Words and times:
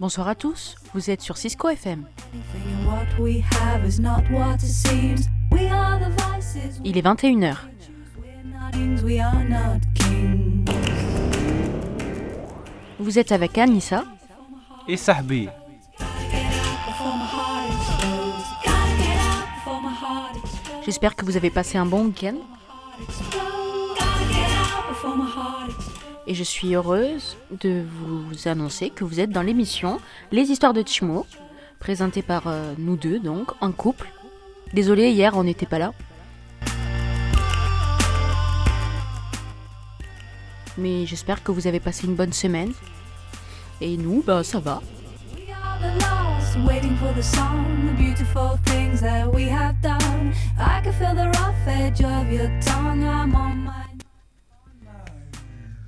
Bonsoir 0.00 0.28
à 0.28 0.34
tous, 0.34 0.76
vous 0.94 1.10
êtes 1.10 1.20
sur 1.20 1.36
Cisco 1.36 1.68
FM. 1.68 2.06
Il 6.82 6.96
est 6.96 7.02
21h. 7.02 7.56
Vous 12.98 13.18
êtes 13.18 13.30
avec 13.30 13.58
Anissa 13.58 14.04
et 14.88 14.96
Sahbi. 14.96 15.50
J'espère 20.82 21.14
que 21.14 21.26
vous 21.26 21.36
avez 21.36 21.50
passé 21.50 21.76
un 21.76 21.84
bon 21.84 22.06
week-end. 22.06 22.36
Et 26.26 26.34
je 26.34 26.44
suis 26.44 26.74
heureuse 26.74 27.36
de 27.50 27.82
vous 27.88 28.48
annoncer 28.48 28.90
que 28.90 29.04
vous 29.04 29.20
êtes 29.20 29.30
dans 29.30 29.42
l'émission 29.42 30.00
Les 30.32 30.50
Histoires 30.50 30.74
de 30.74 30.82
Chimo, 30.86 31.26
présentée 31.78 32.22
par 32.22 32.46
euh, 32.46 32.74
nous 32.78 32.96
deux, 32.96 33.18
donc, 33.18 33.50
en 33.60 33.72
couple. 33.72 34.08
Désolé, 34.74 35.10
hier 35.10 35.36
on 35.36 35.44
n'était 35.44 35.66
pas 35.66 35.78
là. 35.78 35.92
Mais 40.78 41.06
j'espère 41.06 41.42
que 41.42 41.52
vous 41.52 41.66
avez 41.66 41.80
passé 41.80 42.06
une 42.06 42.14
bonne 42.14 42.32
semaine. 42.32 42.72
Et 43.80 43.96
nous, 43.96 44.22
bah 44.22 44.44
ça 44.44 44.60
va. 44.60 44.80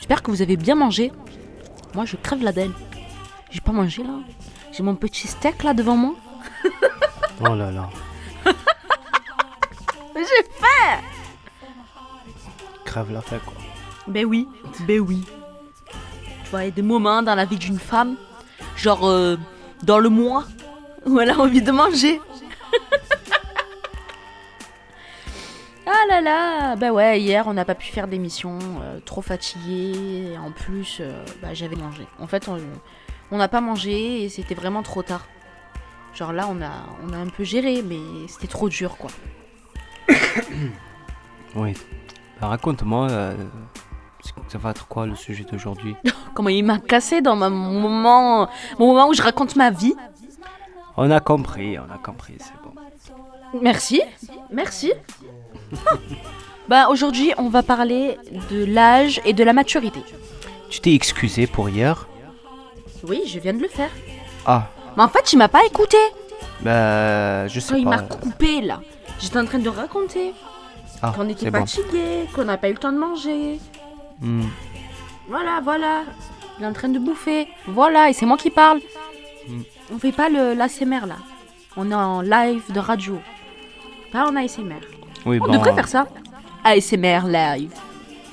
J'espère 0.02 0.24
que 0.24 0.32
vous 0.32 0.42
avez 0.42 0.56
bien 0.56 0.74
mangé. 0.74 1.12
Moi, 1.94 2.04
je 2.06 2.16
crève 2.16 2.42
la 2.42 2.50
dalle. 2.50 2.72
J'ai 3.52 3.60
pas 3.60 3.70
mangé 3.70 4.02
là. 4.02 4.18
J'ai 4.72 4.82
mon 4.82 4.96
petit 4.96 5.28
steak 5.28 5.62
là 5.62 5.74
devant 5.74 5.94
moi. 5.94 6.16
oh 7.40 7.54
là 7.54 7.70
là. 7.70 7.88
J'ai 10.16 10.44
faim. 10.58 10.98
Crève 12.84 13.12
la 13.12 13.20
faim 13.20 13.38
quoi. 13.44 13.54
Ben 14.08 14.26
oui, 14.26 14.48
ben 14.88 14.98
oui. 14.98 15.22
Tu 16.42 16.50
vois, 16.50 16.62
il 16.62 16.66
y 16.66 16.68
a 16.68 16.72
des 16.72 16.82
moments 16.82 17.22
dans 17.22 17.36
la 17.36 17.44
vie 17.44 17.56
d'une 17.56 17.78
femme, 17.78 18.16
genre 18.76 19.06
euh, 19.06 19.36
dans 19.84 20.00
le 20.00 20.08
mois, 20.08 20.46
où 21.06 21.20
elle 21.20 21.30
a 21.30 21.38
envie 21.38 21.62
de 21.62 21.70
manger. 21.70 22.20
ah 25.86 26.04
là 26.08 26.20
là, 26.20 26.76
ben 26.76 26.92
ouais, 26.92 27.20
hier 27.20 27.46
on 27.46 27.54
n'a 27.54 27.64
pas 27.64 27.74
pu 27.74 27.90
faire 27.90 28.06
d'émission, 28.06 28.58
euh, 28.82 29.00
trop 29.04 29.20
fatigué. 29.20 30.36
En 30.38 30.52
plus, 30.52 30.98
euh, 31.00 31.24
bah, 31.40 31.54
j'avais 31.54 31.76
mangé. 31.76 32.06
En 32.20 32.26
fait, 32.26 32.48
on 33.30 33.36
n'a 33.36 33.48
pas 33.48 33.60
mangé 33.60 34.24
et 34.24 34.28
c'était 34.28 34.54
vraiment 34.54 34.82
trop 34.82 35.02
tard. 35.02 35.26
Genre 36.14 36.32
là, 36.32 36.46
on 36.50 36.60
a, 36.62 36.70
on 37.02 37.12
a 37.12 37.16
un 37.16 37.28
peu 37.28 37.42
géré, 37.42 37.82
mais 37.82 38.28
c'était 38.28 38.46
trop 38.46 38.68
dur 38.68 38.96
quoi. 38.96 39.10
oui. 41.56 41.74
Bah, 42.40 42.48
raconte-moi, 42.48 43.08
ça 44.48 44.58
va 44.58 44.70
être 44.70 44.86
quoi 44.86 45.06
le 45.06 45.14
sujet 45.14 45.44
d'aujourd'hui? 45.44 45.96
Comment 46.34 46.48
il 46.48 46.64
m'a 46.64 46.78
cassé 46.78 47.20
dans 47.20 47.36
mon 47.36 47.50
moment, 47.50 48.48
mon 48.78 48.88
moment 48.88 49.08
où 49.08 49.14
je 49.14 49.22
raconte 49.22 49.56
ma 49.56 49.70
vie? 49.70 49.94
On 50.96 51.10
a 51.10 51.20
compris, 51.20 51.78
on 51.78 51.90
a 51.90 51.98
compris, 51.98 52.36
c'est 52.38 52.54
bon. 52.62 52.72
Merci, 53.60 54.02
merci. 54.50 54.92
bah 56.68 56.88
aujourd'hui, 56.88 57.32
on 57.38 57.48
va 57.48 57.62
parler 57.62 58.18
de 58.50 58.64
l'âge 58.64 59.20
et 59.24 59.32
de 59.32 59.44
la 59.44 59.52
maturité. 59.52 60.00
Tu 60.70 60.80
t'es 60.80 60.94
excusé 60.94 61.46
pour 61.46 61.68
hier 61.68 62.08
Oui, 63.04 63.22
je 63.26 63.38
viens 63.38 63.52
de 63.52 63.62
le 63.62 63.68
faire. 63.68 63.90
Ah. 64.46 64.68
Mais 64.96 65.02
en 65.02 65.08
fait, 65.08 65.32
il 65.32 65.36
m'a 65.36 65.48
pas 65.48 65.64
écouté. 65.66 65.96
Bah, 66.60 67.46
je 67.48 67.60
sais 67.60 67.74
pas. 67.74 67.78
Il 67.78 67.88
m'a 67.88 67.98
coupé 67.98 68.60
là. 68.60 68.80
J'étais 69.20 69.38
en 69.38 69.44
train 69.44 69.58
de 69.58 69.68
raconter 69.68 70.32
ah, 71.02 71.12
qu'on 71.14 71.28
était 71.28 71.50
fatigué, 71.50 72.28
qu'on 72.34 72.44
n'a 72.44 72.56
pas 72.56 72.68
eu 72.68 72.72
le 72.72 72.78
temps 72.78 72.92
de 72.92 72.98
manger. 72.98 73.58
Hmm. 74.20 74.42
Voilà, 75.28 75.60
voilà. 75.62 76.02
Il 76.58 76.64
est 76.64 76.66
en 76.66 76.72
train 76.72 76.88
de 76.88 76.98
bouffer. 76.98 77.48
Voilà, 77.66 78.10
et 78.10 78.12
c'est 78.12 78.26
moi 78.26 78.36
qui 78.36 78.50
parle. 78.50 78.80
Hmm. 79.48 79.62
On 79.92 79.98
fait 79.98 80.12
pas 80.12 80.28
l'ASMR 80.28 81.06
là. 81.06 81.16
On 81.76 81.90
est 81.90 81.94
en 81.94 82.20
live 82.20 82.62
de 82.72 82.78
radio. 82.78 83.18
Pas 84.12 84.28
en 84.28 84.36
ASMR. 84.36 84.80
Oui, 85.24 85.38
On 85.40 85.52
devrait 85.52 85.74
faire 85.74 85.88
ça. 85.88 86.06
ASMR 86.64 87.26
live. 87.26 87.72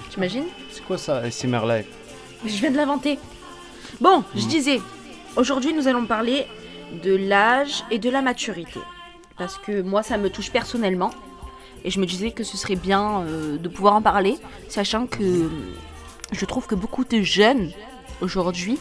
T'imagines 0.10 0.46
C'est 0.72 0.84
quoi 0.84 0.98
ça, 0.98 1.18
ASMR 1.18 1.66
live? 1.68 1.86
Je 2.46 2.56
viens 2.56 2.72
de 2.72 2.78
l'inventer. 2.78 3.20
Bon, 4.02 4.24
je 4.36 4.46
hmm. 4.46 4.48
disais, 4.48 4.82
aujourd'hui 5.36 5.74
nous 5.74 5.88
allons 5.88 6.06
parler 6.06 6.46
de 7.04 7.16
l'âge 7.16 7.84
et 7.92 8.00
de 8.00 8.10
la 8.10 8.22
maturité. 8.22 8.80
Parce 9.38 9.58
que 9.58 9.82
moi 9.82 10.04
ça 10.04 10.18
me 10.18 10.30
touche 10.30 10.52
personnellement. 10.52 11.12
Et 11.84 11.92
je 11.92 12.00
me 12.00 12.06
disais 12.06 12.32
que 12.32 12.44
ce 12.44 12.58
serait 12.58 12.76
bien 12.76 13.22
euh, 13.22 13.58
de 13.58 13.70
pouvoir 13.70 13.96
en 13.96 14.02
parler, 14.02 14.38
sachant 14.68 15.08
que 15.08 15.50
je 16.32 16.46
trouve 16.46 16.68
que 16.68 16.76
beaucoup 16.76 17.06
de 17.06 17.22
jeunes 17.22 17.72
aujourd'hui 18.22 18.78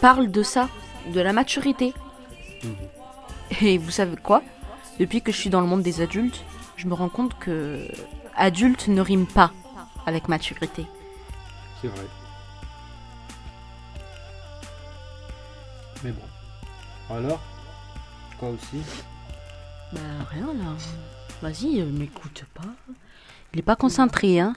parlent 0.00 0.30
de 0.30 0.42
ça, 0.42 0.68
de 1.12 1.20
la 1.20 1.32
maturité. 1.32 1.92
Mhm. 2.62 2.76
Et 3.62 3.78
vous 3.78 3.90
savez 3.90 4.16
quoi? 4.16 4.42
Depuis 4.98 5.22
que 5.22 5.32
je 5.32 5.36
suis 5.36 5.50
dans 5.50 5.60
le 5.60 5.66
monde 5.66 5.82
des 5.82 6.00
adultes, 6.00 6.44
je 6.76 6.86
me 6.86 6.94
rends 6.94 7.08
compte 7.08 7.38
que 7.38 7.86
adulte 8.34 8.88
ne 8.88 9.00
rime 9.00 9.26
pas 9.26 9.52
avec 10.06 10.28
maturité. 10.28 10.86
C'est 11.80 11.88
vrai. 11.88 12.06
Mais 16.04 16.10
bon. 16.10 17.14
Alors 17.14 17.40
Quoi 18.38 18.50
aussi 18.50 18.82
Bah 19.92 20.00
rien 20.30 20.46
là. 20.46 20.74
Vas-y, 21.42 21.80
euh, 21.80 21.86
m'écoute 21.86 22.44
pas. 22.54 22.68
Il 23.52 23.60
est 23.60 23.62
pas 23.62 23.76
concentré, 23.76 24.40
hein 24.40 24.54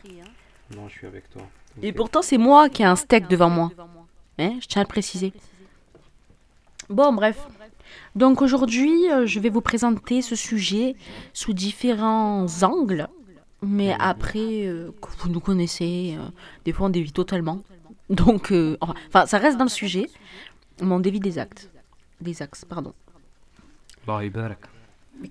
Non, 0.76 0.88
je 0.90 0.94
suis 0.94 1.08
avec 1.08 1.30
toi. 1.30 1.44
Et 1.82 1.94
pourtant, 1.94 2.22
c'est 2.22 2.38
moi 2.38 2.70
qui 2.70 2.82
ai 2.82 2.86
un 2.86 2.96
steak 2.96 3.28
devant 3.28 3.50
moi. 3.50 3.72
Hein 4.38 4.58
je 4.62 4.68
tiens 4.68 4.82
à 4.82 4.84
le 4.84 4.90
préciser. 4.90 5.34
Bon, 6.90 7.14
bref. 7.14 7.38
Donc 8.16 8.42
aujourd'hui, 8.42 9.10
euh, 9.12 9.26
je 9.26 9.40
vais 9.40 9.50
vous 9.50 9.62
présenter 9.62 10.22
ce 10.22 10.36
sujet 10.36 10.96
sous 11.34 11.54
différents 11.54 12.46
angles. 12.64 13.08
Mais 13.62 13.94
après, 14.00 14.66
euh, 14.68 14.92
que 15.02 15.10
vous 15.20 15.30
nous 15.30 15.42
connaissez, 15.42 16.18
des 16.66 16.72
fois 16.72 16.88
on 16.88 16.90
dévie 16.90 17.12
totalement. 17.12 17.62
Donc, 18.10 18.54
enfin, 18.82 19.26
ça 19.26 19.38
reste 19.38 19.58
dans 19.58 19.66
le 19.66 19.70
sujet, 19.70 20.10
mais 20.82 20.92
on 20.94 21.00
dévie 21.00 21.20
des 21.20 21.38
actes. 21.38 21.70
Des 22.22 22.42
axes, 22.42 22.66
pardon. 22.66 22.94
Mais 25.22 25.30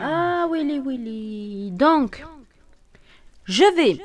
Ah, 0.00 0.46
Willy, 0.52 0.78
Willy. 0.80 1.70
Donc, 1.72 2.24
je 3.44 3.64
vais 3.74 3.98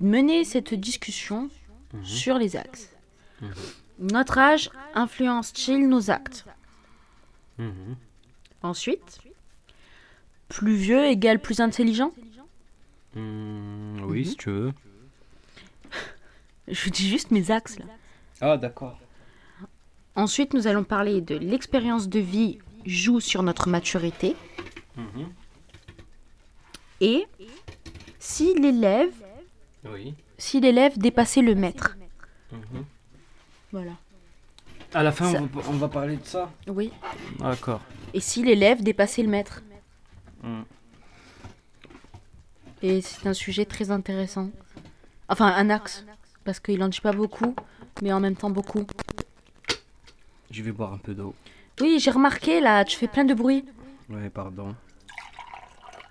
mener 0.00 0.44
cette 0.44 0.72
discussion 0.74 1.50
Mhm. 1.92 2.04
sur 2.04 2.38
les 2.38 2.56
axes. 2.56 2.90
Notre 3.98 4.38
âge 4.38 4.70
influence-t-il 4.94 5.88
nos 5.88 6.10
actes 6.10 6.44
Mhm. 7.58 7.96
Ensuite, 8.62 9.20
plus 10.48 10.74
vieux 10.76 11.06
égale 11.06 11.40
plus 11.40 11.60
intelligent? 11.60 12.12
Hmm, 13.14 14.00
oui, 14.04 14.20
Mhm. 14.20 14.24
si 14.24 14.36
tu 14.36 14.50
veux. 14.50 14.72
Je 16.68 16.90
dis 16.90 17.08
juste 17.08 17.30
mes 17.30 17.50
axes 17.50 17.78
là. 17.78 17.86
Ah, 18.42 18.56
d'accord. 18.58 18.98
Ensuite, 20.16 20.52
nous 20.52 20.66
allons 20.66 20.84
parler 20.84 21.20
de 21.22 21.34
l'expérience 21.36 22.08
de 22.08 22.18
vie 22.20 22.58
joue 22.84 23.20
sur 23.20 23.42
notre 23.42 23.68
maturité 23.68 24.36
Mhm. 24.96 25.28
et 27.00 27.26
si 28.18 28.54
l'élève 28.58 29.12
Oui. 29.84 30.14
si 30.38 30.60
l'élève 30.60 30.98
dépassait 30.98 31.42
le 31.42 31.54
maître. 31.54 31.96
Voilà. 33.72 33.92
À 34.94 35.02
la 35.02 35.12
fin, 35.12 35.32
Ça- 35.32 35.40
on, 35.40 35.46
va, 35.46 35.62
on 35.68 35.72
va 35.72 35.88
parler 35.88 36.16
de 36.16 36.24
ça 36.24 36.50
Oui. 36.68 36.92
D'accord. 37.38 37.80
Et 38.14 38.20
si 38.20 38.42
l'élève 38.42 38.82
dépassait 38.82 39.22
le 39.22 39.28
maître. 39.28 39.62
Hmm. 40.42 40.62
Et 42.82 43.00
c'est 43.00 43.26
un 43.26 43.34
sujet 43.34 43.64
très 43.64 43.90
intéressant. 43.90 44.50
Enfin, 45.28 45.46
un 45.46 45.70
axe. 45.70 46.04
Parce 46.44 46.60
qu'il 46.60 46.82
en 46.82 46.88
dit 46.88 47.00
pas 47.00 47.12
beaucoup, 47.12 47.54
mais 48.02 48.12
en 48.12 48.20
même 48.20 48.36
temps 48.36 48.50
beaucoup. 48.50 48.86
Je 50.50 50.62
vais 50.62 50.70
boire 50.72 50.92
un 50.92 50.98
peu 50.98 51.14
d'eau. 51.14 51.34
Oui, 51.80 51.98
j'ai 52.00 52.10
remarqué 52.12 52.60
là, 52.60 52.84
tu 52.84 52.96
fais 52.96 53.08
plein 53.08 53.24
de 53.24 53.34
bruit. 53.34 53.64
Ouais, 54.08 54.30
pardon. 54.30 54.74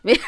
Mais- 0.04 0.20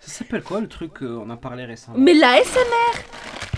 Ça 0.00 0.10
s'appelle 0.18 0.42
quoi 0.42 0.60
le 0.60 0.68
truc 0.68 0.98
qu'on 0.98 1.30
a 1.30 1.36
parlé 1.36 1.64
récemment? 1.64 1.98
Mais 1.98 2.14
la 2.14 2.42
SMR 2.42 2.98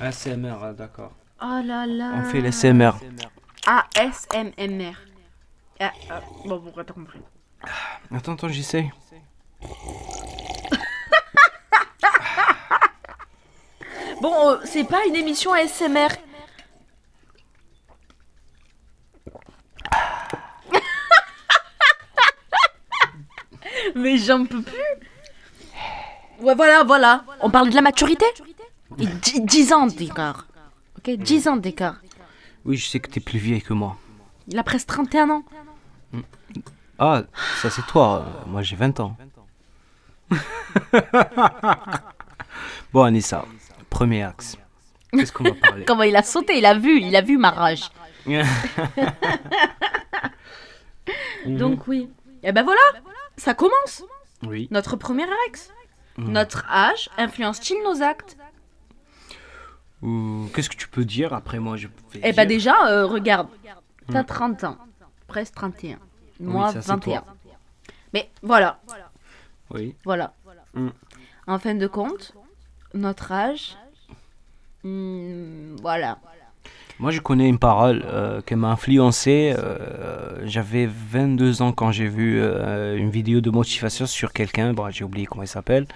ASMR, 0.00 0.56
ah, 0.62 0.72
d'accord. 0.72 1.12
Oh 1.40 1.60
là 1.64 1.86
là 1.86 2.12
On 2.16 2.24
fait 2.24 2.40
l'ASMR. 2.40 2.92
ASMR. 3.66 4.92
Ah, 5.80 5.92
ah, 6.10 6.20
bon, 6.44 6.58
bon, 6.58 6.72
t'as 6.76 6.84
compris. 6.92 7.20
Attends, 8.14 8.34
attends, 8.34 8.48
j'essaye. 8.48 8.90
Bon, 14.20 14.50
euh, 14.52 14.56
c'est 14.64 14.84
pas 14.84 15.04
une 15.06 15.16
émission 15.16 15.52
ASMR. 15.52 16.08
Mais 23.94 24.16
j'en 24.16 24.46
peux 24.46 24.62
plus. 24.62 24.72
Ouais, 26.40 26.54
voilà, 26.54 26.84
voilà. 26.84 27.24
On 27.40 27.50
parle 27.50 27.68
de 27.68 27.74
la 27.74 27.82
maturité? 27.82 28.24
10 28.98 29.72
ans 29.72 29.86
d'écart. 29.86 30.46
Ok, 30.98 31.10
10 31.10 31.48
ans 31.48 31.56
d'écart. 31.56 31.96
Oui, 32.64 32.76
je 32.76 32.86
sais 32.86 33.00
que 33.00 33.10
t'es 33.10 33.20
plus 33.20 33.38
vieille 33.38 33.62
que 33.62 33.72
moi. 33.74 33.96
Il 34.48 34.58
a 34.58 34.62
presque 34.62 34.86
31 34.88 35.30
ans. 35.30 35.42
Ah, 36.98 37.22
ça 37.60 37.70
c'est 37.70 37.84
toi. 37.86 38.24
euh, 38.26 38.48
Moi 38.48 38.62
j'ai 38.62 38.76
20 38.76 39.00
ans. 39.00 39.16
bon, 42.92 43.02
Anissa, 43.02 43.44
premier 43.90 44.22
axe. 44.22 44.56
Qu'est-ce 45.12 45.32
qu'on 45.32 45.44
va 45.44 45.52
parler 45.54 45.84
Comment 45.86 46.02
il 46.04 46.14
a 46.16 46.22
sauté, 46.22 46.58
il 46.58 46.66
a 46.66 46.74
vu, 46.74 47.00
il 47.00 47.14
a 47.16 47.20
vu 47.20 47.36
ma 47.38 47.50
rage. 47.50 47.90
Donc 51.46 51.86
oui. 51.88 52.08
Et 52.42 52.52
ben 52.52 52.62
voilà, 52.62 52.80
ça 53.36 53.54
commence. 53.54 54.04
Oui. 54.46 54.68
Notre 54.70 54.96
premier 54.96 55.26
axe. 55.48 55.70
Mm. 56.16 56.32
Notre 56.32 56.64
âge 56.70 57.08
influence-t-il 57.18 57.82
nos 57.84 58.02
actes? 58.02 58.36
Ou 60.04 60.48
Qu'est-ce 60.54 60.68
que 60.70 60.76
tu 60.76 60.88
peux 60.88 61.04
dire 61.04 61.32
après 61.32 61.58
moi 61.58 61.76
je 61.76 61.88
vais 61.88 62.20
Eh 62.22 62.32
ben 62.32 62.46
déjà, 62.46 62.74
euh, 62.88 63.06
regarde, 63.06 63.48
t'as 64.12 64.22
Mm. 64.22 64.26
30 64.26 64.64
ans, 64.64 64.76
presque 65.26 65.54
31. 65.54 65.98
Moi, 66.40 66.72
ça, 66.72 66.82
c'est 66.82 66.88
21. 66.88 67.20
toi. 67.22 67.34
Mais 68.12 68.28
voilà, 68.42 68.78
Oui. 69.70 69.94
voilà. 70.04 70.34
Mm. 70.74 70.88
En 71.46 71.58
fin 71.58 71.74
de 71.74 71.86
compte, 71.86 72.34
notre 72.92 73.32
âge, 73.32 73.76
hmm, 74.82 75.76
voilà. 75.80 76.18
Moi 77.00 77.10
je 77.10 77.20
connais 77.20 77.48
une 77.48 77.58
parole 77.58 78.04
euh, 78.06 78.40
qui 78.42 78.54
m'a 78.54 78.68
influencé. 78.70 79.52
euh, 79.58 80.46
J'avais 80.46 80.86
22 80.86 81.60
ans 81.62 81.72
quand 81.72 81.90
j'ai 81.90 82.06
vu 82.06 82.38
euh, 82.40 82.96
une 82.96 83.10
vidéo 83.10 83.40
de 83.40 83.50
motivation 83.50 84.06
sur 84.06 84.32
quelqu'un. 84.32 84.72
Bon, 84.74 84.88
j'ai 84.90 85.02
oublié 85.04 85.26
comment 85.26 85.42
il 85.42 85.48
s'appelle. 85.48 85.86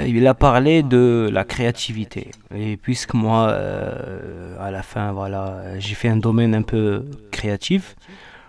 Euh, 0.00 0.06
Il 0.06 0.26
a 0.26 0.34
parlé 0.34 0.82
de 0.82 1.28
la 1.32 1.44
créativité. 1.44 2.30
Et 2.54 2.76
puisque 2.76 3.14
moi, 3.14 3.48
euh, 3.50 4.56
à 4.60 4.70
la 4.70 4.82
fin, 4.82 5.12
voilà, 5.12 5.78
j'ai 5.78 5.94
fait 5.94 6.08
un 6.08 6.16
domaine 6.16 6.54
un 6.54 6.62
peu 6.62 7.04
créatif, 7.30 7.96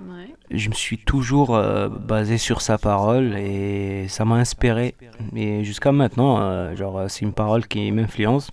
Ouais. 0.02 0.34
je 0.52 0.68
me 0.70 0.74
suis 0.74 0.98
toujours 0.98 1.56
euh, 1.56 1.88
basé 1.88 2.38
sur 2.38 2.60
sa 2.62 2.78
parole 2.78 3.36
et 3.38 4.08
ça 4.10 4.26
m'a 4.26 4.36
inspiré. 4.36 4.96
Et 5.36 5.64
jusqu'à 5.64 5.92
maintenant, 5.94 6.40
euh, 6.42 6.76
genre, 6.76 7.04
c'est 7.10 7.22
une 7.22 7.32
parole 7.34 7.66
qui 7.68 7.92
m'influence. 7.94 8.52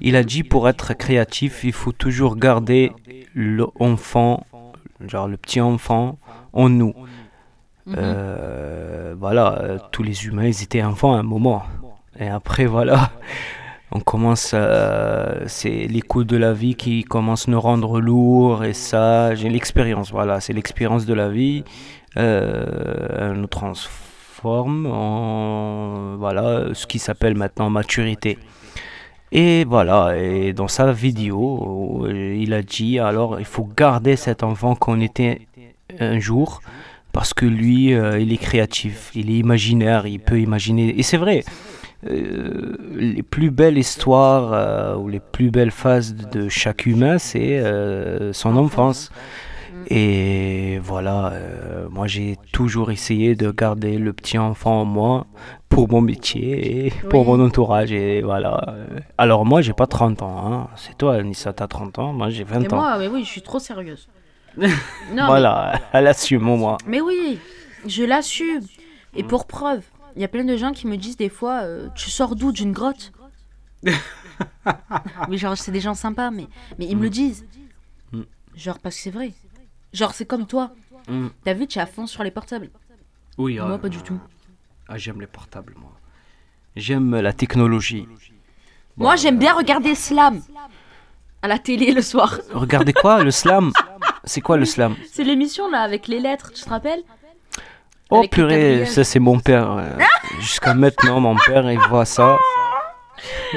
Il 0.00 0.16
a 0.16 0.22
dit 0.22 0.42
pour 0.42 0.68
être 0.68 0.94
créatif, 0.94 1.64
il 1.64 1.72
faut 1.72 1.92
toujours 1.92 2.36
garder 2.36 2.92
l'enfant, 3.34 4.46
genre 5.06 5.28
le 5.28 5.36
petit 5.36 5.60
enfant, 5.60 6.18
en 6.54 6.68
nous. 6.70 6.94
Mhm. 7.86 7.96
Voilà, 9.18 9.78
tous 9.92 10.02
les 10.02 10.26
humains, 10.26 10.46
ils 10.46 10.62
étaient 10.62 10.82
enfants 10.82 11.14
à 11.14 11.18
un 11.18 11.22
moment. 11.22 11.62
Et 12.20 12.28
après, 12.28 12.66
voilà, 12.66 13.10
on 13.92 14.00
commence, 14.00 14.52
euh, 14.54 15.44
c'est 15.46 15.86
les 15.88 16.02
coups 16.02 16.26
de 16.26 16.36
la 16.36 16.52
vie 16.52 16.74
qui 16.74 17.02
commencent 17.02 17.48
à 17.48 17.50
nous 17.50 17.60
rendre 17.60 18.00
lourds. 18.00 18.64
Et 18.64 18.74
ça, 18.74 19.34
j'ai 19.34 19.48
l'expérience, 19.48 20.10
voilà, 20.12 20.40
c'est 20.40 20.52
l'expérience 20.52 21.06
de 21.06 21.14
la 21.14 21.30
vie. 21.30 21.64
Euh, 22.18 23.32
elle 23.32 23.40
nous 23.40 23.46
transforme 23.46 24.86
en, 24.86 26.16
voilà, 26.16 26.74
ce 26.74 26.86
qui 26.86 26.98
s'appelle 26.98 27.34
maintenant 27.34 27.70
maturité. 27.70 28.38
Et 29.32 29.64
voilà, 29.64 30.16
et 30.18 30.52
dans 30.52 30.68
sa 30.68 30.92
vidéo, 30.92 32.04
euh, 32.04 32.36
il 32.36 32.52
a 32.52 32.62
dit, 32.62 32.98
alors, 32.98 33.38
il 33.38 33.46
faut 33.46 33.68
garder 33.76 34.16
cet 34.16 34.42
enfant 34.42 34.74
qu'on 34.74 35.00
était 35.00 35.46
un 35.98 36.18
jour 36.18 36.60
parce 37.12 37.34
que 37.34 37.46
lui, 37.46 37.94
euh, 37.94 38.18
il 38.18 38.32
est 38.32 38.38
créatif, 38.38 39.10
il 39.14 39.30
est 39.30 39.38
imaginaire, 39.38 40.06
il 40.06 40.20
peut 40.20 40.40
imaginer. 40.40 40.98
Et 40.98 41.02
c'est 41.02 41.16
vrai, 41.16 41.44
euh, 42.08 42.76
les 42.94 43.22
plus 43.22 43.50
belles 43.50 43.78
histoires 43.78 44.52
euh, 44.52 44.96
ou 44.96 45.08
les 45.08 45.20
plus 45.20 45.50
belles 45.50 45.70
phases 45.70 46.14
de 46.14 46.48
chaque 46.48 46.86
humain, 46.86 47.18
c'est 47.18 47.58
euh, 47.58 48.32
son 48.32 48.56
enfance. 48.56 49.10
Et 49.88 50.78
voilà, 50.82 51.32
euh, 51.32 51.88
moi 51.90 52.06
j'ai 52.06 52.36
toujours 52.52 52.90
essayé 52.90 53.34
de 53.34 53.50
garder 53.50 53.98
le 53.98 54.12
petit 54.12 54.36
enfant 54.38 54.82
en 54.82 54.84
moi 54.84 55.26
pour 55.68 55.88
mon 55.90 56.00
métier 56.00 56.86
et 56.86 56.90
pour 57.08 57.26
Oui. 57.28 57.38
mon 57.38 57.46
entourage. 57.46 57.90
Et 57.92 58.20
voilà. 58.22 58.74
Alors 59.16 59.44
moi 59.46 59.62
j'ai 59.62 59.72
pas 59.72 59.86
30 59.86 60.22
ans, 60.22 60.36
hein. 60.52 60.68
c'est 60.76 60.96
toi 60.98 61.22
Nissa, 61.22 61.52
t'as 61.52 61.66
30 61.66 61.98
ans, 61.98 62.12
moi 62.12 62.28
j'ai 62.30 62.44
20 62.44 62.62
Et 62.62 62.72
ans. 62.72 62.76
moi, 62.76 62.98
mais 62.98 63.08
oui, 63.08 63.24
je 63.24 63.30
suis 63.30 63.42
trop 63.42 63.58
sérieuse. 63.58 64.08
non, 64.58 65.26
voilà, 65.26 65.80
elle 65.92 66.08
assume 66.08 66.42
moi. 66.42 66.76
mais, 66.86 66.98
mais 66.98 67.00
oui, 67.00 67.38
je 67.86 68.02
l'assume. 68.04 68.60
Mm. 68.60 69.18
Et 69.18 69.22
pour 69.24 69.46
preuve, 69.46 69.82
il 70.16 70.22
y 70.22 70.24
a 70.24 70.28
plein 70.28 70.44
de 70.44 70.56
gens 70.56 70.72
qui 70.72 70.86
me 70.86 70.96
disent 70.96 71.16
des 71.16 71.28
fois, 71.28 71.62
euh, 71.62 71.88
tu 71.94 72.10
sors 72.10 72.36
d'où 72.36 72.52
d'une 72.52 72.72
grotte 72.72 73.12
Mais 75.28 75.38
genre, 75.38 75.56
c'est 75.56 75.72
des 75.72 75.80
gens 75.80 75.94
sympas, 75.94 76.30
mais, 76.30 76.46
mais 76.78 76.86
ils 76.86 76.96
me 76.96 77.02
le 77.02 77.10
disent. 77.10 77.46
Mm. 78.12 78.22
Genre, 78.54 78.78
parce 78.78 78.96
que 78.96 79.02
c'est 79.02 79.10
vrai. 79.10 79.32
Genre, 79.92 80.12
c'est 80.12 80.26
comme 80.26 80.46
toi. 80.46 80.72
Mm. 81.08 81.28
T'as 81.44 81.54
vu, 81.54 81.66
tu 81.66 81.78
es 81.78 81.82
à 81.82 81.86
fond 81.86 82.06
sur 82.06 82.22
les 82.22 82.30
portables. 82.30 82.70
Oui, 83.38 83.58
Moi, 83.58 83.70
ah, 83.72 83.78
pas 83.78 83.88
du 83.88 84.02
tout. 84.02 84.20
Ah, 84.88 84.98
j'aime 84.98 85.20
les 85.20 85.26
portables, 85.26 85.74
moi. 85.78 85.92
J'aime 86.76 87.18
la 87.18 87.32
technologie. 87.32 88.06
Bon, 88.96 89.04
Moi, 89.04 89.16
j'aime 89.16 89.38
bien 89.38 89.54
regarder 89.54 89.94
Slam 89.94 90.42
à 91.42 91.48
la 91.48 91.58
télé 91.58 91.92
le 91.92 92.02
soir. 92.02 92.38
Regardez 92.52 92.92
quoi, 92.92 93.22
le 93.22 93.30
slam? 93.30 93.72
C'est 94.24 94.40
quoi 94.40 94.56
le 94.56 94.64
slam? 94.64 94.94
C'est 95.10 95.24
l'émission 95.24 95.70
là 95.70 95.80
avec 95.80 96.06
les 96.06 96.20
lettres, 96.20 96.52
tu 96.52 96.62
te 96.62 96.68
rappelles? 96.68 97.02
Oh 98.10 98.24
purée, 98.30 98.86
ça 98.86 99.04
c'est 99.04 99.18
mon 99.20 99.38
père. 99.38 99.70
euh, 99.72 99.88
Jusqu'à 100.40 100.74
maintenant, 100.74 101.20
mon 101.20 101.36
père, 101.46 101.70
il 101.70 101.78
voit 101.88 102.04
ça. 102.04 102.36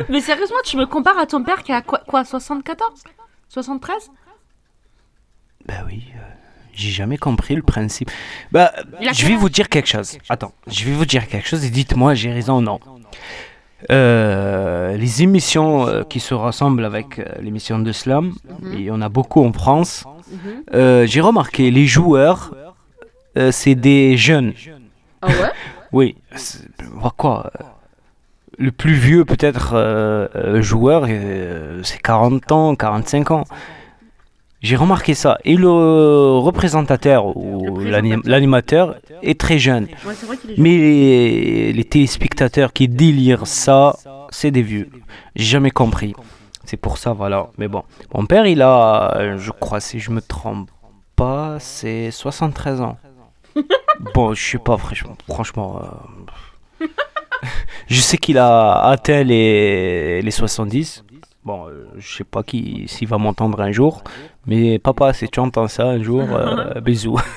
Mais 0.09 0.21
sérieusement, 0.21 0.57
tu 0.65 0.77
me 0.77 0.85
compares 0.85 1.17
à 1.17 1.25
ton 1.25 1.43
père 1.43 1.63
qui 1.63 1.71
a 1.71 1.81
quoi, 1.81 2.01
quoi 2.07 2.23
74 2.25 2.89
73 3.49 4.11
Bah 5.67 5.73
oui, 5.87 6.03
euh, 6.15 6.19
j'ai 6.73 6.89
jamais 6.91 7.17
compris 7.17 7.55
le 7.55 7.61
principe. 7.61 8.11
Bah, 8.51 8.71
je 9.13 9.25
vais 9.25 9.35
vous 9.35 9.49
dire 9.49 9.69
quelque 9.69 9.87
chose. 9.87 10.17
Attends, 10.29 10.53
je 10.67 10.85
vais 10.85 10.91
vous 10.91 11.05
dire 11.05 11.27
quelque 11.27 11.47
chose 11.47 11.63
et 11.65 11.69
dites-moi, 11.69 12.13
j'ai 12.15 12.31
raison 12.31 12.57
ou 12.57 12.61
non. 12.61 12.79
Euh, 13.91 14.95
les 14.97 15.23
émissions 15.23 15.87
euh, 15.87 16.03
qui 16.03 16.19
se 16.19 16.33
rassemblent 16.33 16.85
avec 16.85 17.19
euh, 17.19 17.25
l'émission 17.41 17.79
de 17.79 17.91
slam, 17.91 18.33
Mhm. 18.61 18.73
et 18.73 18.75
il 18.77 18.83
y 18.85 18.91
en 18.91 19.01
a 19.01 19.09
beaucoup 19.09 19.43
en 19.45 19.51
France. 19.53 20.05
Euh, 20.73 21.05
j'ai 21.05 21.21
remarqué, 21.21 21.69
les 21.69 21.85
joueurs, 21.85 22.55
euh, 23.37 23.51
c'est 23.51 23.75
des 23.75 24.17
jeunes. 24.17 24.53
Ah 25.21 25.27
ouais? 25.27 25.33
Oui, 25.93 26.15
quoi 27.17 27.51
euh, 27.61 27.63
Le 28.57 28.71
plus 28.71 28.95
vieux 28.95 29.25
peut-être 29.25 29.73
euh, 29.75 30.59
joueur, 30.61 31.05
euh, 31.07 31.81
c'est 31.83 32.01
40 32.01 32.51
ans, 32.51 32.75
45 32.75 33.29
ans. 33.29 33.43
J'ai 34.61 34.75
remarqué 34.75 35.13
ça. 35.13 35.37
Et 35.43 35.55
le 35.55 35.69
représentateur 36.39 37.37
ou 37.37 37.79
l'animateur 37.79 38.95
est 39.21 39.39
très 39.39 39.59
jeune. 39.59 39.83
Ouais, 40.05 40.15
c'est 40.15 40.25
vrai 40.25 40.37
qu'il 40.37 40.51
est 40.51 40.55
jeune. 40.55 40.63
Mais 40.63 40.77
les, 40.77 41.73
les 41.73 41.83
téléspectateurs 41.83 42.73
qui 42.73 42.87
délirent 42.87 43.45
ça, 43.45 43.95
c'est 44.31 44.49
des 44.51 44.63
vieux. 44.63 44.89
J'ai 45.35 45.45
jamais 45.45 45.71
compris. 45.71 46.15
C'est 46.65 46.77
pour 46.77 46.97
ça, 46.97 47.13
voilà. 47.13 47.49
Mais 47.57 47.67
bon, 47.67 47.83
mon 48.15 48.25
père, 48.25 48.47
il 48.47 48.61
a, 48.61 49.37
je 49.37 49.51
crois, 49.51 49.81
si 49.81 49.99
je 49.99 50.09
me 50.11 50.21
trompe 50.21 50.71
pas, 51.15 51.57
c'est 51.59 52.09
73 52.09 52.81
ans. 52.81 52.97
Bon, 54.13 54.33
je 54.33 54.43
sais 54.43 54.57
pas, 54.57 54.77
franchement. 54.77 55.15
franchement 55.27 55.81
euh, 56.81 56.87
je 57.87 57.99
sais 57.99 58.17
qu'il 58.17 58.37
a 58.37 58.81
atteint 58.81 59.23
les, 59.23 60.21
les 60.21 60.31
70. 60.31 61.03
Bon, 61.45 61.67
euh, 61.67 61.89
je 61.97 62.17
sais 62.17 62.23
pas 62.23 62.41
qui 62.41 62.85
s'il 62.87 63.07
va 63.09 63.17
m'entendre 63.17 63.59
un 63.59 63.71
jour. 63.71 64.01
Mais 64.45 64.79
papa, 64.79 65.11
si 65.13 65.27
tu 65.27 65.39
entends 65.41 65.67
ça 65.67 65.87
un 65.87 66.01
jour, 66.01 66.21
euh, 66.31 66.79
bisous. 66.81 67.19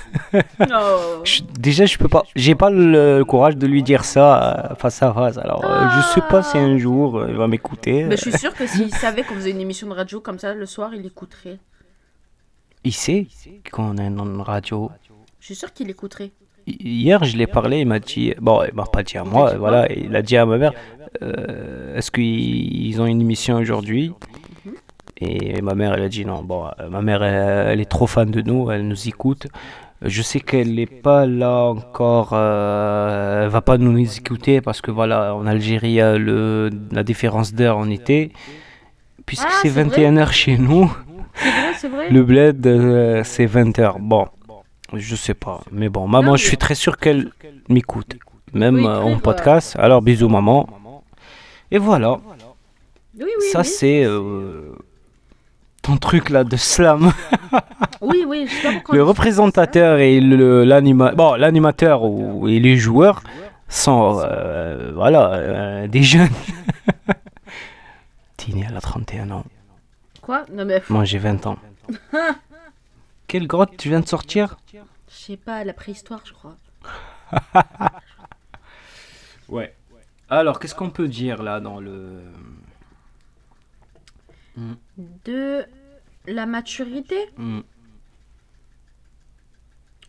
Oh. 0.60 1.22
Je- 1.24 1.42
déjà, 1.58 1.86
je 1.86 1.96
peux 1.98 2.08
pas, 2.08 2.22
j'ai 2.34 2.54
pas 2.54 2.70
le, 2.70 3.22
courage 3.24 3.56
de 3.56 3.66
lui 3.66 3.82
dire 3.82 4.04
ça 4.04 4.70
euh, 4.70 4.74
face 4.76 5.02
à 5.02 5.12
face. 5.12 5.38
Alors, 5.38 5.62
je 5.62 6.02
sais 6.14 6.20
pas 6.28 6.42
si 6.42 6.56
un 6.56 6.78
jour 6.78 7.24
il 7.28 7.34
va 7.34 7.48
m'écouter. 7.48 8.04
Mais 8.04 8.16
je 8.16 8.22
suis 8.30 8.38
sûre 8.38 8.54
que 8.54 8.66
s'il 8.66 8.92
savait 8.94 9.22
qu'on 9.22 9.34
faisait 9.34 9.50
une 9.50 9.60
émission 9.60 9.88
de 9.88 9.94
radio 9.94 10.20
comme 10.20 10.38
ça 10.38 10.54
le 10.54 10.66
soir, 10.66 10.90
il 10.94 11.04
écouterait. 11.04 11.58
Il 12.84 12.92
sait 12.92 13.26
qu'on 13.72 13.98
a 13.98 14.04
une 14.04 14.40
radio. 14.40 14.90
Je 15.46 15.52
suis 15.52 15.60
sûre 15.60 15.72
qu'il 15.72 15.88
écouterait. 15.88 16.32
Hi- 16.66 16.76
Hier, 16.80 17.22
je 17.22 17.36
l'ai 17.36 17.46
parlé, 17.46 17.78
il 17.82 17.86
m'a 17.86 18.00
dit, 18.00 18.34
bon, 18.40 18.64
il 18.68 18.74
m'a 18.74 18.82
pas 18.84 19.04
dit 19.04 19.16
à 19.16 19.22
moi, 19.22 19.54
voilà, 19.54 19.86
il 19.92 20.16
a 20.16 20.20
dit 20.22 20.36
à 20.36 20.44
ma 20.44 20.58
mère, 20.58 20.72
euh, 21.22 21.94
est-ce 21.96 22.10
qu'ils 22.10 23.00
ont 23.00 23.06
une 23.06 23.20
émission 23.20 23.54
aujourd'hui? 23.58 24.12
Et 25.20 25.62
ma 25.62 25.74
mère, 25.76 25.94
elle 25.94 26.02
a 26.02 26.08
dit 26.08 26.24
non. 26.26 26.42
Bon, 26.42 26.66
euh, 26.80 26.88
ma 26.90 27.00
mère, 27.00 27.22
elle, 27.22 27.68
elle 27.74 27.80
est 27.80 27.84
trop 27.88 28.08
fan 28.08 28.28
de 28.28 28.42
nous, 28.42 28.72
elle 28.72 28.88
nous 28.88 29.06
écoute. 29.06 29.46
Je 30.02 30.20
sais 30.20 30.40
qu'elle 30.40 30.74
n'est 30.74 30.84
pas 30.86 31.26
là 31.26 31.62
encore, 31.62 32.30
euh, 32.32 33.44
elle 33.44 33.48
va 33.48 33.60
pas 33.62 33.78
nous 33.78 33.96
écouter 33.96 34.60
parce 34.60 34.80
que 34.80 34.90
voilà, 34.90 35.32
en 35.36 35.46
Algérie, 35.46 35.98
le, 35.98 36.70
la 36.90 37.04
différence 37.04 37.54
d'heure 37.54 37.78
en 37.78 37.88
été. 37.88 38.32
puisque 39.26 39.46
Ah, 39.48 39.58
c'est 39.62 39.68
c'est 39.70 39.82
vrai 39.84 40.00
21h 40.10 40.32
chez 40.32 40.58
nous, 40.58 40.86
vrai, 41.36 41.88
vrai. 41.88 42.10
le 42.10 42.22
bled, 42.24 42.66
euh, 42.66 43.22
c'est 43.24 43.46
20h. 43.46 43.94
Bon, 44.00 44.26
je 44.94 45.16
sais 45.16 45.34
pas. 45.34 45.60
Mais 45.72 45.88
bon, 45.88 46.06
maman, 46.08 46.30
Non, 46.32 46.36
je 46.36 46.44
suis 46.44 46.56
très 46.56 46.74
sûr 46.74 46.96
qu'elle 46.98 47.30
m'écoute. 47.68 48.16
Même 48.52 48.76
Oui, 48.76 48.86
euh, 48.86 49.00
en 49.00 49.18
podcast. 49.18 49.76
Alors, 49.78 50.02
bisous, 50.02 50.28
maman. 50.28 50.68
Et 51.70 51.78
voilà. 51.78 52.18
Oui, 53.18 53.24
oui, 53.26 53.44
Ça, 53.52 53.64
c'est 53.64 54.04
euh, 54.04 54.72
ton 55.82 55.96
truc 55.96 56.30
là 56.30 56.44
de 56.44 56.56
slam. 56.56 57.12
Oui, 58.00 58.24
oui, 58.26 58.46
je 58.46 58.94
Le 58.94 59.02
représentateur 59.02 59.98
et 59.98 60.20
le- 60.20 60.64
l'anima- 60.64 61.12
bon, 61.12 61.34
l'animateur 61.34 62.02
ou, 62.04 62.46
et 62.48 62.60
les 62.60 62.76
joueurs 62.76 63.22
sont 63.68 64.20
euh, 64.22 64.92
voilà, 64.94 65.32
euh, 65.32 65.86
des 65.88 66.02
jeunes. 66.02 66.28
Tini, 68.36 68.64
elle 68.68 68.76
a 68.76 68.80
31 68.80 69.30
ans. 69.30 69.44
Quoi? 70.22 70.44
Non, 70.52 70.64
mais 70.64 70.82
Moi, 70.88 71.04
j'ai 71.04 71.18
20 71.18 71.46
ans. 71.46 71.56
Quelle 73.26 73.46
grotte 73.46 73.76
tu 73.76 73.88
viens 73.88 74.00
de 74.00 74.06
sortir 74.08 74.56
je 75.08 75.14
sais 75.14 75.36
pas, 75.36 75.62
la 75.64 75.72
préhistoire, 75.72 76.20
je 76.26 76.32
crois. 76.32 76.56
Ouais. 79.48 79.72
Alors, 80.28 80.58
qu'est-ce 80.58 80.74
qu'on 80.74 80.90
peut 80.90 81.06
dire 81.06 81.40
là 81.44 81.60
dans 81.60 81.78
le. 81.78 82.20
De 85.24 85.64
la 86.26 86.46
maturité 86.46 87.16
Hmm. 87.36 87.60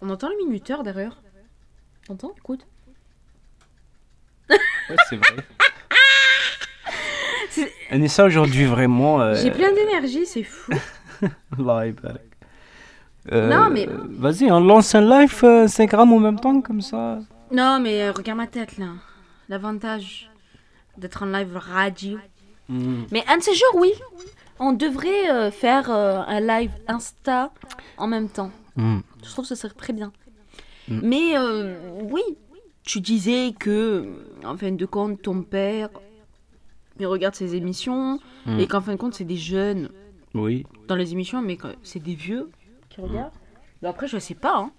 On 0.01 0.09
entend 0.09 0.29
le 0.29 0.37
minuteur 0.45 0.81
derrière. 0.83 1.21
T'entends 2.07 2.33
Écoute. 2.37 2.65
Ouais, 4.49 4.57
c'est 5.09 5.17
vrai. 5.17 5.45
Anissa, 7.91 8.25
aujourd'hui, 8.25 8.65
vraiment. 8.65 9.21
euh, 9.21 9.35
J'ai 9.35 9.51
plein 9.51 9.71
d'énergie, 9.73 10.25
c'est 10.25 10.43
fou. 10.43 10.71
Euh, 13.31 13.49
Non, 13.49 13.69
mais- 13.69 13.87
Vas-y, 14.09 14.51
on 14.51 14.59
lance 14.59 14.95
un 14.95 15.01
live 15.01 15.39
euh, 15.43 15.63
Instagram 15.63 16.11
en 16.13 16.19
même 16.19 16.39
temps, 16.39 16.61
comme 16.61 16.81
ça. 16.81 17.19
Non, 17.51 17.79
mais 17.79 18.01
euh, 18.03 18.11
regarde 18.11 18.37
ma 18.37 18.47
tête 18.47 18.77
là. 18.77 18.87
L'avantage 19.49 20.29
d'être 20.97 21.23
en 21.23 21.27
live 21.27 21.55
radio. 21.55 22.17
Hmm. 22.69 23.03
Mais 23.11 23.23
un 23.27 23.37
de 23.37 23.43
ces 23.43 23.53
jours, 23.53 23.75
oui. 23.75 23.91
On 24.59 24.73
devrait 24.73 25.29
euh, 25.29 25.51
faire 25.51 25.89
un 25.91 26.39
live 26.39 26.71
Insta 26.87 27.51
en 27.97 28.07
même 28.07 28.27
temps. 28.29 28.51
Hmm. 28.75 28.99
Je 29.23 29.29
trouve 29.29 29.45
que 29.45 29.49
ce 29.49 29.55
serait 29.55 29.73
très 29.73 29.93
bien. 29.93 30.11
Mm. 30.87 30.99
Mais 31.03 31.37
oui, 32.09 32.21
tu 32.83 33.01
disais 33.01 33.53
que, 33.59 34.05
en 34.45 34.55
fin 34.55 34.71
de 34.71 34.85
compte, 34.85 35.21
ton 35.21 35.41
père, 35.41 35.89
il 36.99 37.05
regarde 37.07 37.35
ses 37.35 37.55
émissions 37.55 38.19
et 38.57 38.67
qu'en 38.67 38.79
fin 38.79 38.93
de 38.93 38.97
compte, 38.97 39.13
c'est 39.13 39.25
des 39.25 39.35
jeunes 39.35 39.89
Oui. 40.33 40.65
dans 40.87 40.95
les 40.95 41.11
émissions, 41.11 41.41
mais 41.41 41.57
c'est 41.83 42.01
des 42.01 42.15
vieux 42.15 42.49
qui 42.97 43.01
regardent. 43.09 43.31
Mais 43.81 43.87
après, 43.89 44.07
je 44.07 44.17
sais 44.17 44.33
pas. 44.35 44.57
hein. 44.57 44.71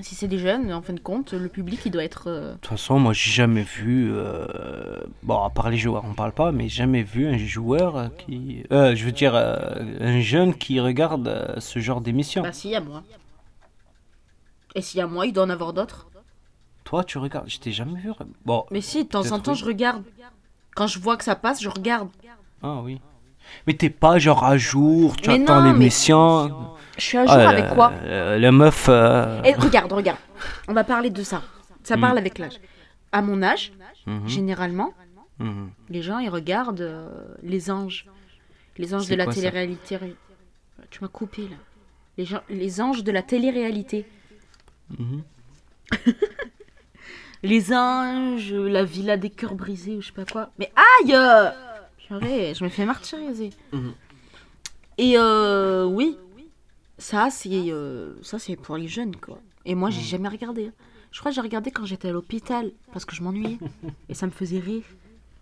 Si 0.00 0.14
c'est 0.14 0.28
des 0.28 0.38
jeunes, 0.38 0.72
en 0.72 0.80
fin 0.82 0.92
de 0.94 1.00
compte, 1.00 1.32
le 1.34 1.48
public, 1.48 1.80
il 1.84 1.90
doit 1.92 2.04
être. 2.04 2.28
euh, 2.28 2.52
De 2.52 2.58
toute 2.58 2.70
façon, 2.70 2.98
moi, 2.98 3.12
j'ai 3.12 3.30
jamais 3.32 3.62
vu. 3.62 4.10
euh, 4.12 4.46
Bon, 5.22 5.42
à 5.42 5.50
part 5.50 5.68
les 5.70 5.76
joueurs, 5.76 6.04
on 6.06 6.14
parle 6.14 6.32
pas, 6.32 6.52
mais 6.52 6.68
jamais 6.68 7.02
vu 7.02 7.26
un 7.26 7.36
joueur 7.36 7.96
euh, 7.96 8.08
qui. 8.08 8.62
euh, 8.72 8.94
je 8.96 9.04
veux 9.04 9.12
dire, 9.12 9.34
euh, 9.34 9.56
un 10.00 10.20
jeune 10.20 10.54
qui 10.54 10.80
regarde 10.80 11.28
euh, 11.28 11.60
ce 11.60 11.80
genre 11.80 12.00
d'émission. 12.00 12.42
Bah, 12.42 12.52
s'il 12.52 12.70
y 12.70 12.76
a 12.76 12.80
moi. 12.80 13.02
Et 14.74 14.82
s'il 14.82 14.98
y 14.98 15.02
a 15.02 15.06
moi, 15.06 15.26
il 15.26 15.32
doit 15.32 15.44
en 15.44 15.50
avoir 15.50 15.72
d'autres. 15.72 16.06
Toi, 16.84 17.04
tu 17.04 17.18
regardes. 17.18 17.48
Je 17.50 17.58
t'ai 17.58 17.72
jamais 17.72 18.00
vu. 18.00 18.10
Bon. 18.44 18.64
Mais 18.70 18.80
si, 18.80 19.04
de 19.04 19.08
temps 19.08 19.20
en 19.20 19.22
Peut-être 19.22 19.42
temps, 19.42 19.52
oui. 19.52 19.58
je 19.58 19.64
regarde. 19.64 20.02
Quand 20.74 20.86
je 20.86 20.98
vois 20.98 21.16
que 21.16 21.24
ça 21.24 21.34
passe, 21.36 21.60
je 21.62 21.68
regarde. 21.68 22.08
Ah 22.62 22.80
oui. 22.82 23.00
Mais 23.66 23.74
t'es 23.74 23.90
pas 23.90 24.18
genre 24.18 24.44
à 24.44 24.56
jour, 24.56 25.16
tu 25.16 25.28
Mais 25.28 25.42
attends 25.42 25.56
non, 25.56 25.62
mais- 25.72 25.72
l'émission. 25.72 26.74
Je 27.00 27.04
suis 27.06 27.18
à 27.18 27.24
jour 27.26 27.34
Ah, 27.36 27.48
avec 27.48 27.68
quoi 27.68 27.92
la, 28.04 28.38
la 28.38 28.52
meuf. 28.52 28.86
euh, 28.88 29.42
Et 29.42 29.54
regarde, 29.54 29.92
regarde. 29.92 30.18
On 30.68 30.72
va 30.74 30.84
parler 30.84 31.10
de 31.10 31.22
ça. 31.22 31.42
Ça 31.82 31.96
Mm. 31.96 32.00
parle 32.00 32.18
avec 32.18 32.38
l'âge. 32.38 32.60
À 33.12 33.22
mon 33.22 33.42
âge, 33.42 33.72
mhm, 34.06 34.28
généralement, 34.28 34.92
mhm. 35.38 35.70
les 35.88 36.02
gens, 36.02 36.18
ils 36.18 36.28
regardent 36.28 36.80
euh, 36.82 37.08
les 37.42 37.70
anges. 37.70 38.06
Les 38.76 38.94
anges 38.94 39.08
de 39.08 39.14
la 39.14 39.26
télé-réalité. 39.26 39.98
Tu 40.90 41.00
m'as 41.02 41.08
coupé, 41.08 41.42
là. 41.42 41.56
Les, 42.18 42.24
gens, 42.26 42.40
les 42.50 42.80
anges 42.80 43.02
de 43.02 43.12
la 43.12 43.22
télé-réalité. 43.22 44.06
Les 47.42 47.72
anges, 47.72 48.52
la 48.52 48.84
villa 48.84 49.16
des 49.16 49.30
cœurs 49.30 49.54
brisés, 49.54 49.96
ou 49.96 50.02
je 50.02 50.08
sais 50.08 50.12
pas 50.12 50.26
quoi. 50.26 50.50
Mais 50.58 50.70
aïe 50.76 51.16
Purée, 52.06 52.52
je 52.54 52.62
me 52.64 52.68
fais 52.68 52.84
martyriser. 52.84 53.48
Et 54.98 55.14
euh, 55.16 55.84
oui, 55.86 56.18
ça 57.00 57.28
c'est 57.30 57.50
euh, 57.72 58.14
ça 58.22 58.38
c'est 58.38 58.54
pour 58.56 58.76
les 58.76 58.86
jeunes 58.88 59.16
quoi. 59.16 59.38
Et 59.64 59.74
moi 59.74 59.90
j'ai 59.90 60.02
jamais 60.02 60.28
regardé. 60.28 60.70
Je 61.10 61.18
crois 61.18 61.32
que 61.32 61.34
j'ai 61.34 61.40
regardé 61.40 61.72
quand 61.72 61.84
j'étais 61.84 62.08
à 62.08 62.12
l'hôpital 62.12 62.70
parce 62.92 63.04
que 63.04 63.16
je 63.16 63.22
m'ennuyais 63.22 63.58
et 64.08 64.14
ça 64.14 64.26
me 64.26 64.30
faisait 64.30 64.60
rire. 64.60 64.84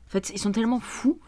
En 0.06 0.10
fait, 0.10 0.30
ils 0.30 0.38
sont 0.38 0.52
tellement 0.52 0.80
fous 0.80 1.18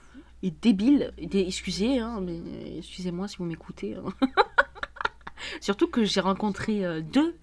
et 0.43 0.51
débiles. 0.51 1.13
Et 1.19 1.47
Excusez, 1.47 1.99
hein, 1.99 2.21
mais 2.23 2.39
euh, 2.39 2.79
excusez-moi 2.79 3.29
si 3.29 3.37
vous 3.37 3.45
m'écoutez. 3.45 3.97
hein. 3.97 4.05
Surtout 5.61 5.89
que 5.89 6.05
j'ai 6.05 6.21
rencontré 6.21 6.85
euh, 6.87 7.03
deux 7.03 7.37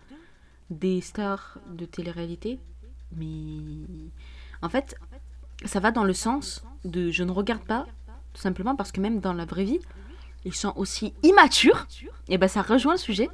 des 0.72 1.02
stars 1.02 1.60
de 1.70 1.86
télé-réalité, 1.86 2.60
mais 3.16 3.62
en 4.62 4.70
fait, 4.70 4.96
ça 5.66 5.80
va 5.80 5.92
dans 5.92 6.04
le 6.04 6.14
sens 6.14 6.64
de 6.84 7.12
je 7.12 7.24
ne 7.24 7.32
regarde 7.32 7.64
pas, 7.64 7.86
tout 8.34 8.42
simplement 8.42 8.76
parce 8.76 8.92
que 8.92 9.00
même 9.00 9.20
dans 9.20 9.34
la 9.34 9.46
vraie 9.46 9.64
vie, 9.64 9.80
ils 10.48 10.56
sont 10.56 10.74
aussi 10.78 11.14
immatures. 11.24 11.88
Et 12.30 12.38
ben 12.38 12.48
ça 12.48 12.62
rejoint 12.62 12.94
le 12.94 13.00
sujet 13.00 13.30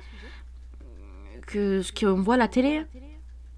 que 1.46 1.84
ce 1.84 1.92
qu'on 1.92 2.22
voit 2.22 2.34
à 2.34 2.38
la 2.38 2.48
télé. 2.48 2.86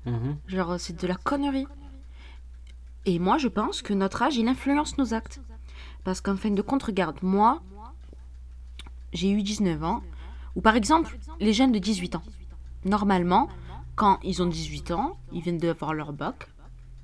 Mhm. 0.05 0.37
Genre, 0.47 0.79
c'est 0.79 0.99
de 1.01 1.07
la 1.07 1.15
connerie. 1.15 1.67
Et 3.05 3.17
moi, 3.17 3.37
je 3.37 3.47
pense 3.47 3.81
que 3.81 3.93
notre 3.93 4.21
âge, 4.23 4.35
il 4.35 4.47
influence 4.47 4.97
nos 4.97 5.13
actes. 5.13 5.39
Parce 6.03 6.19
qu'en 6.19 6.35
fin 6.35 6.51
de 6.51 6.61
compte, 6.61 6.83
regarde, 6.83 7.17
moi, 7.21 7.61
j'ai 9.13 9.31
eu 9.31 9.41
19 9.41 9.83
ans. 9.83 10.01
Ou 10.55 10.61
par 10.61 10.75
exemple, 10.75 11.17
les 11.39 11.53
jeunes 11.53 11.71
de 11.71 11.79
18 11.79 12.15
ans. 12.15 12.23
Normalement, 12.83 13.47
quand 13.95 14.19
ils 14.21 14.43
ont 14.43 14.47
18 14.47 14.91
ans, 14.91 15.17
ils 15.31 15.41
viennent 15.41 15.57
d'avoir 15.57 15.93
leur 15.93 16.11
bac. 16.11 16.49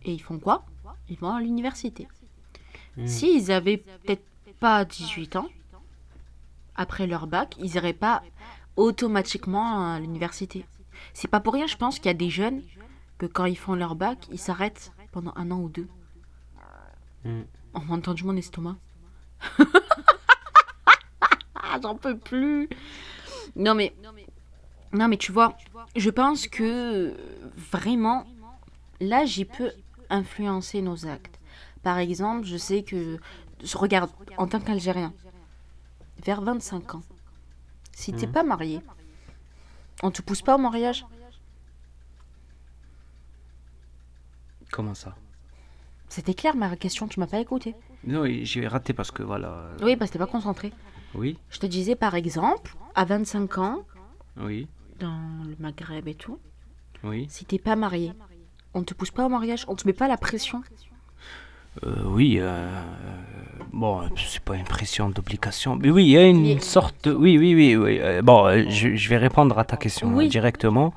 Et 0.04 0.12
ils 0.12 0.22
font 0.22 0.38
quoi? 0.38 0.66
Ils 1.08 1.18
vont 1.18 1.34
à 1.34 1.40
l'université. 1.40 2.08
S'ils 3.06 3.52
avaient 3.52 3.78
peut-être 3.78 4.26
pas 4.60 4.84
18 4.84 5.38
ans, 5.38 5.48
après 6.82 7.08
leur 7.08 7.28
bac, 7.28 7.56
ils 7.60 7.72
n'iraient 7.72 7.94
pas 7.94 8.24
automatiquement 8.76 9.94
à 9.94 10.00
l'université. 10.00 10.66
C'est 11.14 11.28
pas 11.28 11.40
pour 11.40 11.54
rien, 11.54 11.68
je 11.68 11.78
pense 11.78 11.98
qu'il 11.98 12.08
y 12.08 12.10
a 12.10 12.14
des 12.14 12.30
jeunes 12.30 12.62
que 13.18 13.26
quand 13.26 13.46
ils 13.46 13.58
font 13.58 13.76
leur 13.76 13.96
bac, 13.96 14.28
ils 14.32 14.40
s'arrêtent 14.40 14.92
pendant 15.12 15.34
un 15.36 15.52
an 15.52 15.60
ou 15.60 15.70
deux. 15.70 15.88
Mm. 17.24 17.42
On 17.74 17.80
m'a 17.82 17.96
entendu 17.96 18.24
mon 18.24 18.36
estomac. 18.36 18.78
J'en 21.82 21.96
peux 21.96 22.18
plus. 22.18 22.68
Non 23.56 23.76
mais, 23.76 23.94
non 24.92 25.08
mais 25.08 25.18
tu 25.18 25.32
vois, 25.32 25.56
je 25.96 26.10
pense 26.10 26.48
que 26.48 27.16
vraiment 27.56 28.26
l'âge 29.00 29.38
il 29.38 29.46
peut 29.46 29.72
influencer 30.10 30.82
nos 30.82 31.08
actes. 31.08 31.40
Par 31.84 31.98
exemple, 31.98 32.46
je 32.46 32.58
sais 32.58 32.84
que 32.84 33.20
regarde 33.74 34.12
en 34.38 34.48
tant 34.48 34.60
qu'Algérien, 34.60 35.14
vers 36.24 36.42
25 36.42 36.96
ans, 36.96 37.02
si 37.94 38.14
t'es 38.14 38.28
Mhm. 38.28 38.32
pas 38.32 38.44
marié, 38.44 38.82
on 40.04 40.12
te 40.12 40.22
pousse 40.22 40.42
pas 40.42 40.56
au 40.56 40.58
mariage? 40.58 41.06
Comment 44.72 44.94
ça? 44.94 45.16
C'était 46.10 46.34
clair 46.34 46.56
ma 46.56 46.76
question, 46.76 47.08
tu 47.08 47.20
m'as 47.20 47.28
pas 47.28 47.40
écouté. 47.40 47.76
Non, 48.04 48.26
j'ai 48.44 48.68
raté 48.68 48.94
parce 48.94 49.12
que 49.12 49.24
voilà. 49.24 49.72
Oui, 49.82 49.96
parce 49.96 50.10
que 50.10 50.14
t'es 50.14 50.20
pas 50.20 50.28
concentré. 50.32 50.74
Oui, 51.14 51.38
Je 51.50 51.60
te 51.60 51.66
disais 51.66 51.96
par 51.96 52.16
exemple, 52.16 52.76
à 52.96 53.04
25 53.06 53.58
ans, 53.58 53.84
oui, 54.38 54.68
dans 55.00 55.44
le 55.46 55.56
Maghreb 55.60 56.08
et 56.08 56.16
tout, 56.16 56.40
oui. 57.04 57.28
si 57.30 57.44
t'es 57.46 57.60
pas 57.60 57.76
marié, 57.76 58.14
on 58.74 58.84
te 58.84 58.94
pousse 58.94 59.12
pas 59.12 59.26
au 59.26 59.30
mariage, 59.30 59.66
on 59.68 59.76
te 59.76 59.86
met 59.86 59.94
pas 59.94 60.08
la 60.08 60.18
pression. 60.18 60.64
Euh, 61.86 61.90
oui, 62.06 62.38
euh, 62.40 62.68
bon, 63.72 64.02
c'est 64.18 64.42
pas 64.42 64.56
une 64.56 64.66
pression 64.66 65.10
d'obligation, 65.10 65.78
mais 65.78 65.90
oui, 65.90 66.04
il 66.06 66.10
y 66.10 66.18
a 66.18 66.26
une 66.28 66.60
sorte 66.60 66.96
de... 67.06 67.14
Oui, 67.14 67.38
oui, 67.38 67.56
oui, 67.56 67.76
oui. 67.78 68.00
euh, 68.02 68.22
bon, 68.22 68.46
euh, 68.46 68.64
je, 68.68 68.96
je 68.96 69.10
vais 69.10 69.18
répondre 69.18 69.58
à 69.58 69.64
ta 69.64 69.78
question 69.78 70.10
Oui. 70.14 70.28
directement. 70.28 70.94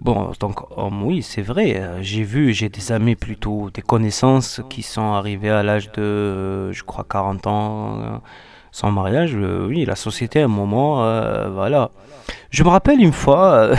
Bon, 0.00 0.32
qu'homme, 0.54 1.02
oui, 1.04 1.22
c'est 1.22 1.42
vrai. 1.42 1.80
J'ai 2.02 2.24
vu, 2.24 2.52
j'ai 2.52 2.68
des 2.68 2.92
amis 2.92 3.14
plutôt, 3.14 3.70
des 3.72 3.80
connaissances 3.82 4.60
qui 4.68 4.82
sont 4.82 5.12
arrivés 5.12 5.50
à 5.50 5.62
l'âge 5.62 5.90
de, 5.92 6.72
je 6.72 6.82
crois, 6.82 7.06
40 7.08 7.46
ans 7.46 8.20
sans 8.70 8.90
mariage. 8.90 9.34
Oui, 9.34 9.84
la 9.86 9.96
société, 9.96 10.42
à 10.42 10.44
un 10.44 10.48
moment, 10.48 10.96
voilà. 11.52 11.90
Je 12.50 12.62
me 12.64 12.68
rappelle 12.68 13.00
une 13.00 13.12
fois, 13.12 13.70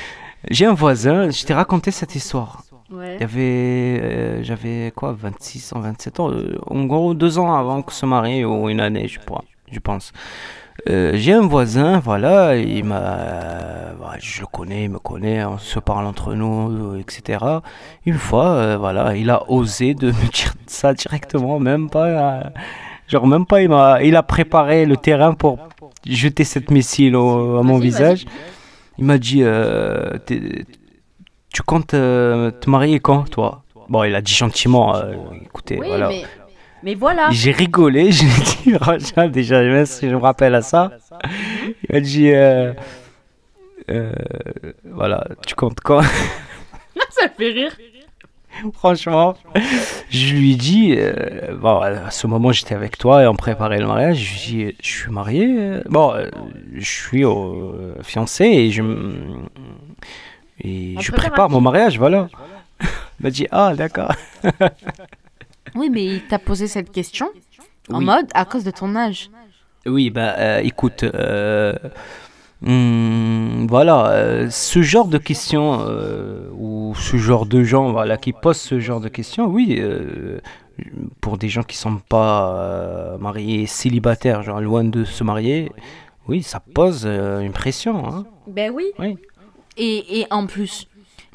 j'ai 0.50 0.66
un 0.66 0.74
voisin, 0.74 1.30
je 1.30 1.44
t'ai 1.44 1.54
raconté 1.54 1.90
cette 1.92 2.14
histoire. 2.14 2.62
Ouais. 2.90 3.16
Il 3.16 3.20
y 3.20 3.24
avait, 3.24 4.00
euh, 4.02 4.42
j'avais 4.42 4.92
quoi, 4.94 5.12
26 5.12 5.72
ans, 5.74 5.80
27 5.80 6.18
ans, 6.20 6.30
euh, 6.32 6.58
en 6.66 6.84
gros 6.84 7.14
deux 7.14 7.38
ans 7.38 7.54
avant 7.54 7.82
que 7.82 7.92
se 7.92 8.04
marie, 8.04 8.44
ou 8.44 8.68
une 8.68 8.80
année, 8.80 9.06
je, 9.06 9.20
crois, 9.20 9.44
je 9.70 9.78
pense. 9.78 10.12
Euh, 10.88 11.12
j'ai 11.14 11.32
un 11.34 11.42
voisin, 11.46 11.98
voilà, 12.00 12.56
il 12.56 12.84
m'a, 12.84 13.92
je 14.18 14.40
le 14.40 14.46
connais, 14.46 14.84
il 14.84 14.90
me 14.90 14.98
connaît, 14.98 15.44
on 15.44 15.58
se 15.58 15.78
parle 15.78 16.06
entre 16.06 16.34
nous, 16.34 16.96
etc. 16.96 17.44
Une 18.06 18.14
fois, 18.18 18.76
voilà, 18.76 19.14
il 19.14 19.30
a 19.30 19.48
osé 19.50 19.94
de 19.94 20.08
me 20.08 20.30
dire 20.32 20.54
ça 20.66 20.92
directement, 20.94 21.60
même 21.60 21.90
pas, 21.90 22.50
genre 23.06 23.26
même 23.26 23.46
pas, 23.46 23.60
il 23.62 23.68
m'a, 23.68 24.02
il 24.02 24.16
a 24.16 24.22
préparé 24.22 24.86
le 24.86 24.96
terrain 24.96 25.34
pour 25.34 25.58
jeter 26.06 26.44
cette 26.44 26.70
missile 26.70 27.14
au- 27.14 27.58
à 27.58 27.62
mon 27.62 27.78
visage. 27.78 28.24
Il 28.98 29.04
m'a 29.04 29.18
dit, 29.18 29.42
tu 31.52 31.62
comptes 31.62 31.94
euh, 31.94 32.50
te 32.50 32.68
marier 32.70 33.00
quand, 33.00 33.28
toi? 33.28 33.62
Bon, 33.88 34.04
il 34.04 34.14
a 34.14 34.20
dit 34.22 34.32
gentiment, 34.34 34.94
euh, 34.96 35.14
écoutez, 35.44 35.78
Oui, 35.78 35.86
voilà. 35.88 36.08
mais, 36.08 36.22
mais 36.82 36.94
voilà. 36.94 37.28
J'ai 37.30 37.50
rigolé, 37.50 38.12
je 38.12 38.22
lui 38.24 38.30
ai 38.74 38.78
dit, 39.28 39.32
déjà, 39.32 39.60
même 39.62 39.86
si 39.86 40.08
je 40.08 40.14
me 40.14 40.20
rappelle 40.20 40.54
à 40.54 40.62
ça, 40.62 40.92
il 41.24 41.74
m'a 41.92 42.00
dit, 42.00 42.30
euh, 42.30 42.72
voilà, 44.84 45.26
tu 45.46 45.54
comptes 45.54 45.80
quand? 45.80 46.02
Ça 47.10 47.24
me 47.26 47.28
fait 47.36 47.50
rire. 47.52 47.72
Franchement, 48.74 49.34
je 50.10 50.34
lui 50.34 50.52
ai 50.52 50.56
dit, 50.56 50.94
euh, 50.98 51.56
bon, 51.56 51.78
à 51.80 52.10
ce 52.10 52.26
moment 52.26 52.52
j'étais 52.52 52.74
avec 52.74 52.98
toi 52.98 53.22
et 53.22 53.26
on 53.26 53.34
préparait 53.34 53.78
le 53.78 53.86
mariage, 53.86 54.18
je 54.18 54.32
lui 54.54 54.62
ai 54.62 54.66
dit, 54.72 54.76
je 54.82 54.88
suis 54.88 55.10
marié, 55.10 55.80
bon, 55.88 56.12
je 56.74 56.84
suis 56.84 57.24
fiancé 58.02 58.44
et 58.44 58.70
je, 58.70 58.82
m- 58.82 59.48
et 60.62 60.94
On 60.96 61.00
je 61.00 61.12
prépare 61.12 61.48
mon 61.50 61.60
mariage, 61.60 61.98
voilà. 61.98 62.28
Il 62.80 63.22
m'a 63.24 63.30
dit, 63.30 63.46
ah 63.50 63.74
d'accord. 63.74 64.12
Oui, 65.74 65.88
mais 65.90 66.04
il 66.04 66.26
t'a 66.26 66.38
posé 66.38 66.66
cette 66.66 66.90
question 66.90 67.28
en 67.92 67.98
Oui. 67.98 68.04
mode 68.06 68.26
à 68.34 68.44
cause 68.44 68.64
de 68.64 68.70
ton 68.70 68.96
âge. 68.96 69.30
Oui, 69.86 70.10
bah 70.10 70.34
euh, 70.38 70.60
écoute, 70.62 71.04
euh, 71.04 71.74
hum, 72.66 73.66
voilà, 73.68 74.10
euh, 74.10 74.50
ce 74.50 74.82
genre 74.82 75.06
de 75.08 75.18
questions 75.18 75.80
euh, 75.86 76.48
ou 76.52 76.94
ce 76.96 77.16
genre 77.16 77.46
de 77.46 77.62
gens 77.62 77.92
voilà, 77.92 78.16
qui 78.16 78.32
posent 78.32 78.58
ce 78.60 78.80
genre 78.80 79.00
de 79.00 79.08
questions, 79.08 79.46
oui, 79.46 79.76
euh, 79.80 80.40
pour 81.20 81.38
des 81.38 81.48
gens 81.48 81.62
qui 81.62 81.76
sont 81.76 81.96
pas 81.96 82.54
euh, 82.54 83.18
mariés, 83.18 83.66
célibataires, 83.66 84.42
genre 84.42 84.60
loin 84.60 84.84
de 84.84 85.04
se 85.04 85.22
marier, 85.24 85.70
oui, 86.28 86.42
ça 86.42 86.60
pose 86.60 87.02
euh, 87.06 87.40
une 87.40 87.52
pression. 87.52 88.06
Hein. 88.06 88.24
Ben 88.46 88.72
oui. 88.74 88.86
Oui. 88.98 89.16
Et, 89.76 90.20
et 90.20 90.26
en 90.32 90.46
plus, 90.46 90.86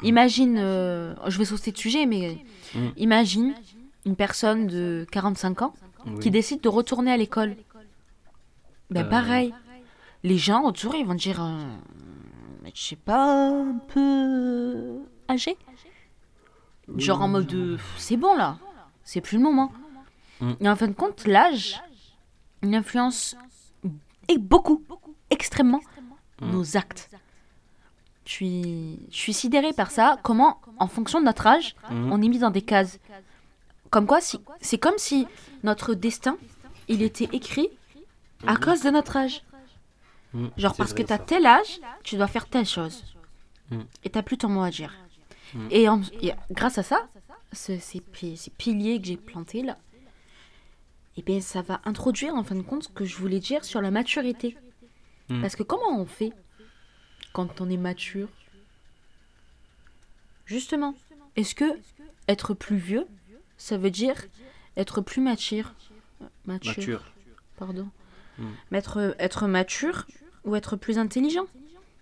imagine, 0.02 0.56
euh, 0.58 1.14
je 1.28 1.38
vais 1.38 1.44
sauter 1.44 1.72
de 1.72 1.78
sujet, 1.78 2.06
mais 2.06 2.38
Mm. 2.74 2.88
imagine 2.96 3.54
une 4.04 4.16
personne 4.16 4.66
de 4.66 5.06
45 5.12 5.62
ans 5.62 5.74
qui 6.20 6.30
décide 6.30 6.60
de 6.60 6.68
retourner 6.68 7.10
à 7.12 7.16
l'école. 7.16 7.56
Ben 8.90 9.04
Euh. 9.06 9.08
pareil. 9.08 9.54
Les 10.22 10.36
gens 10.38 10.62
autour, 10.64 10.94
ils 10.94 11.06
vont 11.06 11.14
dire, 11.14 11.42
euh, 11.42 11.58
je 12.74 12.80
sais 12.82 12.96
pas, 12.96 13.48
un 13.50 13.78
peu 13.88 14.98
âgé. 15.30 15.56
Genre 16.96 17.20
en 17.22 17.28
mode, 17.28 17.46
de, 17.46 17.78
c'est 17.96 18.16
bon 18.16 18.36
là, 18.36 18.58
c'est 19.02 19.20
plus 19.20 19.38
le 19.38 19.42
moment. 19.42 19.72
Mm. 20.40 20.52
Et 20.60 20.68
en 20.68 20.76
fin 20.76 20.88
de 20.88 20.92
compte, 20.92 21.26
l'âge, 21.26 21.80
il 22.62 22.74
influence 22.74 23.36
et 24.28 24.38
beaucoup, 24.38 24.82
extrêmement, 25.30 25.80
nos 26.42 26.76
actes. 26.76 27.10
Je 28.26 28.30
suis, 28.32 28.98
je 29.10 29.16
suis 29.16 29.32
sidérée 29.32 29.72
par 29.72 29.90
ça. 29.90 30.18
Comment, 30.22 30.60
en 30.78 30.88
fonction 30.88 31.20
de 31.20 31.24
notre 31.24 31.46
âge, 31.46 31.76
Mhm. 31.90 32.12
on 32.12 32.20
est 32.22 32.28
mis 32.28 32.38
dans 32.40 32.50
des 32.50 32.62
cases. 32.62 32.98
Comme 33.90 34.06
quoi, 34.06 34.20
si, 34.20 34.40
c'est 34.60 34.78
comme 34.78 34.98
si 34.98 35.26
notre 35.62 35.94
destin, 35.94 36.36
il 36.88 37.02
était 37.02 37.28
écrit 37.32 37.68
à 38.46 38.56
cause 38.56 38.82
de 38.82 38.90
notre 38.90 39.16
âge. 39.16 39.42
Mhm. 40.34 40.50
Genre 40.56 40.74
parce 40.76 40.92
que 40.92 41.02
tu 41.02 41.12
as 41.12 41.18
ça. 41.18 41.22
tel 41.24 41.46
âge, 41.46 41.80
tu 42.02 42.16
dois 42.16 42.26
faire 42.26 42.46
telle 42.48 42.66
chose. 42.66 43.04
Mhm. 43.70 43.86
Et 44.04 44.10
t'as 44.10 44.22
plus 44.22 44.36
ton 44.38 44.48
mot 44.48 44.62
à 44.62 44.70
dire. 44.70 44.92
Mhm. 45.54 45.68
Et, 45.70 45.88
en- 45.88 46.02
et 46.20 46.32
grâce 46.50 46.78
à 46.78 46.82
ça, 46.82 47.08
ce- 47.52 47.78
ces, 47.78 48.02
ces 48.36 48.50
piliers 48.50 49.00
que 49.00 49.06
j'ai 49.06 49.16
plantés 49.16 49.62
là, 49.62 49.78
et 51.16 51.22
bien 51.22 51.40
ça 51.40 51.62
va 51.62 51.80
introduire 51.84 52.34
en 52.34 52.42
fin 52.42 52.56
de 52.56 52.62
compte 52.62 52.82
ce 52.84 52.88
que 52.88 53.04
je 53.04 53.16
voulais 53.16 53.38
dire 53.38 53.64
sur 53.64 53.80
la 53.80 53.92
maturité. 53.92 54.56
Mhm. 55.28 55.40
Parce 55.42 55.54
que 55.54 55.62
comment 55.62 55.96
on 55.98 56.06
fait 56.06 56.32
quand 57.36 57.60
on 57.60 57.68
est 57.68 57.76
mature. 57.76 58.30
Justement, 60.46 60.94
est-ce 61.36 61.54
que 61.54 61.66
être 62.28 62.54
plus 62.54 62.78
vieux, 62.78 63.06
ça 63.58 63.76
veut 63.76 63.90
dire 63.90 64.24
être 64.78 65.02
plus 65.02 65.20
mature? 65.20 65.74
Mature, 66.46 67.04
pardon. 67.58 67.90
Mm. 68.38 68.44
Mais 68.70 68.78
être, 68.78 69.14
être 69.18 69.46
mature 69.48 70.06
ou 70.44 70.56
être 70.56 70.76
plus 70.76 70.96
intelligent? 70.98 71.44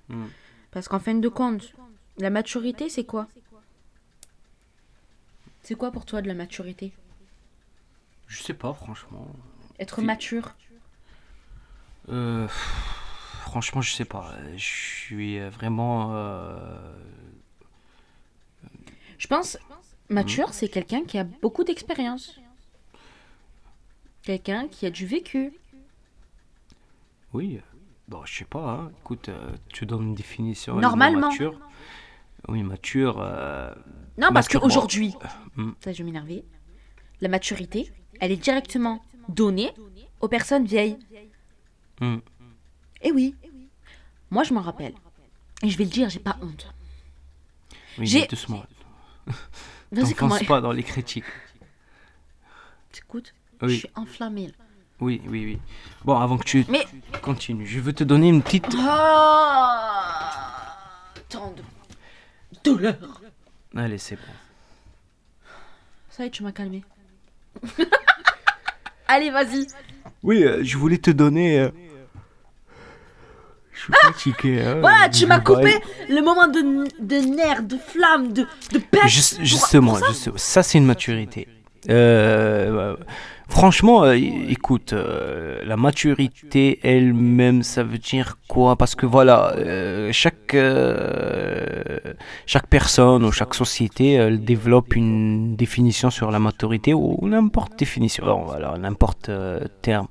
Mm. 0.08 0.26
Parce 0.70 0.86
qu'en 0.86 1.00
fin 1.00 1.16
de 1.16 1.28
compte, 1.28 1.72
la 2.18 2.30
maturité, 2.30 2.88
c'est 2.88 3.04
quoi? 3.04 3.26
C'est 5.62 5.74
quoi 5.74 5.90
pour 5.90 6.06
toi 6.06 6.22
de 6.22 6.28
la 6.28 6.34
maturité? 6.34 6.92
Je 8.28 8.40
sais 8.40 8.54
pas, 8.54 8.72
franchement. 8.72 9.26
Être 9.80 10.00
mature. 10.00 10.54
Euh, 12.08 12.46
franchement, 13.54 13.82
je 13.82 13.92
sais 13.92 14.04
pas. 14.04 14.32
Je 14.56 14.64
suis 14.64 15.38
euh, 15.38 15.48
vraiment. 15.48 16.10
euh, 16.12 16.92
Je 19.16 19.28
pense, 19.28 19.56
mature, 20.08 20.52
c'est 20.52 20.66
quelqu'un 20.68 21.04
qui 21.04 21.18
a 21.18 21.24
beaucoup 21.24 21.62
d'expérience. 21.62 22.40
Quelqu'un 24.24 24.66
qui 24.66 24.86
a 24.86 24.90
du 24.90 25.06
vécu. 25.06 25.52
Oui, 27.32 27.60
bon, 28.08 28.24
je 28.24 28.38
sais 28.38 28.44
pas, 28.44 28.70
hein. 28.72 28.90
écoute, 29.02 29.28
euh, 29.28 29.52
tu 29.68 29.86
donnes 29.86 30.08
une 30.08 30.14
définition. 30.16 30.74
Normalement. 30.74 31.30
Mature. 31.30 31.56
Oui, 32.48 32.64
mature. 32.64 33.20
euh, 33.20 33.72
Non, 34.18 34.32
parce 34.32 34.48
qu'aujourd'hui, 34.48 35.14
Mm. 35.56 35.70
ça 35.80 35.92
je 35.92 35.98
vais 35.98 36.04
m'énerver, 36.04 36.44
la 37.20 37.28
maturité, 37.28 37.92
elle 38.20 38.32
est 38.32 38.36
directement 38.36 39.00
donnée 39.28 39.70
aux 40.20 40.26
personnes 40.28 40.64
vieilles. 40.66 40.98
hmm. 42.00 42.16
Eh 43.04 43.12
oui. 43.12 43.34
Moi, 44.30 44.42
je 44.44 44.52
m'en 44.54 44.62
rappelle. 44.62 44.94
Et 45.62 45.68
je 45.70 45.78
vais 45.78 45.84
le 45.84 45.90
dire, 45.90 46.08
j'ai 46.08 46.18
pas 46.18 46.36
honte. 46.42 46.66
Oui, 47.98 48.06
J'ai- 48.06 48.26
doucement. 48.26 48.64
Vas-y, 49.92 50.14
comment... 50.14 50.32
T'enfonces 50.34 50.48
pas 50.48 50.60
dans 50.60 50.72
les 50.72 50.82
critiques. 50.82 51.24
Écoute, 52.96 53.32
je 53.60 53.66
Oui, 53.66 53.78
suis 53.78 53.88
enflammée. 53.94 54.52
oui, 55.00 55.20
oui, 55.26 55.44
oui. 55.44 55.58
Bon, 56.04 56.18
avant 56.18 56.36
que 56.38 56.44
tu 56.44 56.64
Mais... 56.68 56.84
continues, 57.22 57.66
je 57.66 57.78
veux 57.80 57.92
te 57.92 58.02
donner 58.04 58.28
une 58.28 58.42
petite. 58.42 58.66
Ah 58.78 60.74
Tant 61.28 61.52
de 61.52 61.62
douleur. 62.64 63.20
Allez, 63.76 63.98
c'est 63.98 64.16
bon. 64.16 64.22
Ça 66.10 66.24
y 66.24 66.26
est, 66.26 66.30
tu 66.30 66.42
m'as 66.42 66.52
calmé. 66.52 66.82
Allez, 69.08 69.30
vas-y. 69.30 69.66
Oui, 70.22 70.42
euh, 70.42 70.64
je 70.64 70.76
voulais 70.78 70.98
te 70.98 71.10
donner. 71.10 71.58
euh, 71.60 71.70
Je 73.74 73.80
suis 73.82 73.92
fatigué. 74.02 74.62
hein, 74.64 74.76
Voilà, 74.80 75.08
tu 75.08 75.26
m'as 75.26 75.40
coupé 75.40 75.74
le 76.08 76.20
moment 76.22 76.46
de, 76.46 76.60
de 77.00 77.16
nerfs, 77.34 77.62
de 77.62 77.76
flammes, 77.76 78.32
de, 78.32 78.46
de 78.72 78.78
peste. 78.78 79.08
Juste- 79.08 79.36
pour- 79.36 79.44
justement, 79.44 79.92
pour 79.94 80.38
ça. 80.38 80.62
c'est 80.62 80.78
une 80.78 80.86
maturité. 80.86 81.48
Euh, 81.90 82.96
franchement, 83.48 84.04
euh, 84.04 84.14
écoute, 84.14 84.94
euh, 84.94 85.60
la 85.66 85.76
maturité 85.76 86.78
elle-même, 86.82 87.62
ça 87.62 87.82
veut 87.82 87.98
dire 87.98 88.38
quoi? 88.48 88.76
Parce 88.76 88.94
que 88.94 89.04
voilà, 89.04 89.54
chaque 90.12 90.56
chaque 92.46 92.66
personne 92.68 93.24
ou 93.24 93.32
chaque 93.32 93.54
société, 93.54 94.12
elle 94.12 94.44
développe 94.44 94.96
une 94.96 95.56
définition 95.56 96.10
sur 96.10 96.30
la 96.30 96.38
maturité 96.38 96.94
ou 96.94 97.18
n'importe 97.22 97.78
définition, 97.78 98.44
voilà, 98.44 98.76
n'importe 98.78 99.30
terme. 99.82 100.06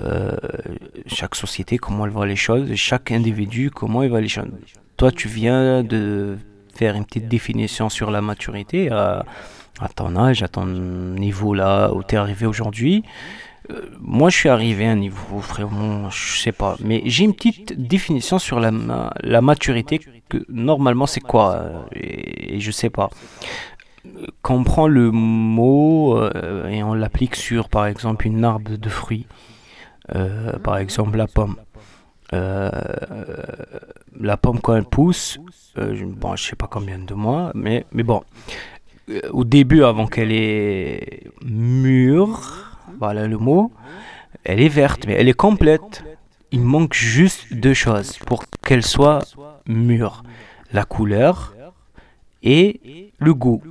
Euh, 0.00 0.36
chaque 1.06 1.34
société, 1.34 1.78
comment 1.78 2.06
elle 2.06 2.12
voit 2.12 2.26
les 2.26 2.36
choses, 2.36 2.74
chaque 2.74 3.10
individu, 3.10 3.70
comment 3.70 4.02
il 4.02 4.10
voit 4.10 4.20
les 4.20 4.28
choses. 4.28 4.48
Toi, 4.96 5.10
tu 5.10 5.28
viens 5.28 5.82
de 5.82 6.36
faire 6.74 6.94
une 6.94 7.04
petite 7.04 7.28
définition 7.28 7.88
sur 7.88 8.10
la 8.10 8.20
maturité 8.20 8.90
à, 8.90 9.24
ton 9.94 10.16
âge, 10.16 10.42
à 10.42 10.48
ton 10.48 10.66
niveau 10.66 11.54
là 11.54 11.92
où 11.92 12.02
tu 12.02 12.14
es 12.14 12.18
arrivé 12.18 12.46
aujourd'hui. 12.46 13.02
Euh, 13.70 13.82
moi, 14.00 14.30
je 14.30 14.36
suis 14.36 14.48
arrivé 14.48 14.86
à 14.86 14.92
un 14.92 14.96
niveau 14.96 15.38
vraiment, 15.38 16.10
je 16.10 16.38
sais 16.38 16.52
pas, 16.52 16.76
mais 16.82 17.02
j'ai 17.04 17.24
une 17.24 17.34
petite 17.34 17.80
définition 17.80 18.38
sur 18.38 18.60
la, 18.60 18.70
la 19.22 19.40
maturité 19.40 20.00
que 20.28 20.38
normalement 20.48 21.06
c'est 21.06 21.20
quoi 21.20 21.54
euh, 21.54 21.82
et, 21.92 22.56
et 22.56 22.60
je 22.60 22.70
sais 22.70 22.90
pas. 22.90 23.10
Quand 24.42 24.54
on 24.56 24.64
prend 24.64 24.88
le 24.88 25.10
mot 25.10 26.16
euh, 26.16 26.66
et 26.68 26.82
on 26.82 26.94
l'applique 26.94 27.36
sur 27.36 27.68
par 27.68 27.86
exemple 27.86 28.26
une 28.26 28.44
arbre 28.44 28.76
de 28.76 28.88
fruits, 28.88 29.26
euh, 30.14 30.58
par 30.58 30.78
exemple 30.78 31.16
la 31.18 31.26
pomme. 31.26 31.56
euh, 32.32 32.70
la 34.18 34.36
pomme 34.36 34.60
quand 34.60 34.74
elle 34.76 34.84
pousse, 34.84 35.38
je- 35.76 36.04
bon, 36.04 36.36
je 36.36 36.44
sais 36.44 36.56
pas 36.56 36.68
combien 36.68 36.98
de 36.98 37.14
mois, 37.14 37.50
mais, 37.54 37.84
mais 37.92 38.02
bon, 38.02 38.22
au 39.32 39.44
début, 39.44 39.82
avant 39.82 40.06
qu'elle 40.06 40.30
est 40.32 41.24
mûre, 41.44 42.76
voilà 42.98 43.26
le 43.26 43.38
mot, 43.38 43.72
elle 44.44 44.60
est 44.60 44.68
verte, 44.68 45.06
mais 45.06 45.14
elle 45.14 45.28
est 45.28 45.32
complète. 45.48 46.04
Il 46.52 46.62
manque 46.62 46.94
juste 46.94 47.52
deux 47.54 47.74
choses 47.74 48.18
pour 48.18 48.44
qu'elle 48.64 48.84
soit 48.84 49.20
mûre. 49.66 50.22
La 50.72 50.84
couleur 50.84 51.54
et 52.42 53.12
le 53.18 53.34
goût. 53.34 53.62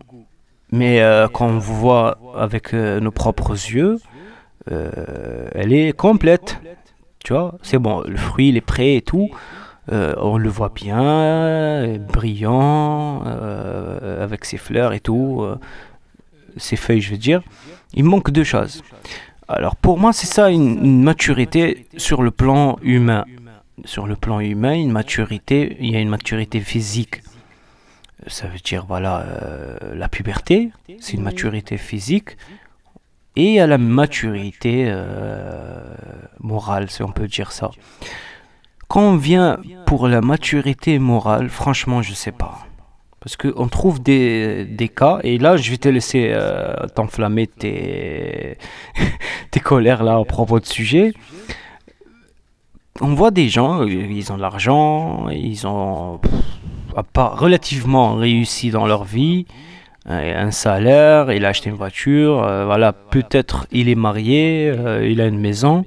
Mais 0.71 1.01
euh, 1.01 1.27
quand 1.27 1.47
on 1.47 1.57
voit 1.57 2.19
avec 2.35 2.73
euh, 2.73 2.99
nos 2.99 3.11
propres 3.11 3.51
yeux, 3.51 3.97
euh, 4.71 5.47
elle 5.53 5.73
est 5.73 5.93
complète. 5.93 6.59
Tu 7.23 7.33
vois, 7.33 7.55
c'est 7.63 7.79
bon, 7.79 8.03
le 8.07 8.17
fruit 8.17 8.49
il 8.49 8.57
est 8.57 8.61
prêt 8.61 8.95
et 8.95 9.01
tout. 9.01 9.29
On 9.91 10.37
le 10.37 10.49
voit 10.49 10.69
bien, 10.69 11.97
brillant, 11.97 13.23
avec 13.23 14.45
ses 14.45 14.57
fleurs 14.57 14.93
et 14.93 14.99
tout, 14.99 15.43
ses 16.57 16.75
feuilles, 16.75 17.01
je 17.01 17.09
veux 17.09 17.17
dire. 17.17 17.41
Il 17.95 18.03
manque 18.03 18.29
deux 18.29 18.43
choses. 18.43 18.83
Alors 19.47 19.75
pour 19.75 19.97
moi, 19.97 20.13
c'est 20.13 20.27
ça 20.27 20.51
une, 20.51 20.85
une 20.85 21.01
maturité 21.01 21.87
sur 21.97 22.21
le 22.21 22.29
plan 22.29 22.77
humain. 22.83 23.25
Sur 23.83 24.05
le 24.05 24.15
plan 24.15 24.39
humain, 24.41 24.75
une 24.75 24.91
maturité, 24.91 25.75
il 25.79 25.89
y 25.89 25.95
a 25.95 25.99
une 25.99 26.09
maturité 26.09 26.59
physique. 26.59 27.23
Ça 28.27 28.47
veut 28.47 28.59
dire, 28.59 28.85
voilà, 28.85 29.21
euh, 29.21 29.95
la 29.95 30.09
puberté, 30.09 30.71
c'est 30.99 31.13
une 31.13 31.23
maturité 31.23 31.77
physique. 31.77 32.37
Et 33.35 33.61
a 33.61 33.67
la 33.67 33.77
maturité 33.77 34.85
euh, 34.87 35.93
morale, 36.39 36.89
si 36.89 37.01
on 37.03 37.11
peut 37.11 37.27
dire 37.27 37.51
ça. 37.51 37.71
Quand 38.89 39.01
on 39.01 39.15
vient 39.15 39.59
pour 39.85 40.07
la 40.07 40.19
maturité 40.19 40.99
morale, 40.99 41.47
franchement, 41.47 42.01
je 42.01 42.13
sais 42.13 42.31
pas. 42.33 42.65
Parce 43.21 43.37
qu'on 43.37 43.67
trouve 43.67 44.01
des, 44.01 44.65
des 44.65 44.89
cas, 44.89 45.19
et 45.23 45.37
là, 45.37 45.57
je 45.57 45.71
vais 45.71 45.77
te 45.77 45.89
laisser 45.89 46.31
euh, 46.33 46.73
t'enflammer 46.95 47.47
tes, 47.47 48.57
tes 49.51 49.59
colères 49.59 50.03
là 50.03 50.17
à 50.17 50.25
propos 50.25 50.59
de 50.59 50.65
sujet. 50.65 51.13
On 53.01 53.13
voit 53.13 53.31
des 53.31 53.47
gens, 53.47 53.83
ils 53.85 54.31
ont 54.31 54.35
de 54.35 54.41
l'argent, 54.41 55.29
ils 55.29 55.65
ont 55.65 56.17
pff, 56.17 56.33
à 56.33 56.58
relativement 57.15 58.15
réussi 58.15 58.71
dans 58.71 58.87
leur 58.87 59.03
vie, 59.03 59.45
euh, 60.09 60.45
un 60.45 60.51
salaire, 60.51 61.31
il 61.31 61.45
a 61.45 61.49
acheté 61.49 61.69
une 61.69 61.75
voiture, 61.75 62.43
euh, 62.43 62.65
voilà, 62.65 62.93
peut-être 62.93 63.67
il 63.71 63.89
est 63.89 63.95
marié, 63.95 64.73
euh, 64.75 65.07
il 65.07 65.21
a 65.21 65.27
une 65.27 65.39
maison, 65.39 65.85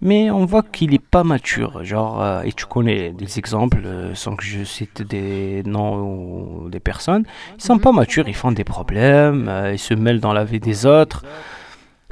mais 0.00 0.30
on 0.30 0.44
voit 0.44 0.62
qu'il 0.62 0.90
n'est 0.90 0.98
pas 0.98 1.22
mature. 1.24 1.84
Genre, 1.84 2.42
et 2.44 2.52
tu 2.52 2.66
connais 2.66 3.10
des 3.10 3.38
exemples, 3.38 3.86
sans 4.14 4.34
que 4.34 4.44
je 4.44 4.64
cite 4.64 5.02
des 5.02 5.62
noms 5.66 6.64
ou 6.64 6.68
des 6.70 6.80
personnes, 6.80 7.24
ils 7.58 7.62
sont 7.62 7.78
pas 7.78 7.92
matures, 7.92 8.28
ils 8.28 8.34
font 8.34 8.50
des 8.50 8.64
problèmes, 8.64 9.50
ils 9.72 9.78
se 9.78 9.94
mêlent 9.94 10.20
dans 10.20 10.32
la 10.32 10.44
vie 10.44 10.60
des 10.60 10.86
autres. 10.86 11.24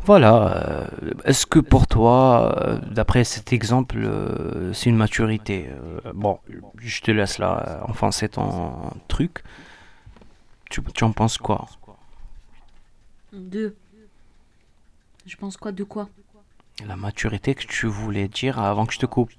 Voilà. 0.09 0.35
euh, 0.57 0.87
Est-ce 1.27 1.45
que 1.45 1.59
pour 1.59 1.87
toi, 1.87 2.57
euh, 2.67 2.79
d'après 2.91 3.25
cet 3.25 3.53
exemple, 3.53 3.99
euh, 3.99 4.73
c'est 4.73 4.89
une 4.89 4.97
maturité 4.97 5.69
Bon, 6.15 6.41
je 6.79 7.01
te 7.03 7.11
laisse 7.11 7.37
là 7.39 7.53
euh, 7.69 7.91
enfoncer 7.91 8.31
ton 8.31 8.73
truc. 9.07 9.43
Tu, 10.71 10.83
tu 10.95 11.05
en 11.05 11.13
penses 11.13 11.37
quoi? 11.37 11.69
Deux. 13.35 13.77
Je 15.27 15.37
pense 15.37 15.59
quoi 15.59 15.73
de 15.73 15.85
quoi? 15.85 16.09
La 16.87 16.97
maturité 16.97 17.55
que 17.55 17.67
tu 17.67 17.87
voulais 17.87 18.29
dire 18.29 18.59
avant 18.59 18.87
que 18.87 18.95
je 18.95 18.99
te 18.99 19.07
coupe. 19.07 19.33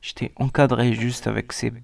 Je 0.00 0.14
t'ai 0.14 0.32
encadré 0.36 0.94
juste 0.94 1.26
avec 1.26 1.52
ces 1.52 1.74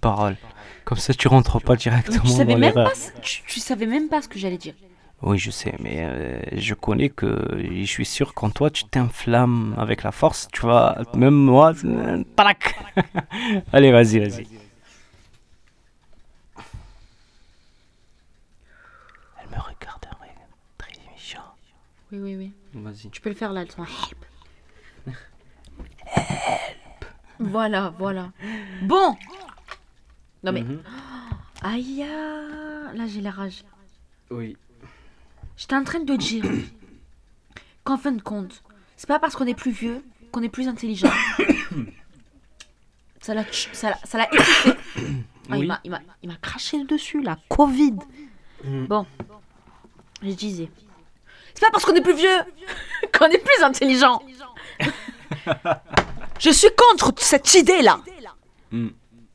paroles. 0.00 0.38
Comme 0.86 0.96
ça, 0.96 1.12
tu 1.12 1.28
rentres 1.28 1.60
pas 1.60 1.76
directement 1.76 2.24
tu 2.24 2.30
savais 2.30 2.54
dans 2.54 2.58
même 2.60 2.72
pas, 2.72 2.92
tu 3.20 3.60
savais 3.60 3.84
même 3.86 4.08
pas 4.08 4.22
ce 4.22 4.28
que 4.28 4.38
j'allais 4.38 4.56
dire. 4.56 4.74
Oui, 5.22 5.38
je 5.38 5.52
sais, 5.52 5.74
mais 5.78 6.04
euh, 6.04 6.40
je 6.52 6.74
connais 6.74 7.08
que 7.08 7.38
je 7.56 7.84
suis 7.84 8.04
sûr 8.04 8.34
quand 8.34 8.50
toi 8.50 8.70
tu 8.70 8.84
t'inflammes 8.84 9.72
avec 9.78 10.02
la 10.02 10.10
force, 10.10 10.48
tu 10.52 10.66
vas 10.66 11.02
même 11.14 11.34
moi, 11.34 11.72
tac. 12.36 12.76
Allez, 13.72 13.92
vas-y, 13.92 14.18
vas-y. 14.18 14.46
Elle 19.40 19.48
me 19.48 19.60
regarde 19.60 20.06
très 20.76 20.92
méchant. 21.12 21.54
Oui, 22.10 22.18
oui, 22.18 22.36
oui. 22.36 22.52
Vas-y. 22.74 23.08
Tu 23.10 23.20
peux 23.20 23.30
le 23.30 23.36
faire 23.36 23.52
là, 23.52 23.62
le 23.62 23.70
son. 23.70 23.84
Help. 23.84 24.24
Voilà, 27.38 27.94
voilà. 27.96 28.32
Bon. 28.82 29.16
Non 30.42 30.50
mais. 30.50 30.62
Mhm. 30.62 30.82
Aïe, 31.62 32.02
ah, 32.02 32.92
là 32.92 33.06
j'ai 33.06 33.20
la 33.20 33.30
rage. 33.30 33.62
Oui. 34.30 34.56
J'étais 35.62 35.76
en 35.76 35.84
train 35.84 36.00
de 36.00 36.16
dire 36.16 36.44
qu'en 37.84 37.96
fin 37.96 38.10
de 38.10 38.20
compte, 38.20 38.64
c'est 38.96 39.06
pas 39.06 39.20
parce 39.20 39.36
qu'on 39.36 39.46
est 39.46 39.54
plus 39.54 39.70
vieux 39.70 40.04
qu'on 40.32 40.42
est 40.42 40.48
plus 40.48 40.66
intelligent. 40.66 41.12
ça 43.20 43.32
l'a 43.32 43.44
ça 43.72 43.90
l'a- 43.90 43.98
ça 44.04 44.18
l'a 44.18 44.26
étouffé. 44.34 44.72
Ah, 45.48 45.56
Oui. 45.56 45.70
il 45.84 46.28
m'a 46.28 46.36
craché 46.42 46.82
dessus, 46.82 47.22
la 47.22 47.38
Covid. 47.48 47.94
Mm. 48.64 48.86
Bon, 48.86 49.06
je 50.20 50.30
disais. 50.30 50.68
C'est 51.54 51.60
pas 51.60 51.70
parce 51.70 51.84
qu'on 51.84 51.94
est 51.94 52.00
plus 52.00 52.16
vieux 52.16 52.38
qu'on 53.16 53.26
est 53.26 53.38
plus 53.38 53.62
intelligent. 53.62 54.20
je 56.40 56.50
suis 56.50 56.70
contre 56.76 57.12
cette 57.18 57.54
idée-là. 57.54 58.00
Mm. 58.72 58.88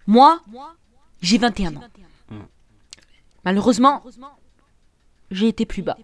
Moi, 0.08 0.42
j'ai 1.22 1.38
21 1.38 1.78
ans. 1.78 1.84
Mm. 2.32 2.36
Malheureusement, 3.46 4.04
j'ai 5.32 5.48
été 5.48 5.66
plus 5.66 5.84
bas. 5.84 5.98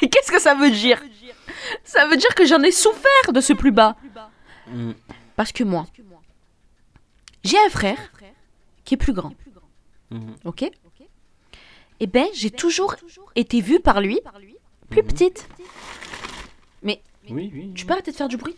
Qu'est-ce 0.00 0.30
que 0.30 0.40
ça 0.40 0.54
veut 0.54 0.70
dire 0.70 1.02
Ça 1.84 2.06
veut 2.06 2.16
dire 2.16 2.34
que 2.34 2.44
j'en 2.44 2.62
ai 2.62 2.70
souffert 2.72 3.32
de 3.32 3.40
ce 3.40 3.52
plus 3.52 3.72
bas. 3.72 3.96
Mm. 4.68 4.92
Parce 5.36 5.52
que 5.52 5.64
moi, 5.64 5.86
j'ai 7.44 7.58
un 7.58 7.70
frère 7.70 8.12
qui 8.84 8.94
est 8.94 8.98
plus 8.98 9.12
grand. 9.12 9.32
Mhm. 10.10 10.36
Ok? 10.44 10.64
Eh 12.00 12.06
ben, 12.06 12.26
j'ai 12.34 12.50
toujours 12.50 12.96
été 13.36 13.60
vue 13.60 13.80
par 13.80 14.00
lui 14.00 14.20
plus 14.90 15.02
petite. 15.02 15.46
Mais 16.82 17.02
Oui, 17.28 17.50
oui. 17.54 17.72
tu 17.74 17.84
peux 17.86 17.92
arrêter 17.92 18.10
de 18.10 18.16
faire 18.16 18.28
du 18.28 18.36
bruit? 18.36 18.56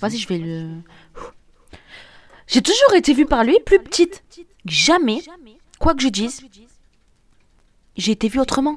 Vas-y, 0.00 0.18
je 0.18 0.28
vais 0.28 0.38
le. 0.38 0.68
J'ai 2.46 2.60
toujours 2.62 2.94
été 2.94 3.14
vue 3.14 3.24
par 3.26 3.44
lui 3.44 3.56
plus 3.64 3.78
petite. 3.78 4.22
Jamais, 4.66 5.22
quoi 5.78 5.94
que 5.94 6.02
je 6.02 6.08
dise, 6.08 6.42
j'ai 7.98 8.12
été 8.12 8.28
vue 8.28 8.40
autrement. 8.40 8.76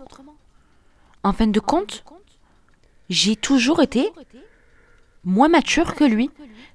En 1.24 1.32
fin 1.32 1.48
de 1.48 1.60
compte, 1.60 2.04
j'ai 3.10 3.36
toujours 3.36 3.82
été 3.82 4.12
moins 5.24 5.48
mature 5.48 5.96
que 5.96 6.04
lui. 6.04 6.30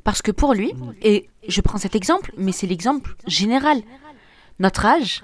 Parce 0.04 0.22
que 0.22 0.30
pour 0.30 0.54
lui, 0.54 0.72
et 1.02 1.28
je 1.48 1.60
prends 1.60 1.78
cet 1.78 1.96
exemple, 1.96 2.32
mais 2.38 2.52
c'est 2.52 2.68
l'exemple 2.68 3.16
général, 3.26 3.82
notre 4.60 4.86
âge 4.86 5.22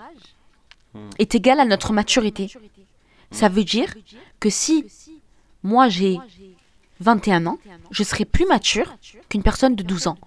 est 1.19 1.35
égal 1.35 1.61
à 1.61 1.65
notre 1.65 1.93
maturité. 1.93 2.53
Ça 3.31 3.49
veut 3.49 3.65
dire 3.65 3.95
que 4.41 4.51
si 4.51 4.87
moi 5.63 5.89
j'ai 5.89 6.19
21 6.99 7.47
ans, 7.47 7.59
je 7.93 8.03
serai 8.03 8.25
plus 8.25 8.45
mature 8.47 8.93
qu'une 9.29 9.45
personne 9.45 9.77
de 9.77 9.85
12 9.85 10.09
ans. 10.09 10.19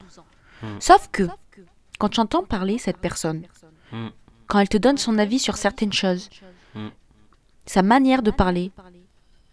Sauf 0.80 1.10
que, 1.12 1.24
quand 2.00 2.14
j'entends 2.14 2.44
parler 2.44 2.78
cette 2.78 2.98
personne, 2.98 3.46
Mm. 3.92 4.08
quand 4.48 4.60
elle 4.60 4.70
te 4.70 4.78
donne 4.78 4.98
son 4.98 5.18
avis 5.18 5.40
sur 5.40 5.58
certaines 5.58 5.94
choses, 5.94 6.30
Mm. 6.76 6.88
sa 7.66 7.82
manière 7.82 8.22
de 8.22 8.32
parler, 8.32 8.72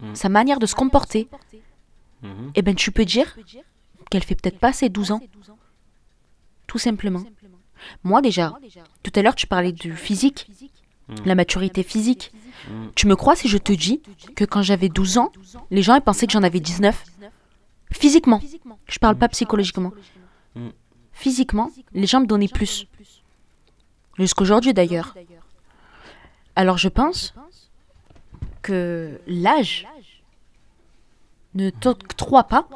Mm. 0.00 0.14
sa 0.14 0.28
manière 0.28 0.58
de 0.58 0.66
se 0.66 0.74
comporter, 0.74 1.28
Mhm. 2.22 2.52
eh 2.54 2.62
ben 2.62 2.74
tu 2.74 2.90
peux 2.92 3.04
dire 3.04 3.36
qu'elle 4.10 4.24
fait 4.24 4.34
peut-être 4.34 4.58
pas 4.58 4.72
ses 4.72 4.88
12 4.88 5.12
ans. 5.12 5.20
Tout 6.66 6.78
simplement. 6.78 7.22
Moi 8.04 8.20
déjà, 8.22 8.54
tout 9.02 9.12
à 9.14 9.22
l'heure 9.22 9.34
tu 9.34 9.46
parlais 9.46 9.72
du 9.72 9.94
physique, 9.96 10.48
la 11.24 11.34
maturité 11.34 11.82
physique. 11.82 12.32
Mm. 12.68 12.86
Tu 12.94 13.06
me 13.06 13.16
crois 13.16 13.36
si 13.36 13.48
je 13.48 13.58
te 13.58 13.72
dis 13.72 14.00
que 14.36 14.44
quand 14.44 14.62
j'avais 14.62 14.88
12 14.88 15.18
ans, 15.18 15.32
les 15.70 15.82
gens 15.82 15.94
ils 15.94 16.00
pensaient 16.02 16.26
que 16.26 16.32
j'en 16.32 16.42
avais 16.42 16.60
19 16.60 17.04
Physiquement. 17.92 18.40
Je 18.88 18.98
parle 18.98 19.16
pas 19.16 19.28
psychologiquement. 19.28 19.92
Mm. 20.54 20.68
Physiquement, 21.12 21.70
les 21.92 22.06
gens 22.06 22.20
me 22.20 22.26
donnaient 22.26 22.48
plus. 22.48 22.86
Jusqu'aujourd'hui 24.18 24.72
d'ailleurs. 24.72 25.14
Alors 26.56 26.78
je 26.78 26.88
pense 26.88 27.34
que 28.62 29.20
l'âge 29.26 29.86
ne 31.54 31.70
t'octroie 31.70 32.44
pas 32.44 32.68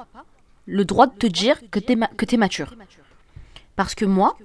le 0.66 0.84
droit 0.84 1.06
de 1.06 1.14
te 1.14 1.26
dire 1.26 1.58
que 1.70 1.78
tu 1.78 1.92
es, 1.92 2.36
mature. 2.36 2.74
Parce 3.76 3.94
que 3.94 4.04
moi, 4.04 4.36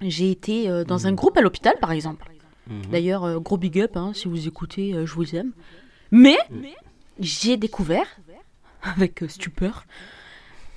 j'ai 0.00 0.30
été 0.30 0.68
euh, 0.68 0.84
dans 0.84 1.06
un 1.06 1.12
groupe 1.12 1.36
à 1.38 1.40
l'hôpital, 1.40 1.74
par 1.80 1.92
exemple. 1.92 2.30
Mhm. 2.66 2.82
D'ailleurs, 2.90 3.24
euh, 3.24 3.38
gros 3.38 3.56
big 3.56 3.80
up, 3.80 3.96
hein, 3.96 4.12
si 4.14 4.28
vous 4.28 4.46
écoutez, 4.46 4.92
euh, 4.92 5.06
je 5.06 5.14
vous 5.14 5.34
aime. 5.34 5.52
Mais 6.10 6.36
j'ai 7.18 7.56
découvert, 7.56 8.06
avec 8.82 9.24
stupeur, 9.28 9.86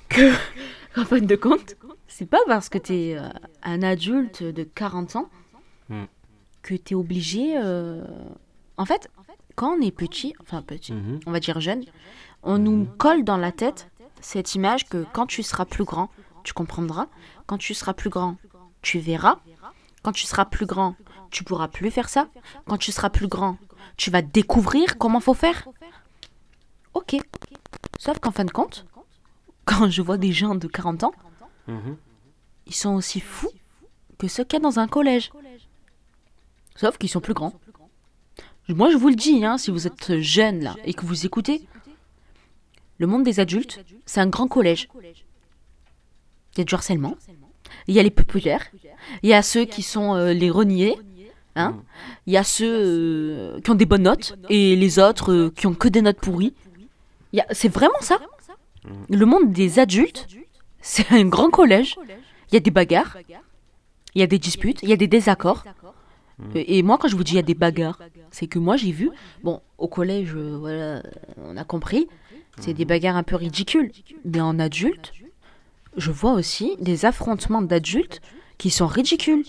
que, 0.08 0.32
en 0.96 1.04
fin 1.04 1.20
de 1.20 1.36
compte, 1.36 1.76
c'est 2.08 2.26
pas 2.26 2.40
parce 2.46 2.68
que 2.68 2.78
tu 2.78 2.94
es 2.94 3.18
un 3.62 3.82
adulte 3.82 4.42
de 4.42 4.64
40 4.64 5.16
ans 5.16 5.28
Mm. 5.92 6.04
Que 6.62 6.74
tu 6.74 6.94
es 6.94 6.96
obligé. 6.96 7.56
euh, 7.56 8.02
En 8.78 8.84
fait, 8.86 9.10
quand 9.54 9.76
on 9.76 9.80
est 9.82 9.90
petit, 9.90 10.34
enfin 10.40 10.62
petit, 10.62 10.92
Mhm. 10.94 11.20
on 11.26 11.30
va 11.30 11.40
dire 11.40 11.60
jeune, 11.60 11.84
on 12.42 12.58
nous 12.58 12.86
colle 12.98 13.22
dans 13.22 13.36
la 13.36 13.52
tête 13.52 13.88
cette 14.20 14.54
image 14.54 14.88
que 14.88 15.04
quand 15.12 15.26
tu 15.26 15.42
seras 15.42 15.64
plus 15.66 15.84
grand, 15.84 16.08
tu 16.42 16.52
comprendras. 16.54 17.06
Quand 17.46 17.58
tu 17.58 17.74
seras 17.74 17.92
plus 17.92 18.08
grand, 18.10 18.36
tu 18.80 18.98
verras. 18.98 19.38
Quand 20.02 20.12
tu 20.12 20.26
seras 20.26 20.44
plus 20.46 20.66
grand, 20.66 20.96
tu 21.30 21.44
pourras 21.44 21.68
plus 21.68 21.90
faire 21.90 22.08
ça. 22.08 22.28
Quand 22.66 22.78
tu 22.78 22.90
seras 22.92 23.10
plus 23.10 23.28
grand, 23.28 23.56
tu 23.96 24.10
vas 24.10 24.22
découvrir 24.22 24.96
comment 24.98 25.20
faut 25.20 25.34
faire. 25.34 25.68
Ok. 26.94 27.16
Sauf 27.98 28.18
qu'en 28.18 28.30
fin 28.32 28.44
de 28.44 28.50
compte, 28.50 28.86
quand 29.64 29.88
je 29.90 30.02
vois 30.02 30.18
des 30.18 30.32
gens 30.32 30.54
de 30.54 30.66
40 30.66 31.04
ans, 31.04 31.14
Mhm. 31.68 31.96
ils 32.66 32.74
sont 32.74 32.94
aussi 32.94 33.20
fous 33.20 33.50
que 34.18 34.28
ceux 34.28 34.44
qu'il 34.44 34.54
y 34.58 34.62
a 34.62 34.62
dans 34.62 34.78
un 34.78 34.88
collège. 34.88 35.30
Sauf 36.76 36.98
qu'ils 36.98 37.10
sont 37.10 37.20
plus 37.20 37.34
grands. 37.34 37.54
Moi, 38.68 38.90
je 38.90 38.96
vous 38.96 39.08
le 39.08 39.14
dis, 39.16 39.44
hein, 39.44 39.58
si 39.58 39.70
vous 39.70 39.86
êtes 39.86 40.20
jeune 40.20 40.62
là 40.62 40.76
et 40.84 40.94
que 40.94 41.04
vous 41.04 41.26
écoutez, 41.26 41.66
le 42.98 43.06
monde 43.06 43.24
des 43.24 43.40
adultes, 43.40 43.84
c'est 44.06 44.20
un 44.20 44.28
grand 44.28 44.46
collège. 44.46 44.88
Il 46.54 46.58
y 46.58 46.60
a 46.60 46.64
du 46.64 46.74
harcèlement, 46.74 47.16
il 47.86 47.94
y 47.94 47.98
a 47.98 48.02
les 48.02 48.10
populaires, 48.10 48.70
il 49.22 49.28
y 49.28 49.34
a 49.34 49.42
ceux 49.42 49.64
qui 49.64 49.82
sont 49.82 50.14
euh, 50.14 50.32
les 50.32 50.50
reniés, 50.50 50.96
hein, 51.56 51.76
il 52.26 52.32
y 52.32 52.36
a 52.36 52.44
ceux 52.44 52.70
euh, 52.70 53.60
qui 53.60 53.70
ont 53.70 53.74
des 53.74 53.86
bonnes 53.86 54.02
notes 54.02 54.36
et 54.48 54.76
les 54.76 54.98
autres 54.98 55.32
euh, 55.32 55.50
qui 55.50 55.66
ont 55.66 55.74
que 55.74 55.88
des 55.88 56.02
notes 56.02 56.20
pourries. 56.20 56.54
C'est 57.50 57.72
vraiment 57.72 58.00
ça. 58.00 58.18
Le 59.08 59.24
monde 59.24 59.52
des 59.52 59.78
adultes, 59.78 60.28
c'est 60.80 61.10
un 61.10 61.24
grand 61.24 61.50
collège. 61.50 61.96
Il 62.50 62.54
y 62.54 62.56
a 62.56 62.60
des 62.60 62.70
bagarres, 62.70 63.16
il 64.14 64.20
y 64.20 64.22
a 64.22 64.26
des 64.26 64.38
disputes, 64.38 64.80
il 64.82 64.90
y 64.90 64.92
a 64.92 64.96
des 64.96 65.08
désaccords. 65.08 65.64
Et 66.54 66.78
et 66.78 66.82
moi, 66.82 66.98
quand 66.98 67.08
je 67.08 67.16
vous 67.16 67.24
dis 67.24 67.32
il 67.32 67.36
y 67.36 67.40
a 67.40 67.42
des 67.42 67.54
bagarres, 67.54 67.98
c'est 68.30 68.46
que 68.46 68.58
moi 68.58 68.76
j'ai 68.76 68.92
vu, 68.92 69.10
bon, 69.42 69.60
au 69.78 69.88
collège, 69.88 70.32
euh, 70.34 70.56
voilà, 70.58 71.02
on 71.38 71.56
a 71.56 71.64
compris, 71.64 72.08
c'est 72.58 72.74
des 72.74 72.84
bagarres 72.84 73.16
un 73.16 73.22
peu 73.22 73.36
ridicules. 73.36 73.92
Mais 74.24 74.40
en 74.40 74.58
adulte, 74.58 75.12
je 75.96 76.10
vois 76.10 76.32
aussi 76.32 76.76
des 76.80 77.04
affrontements 77.04 77.62
d'adultes 77.62 78.20
qui 78.58 78.70
sont 78.70 78.86
ridicules. 78.86 79.44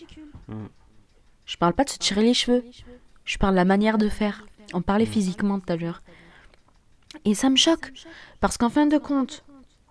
Je 1.45 1.57
parle 1.57 1.73
pas 1.73 1.83
de 1.83 1.89
se 1.89 1.97
tirer 1.97 2.23
les 2.23 2.33
cheveux, 2.33 2.63
je 3.25 3.37
parle 3.37 3.53
de 3.53 3.57
la 3.57 3.65
manière 3.65 3.97
de 3.97 4.09
faire. 4.09 4.45
On 4.73 4.81
parlait 4.81 5.05
physiquement 5.05 5.59
tout 5.59 5.71
à 5.71 5.75
l'heure. 5.75 6.01
Et 7.25 7.35
ça 7.35 7.49
me 7.49 7.55
choque, 7.55 7.93
parce 8.39 8.57
qu'en 8.57 8.69
fin 8.69 8.87
de 8.87 8.97
compte, 8.97 9.43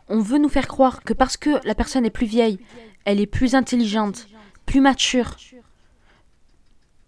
on 0.09 0.20
veut 0.20 0.38
nous 0.38 0.48
faire 0.48 0.68
croire 0.68 1.02
que 1.02 1.12
parce 1.12 1.37
que 1.37 1.64
la 1.66 1.74
personne 1.74 2.05
est 2.05 2.11
plus 2.11 2.26
vieille, 2.26 2.59
elle 3.05 3.20
est 3.20 3.26
plus 3.26 3.55
intelligente, 3.55 4.28
plus 4.66 4.81
mature, 4.81 5.37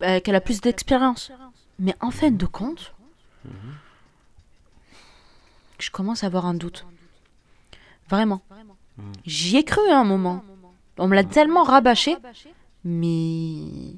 euh, 0.03 0.21
qu'elle 0.21 0.35
a 0.35 0.41
plus 0.41 0.61
d'expérience. 0.61 1.31
Mais 1.79 1.95
en 2.01 2.11
fin 2.11 2.31
de 2.31 2.47
compte, 2.47 2.93
je 5.79 5.91
commence 5.91 6.25
à 6.25 6.27
avoir 6.29 6.47
un 6.47 6.55
doute. 6.55 6.87
Vraiment. 8.09 8.43
J'y 9.25 9.57
ai 9.57 9.65
cru 9.65 9.81
à 9.91 9.99
un 9.99 10.05
moment. 10.05 10.43
On 10.99 11.09
me 11.09 11.15
l'a 11.15 11.25
tellement 11.25 11.65
rabâché, 11.65 12.17
mais 12.85 13.95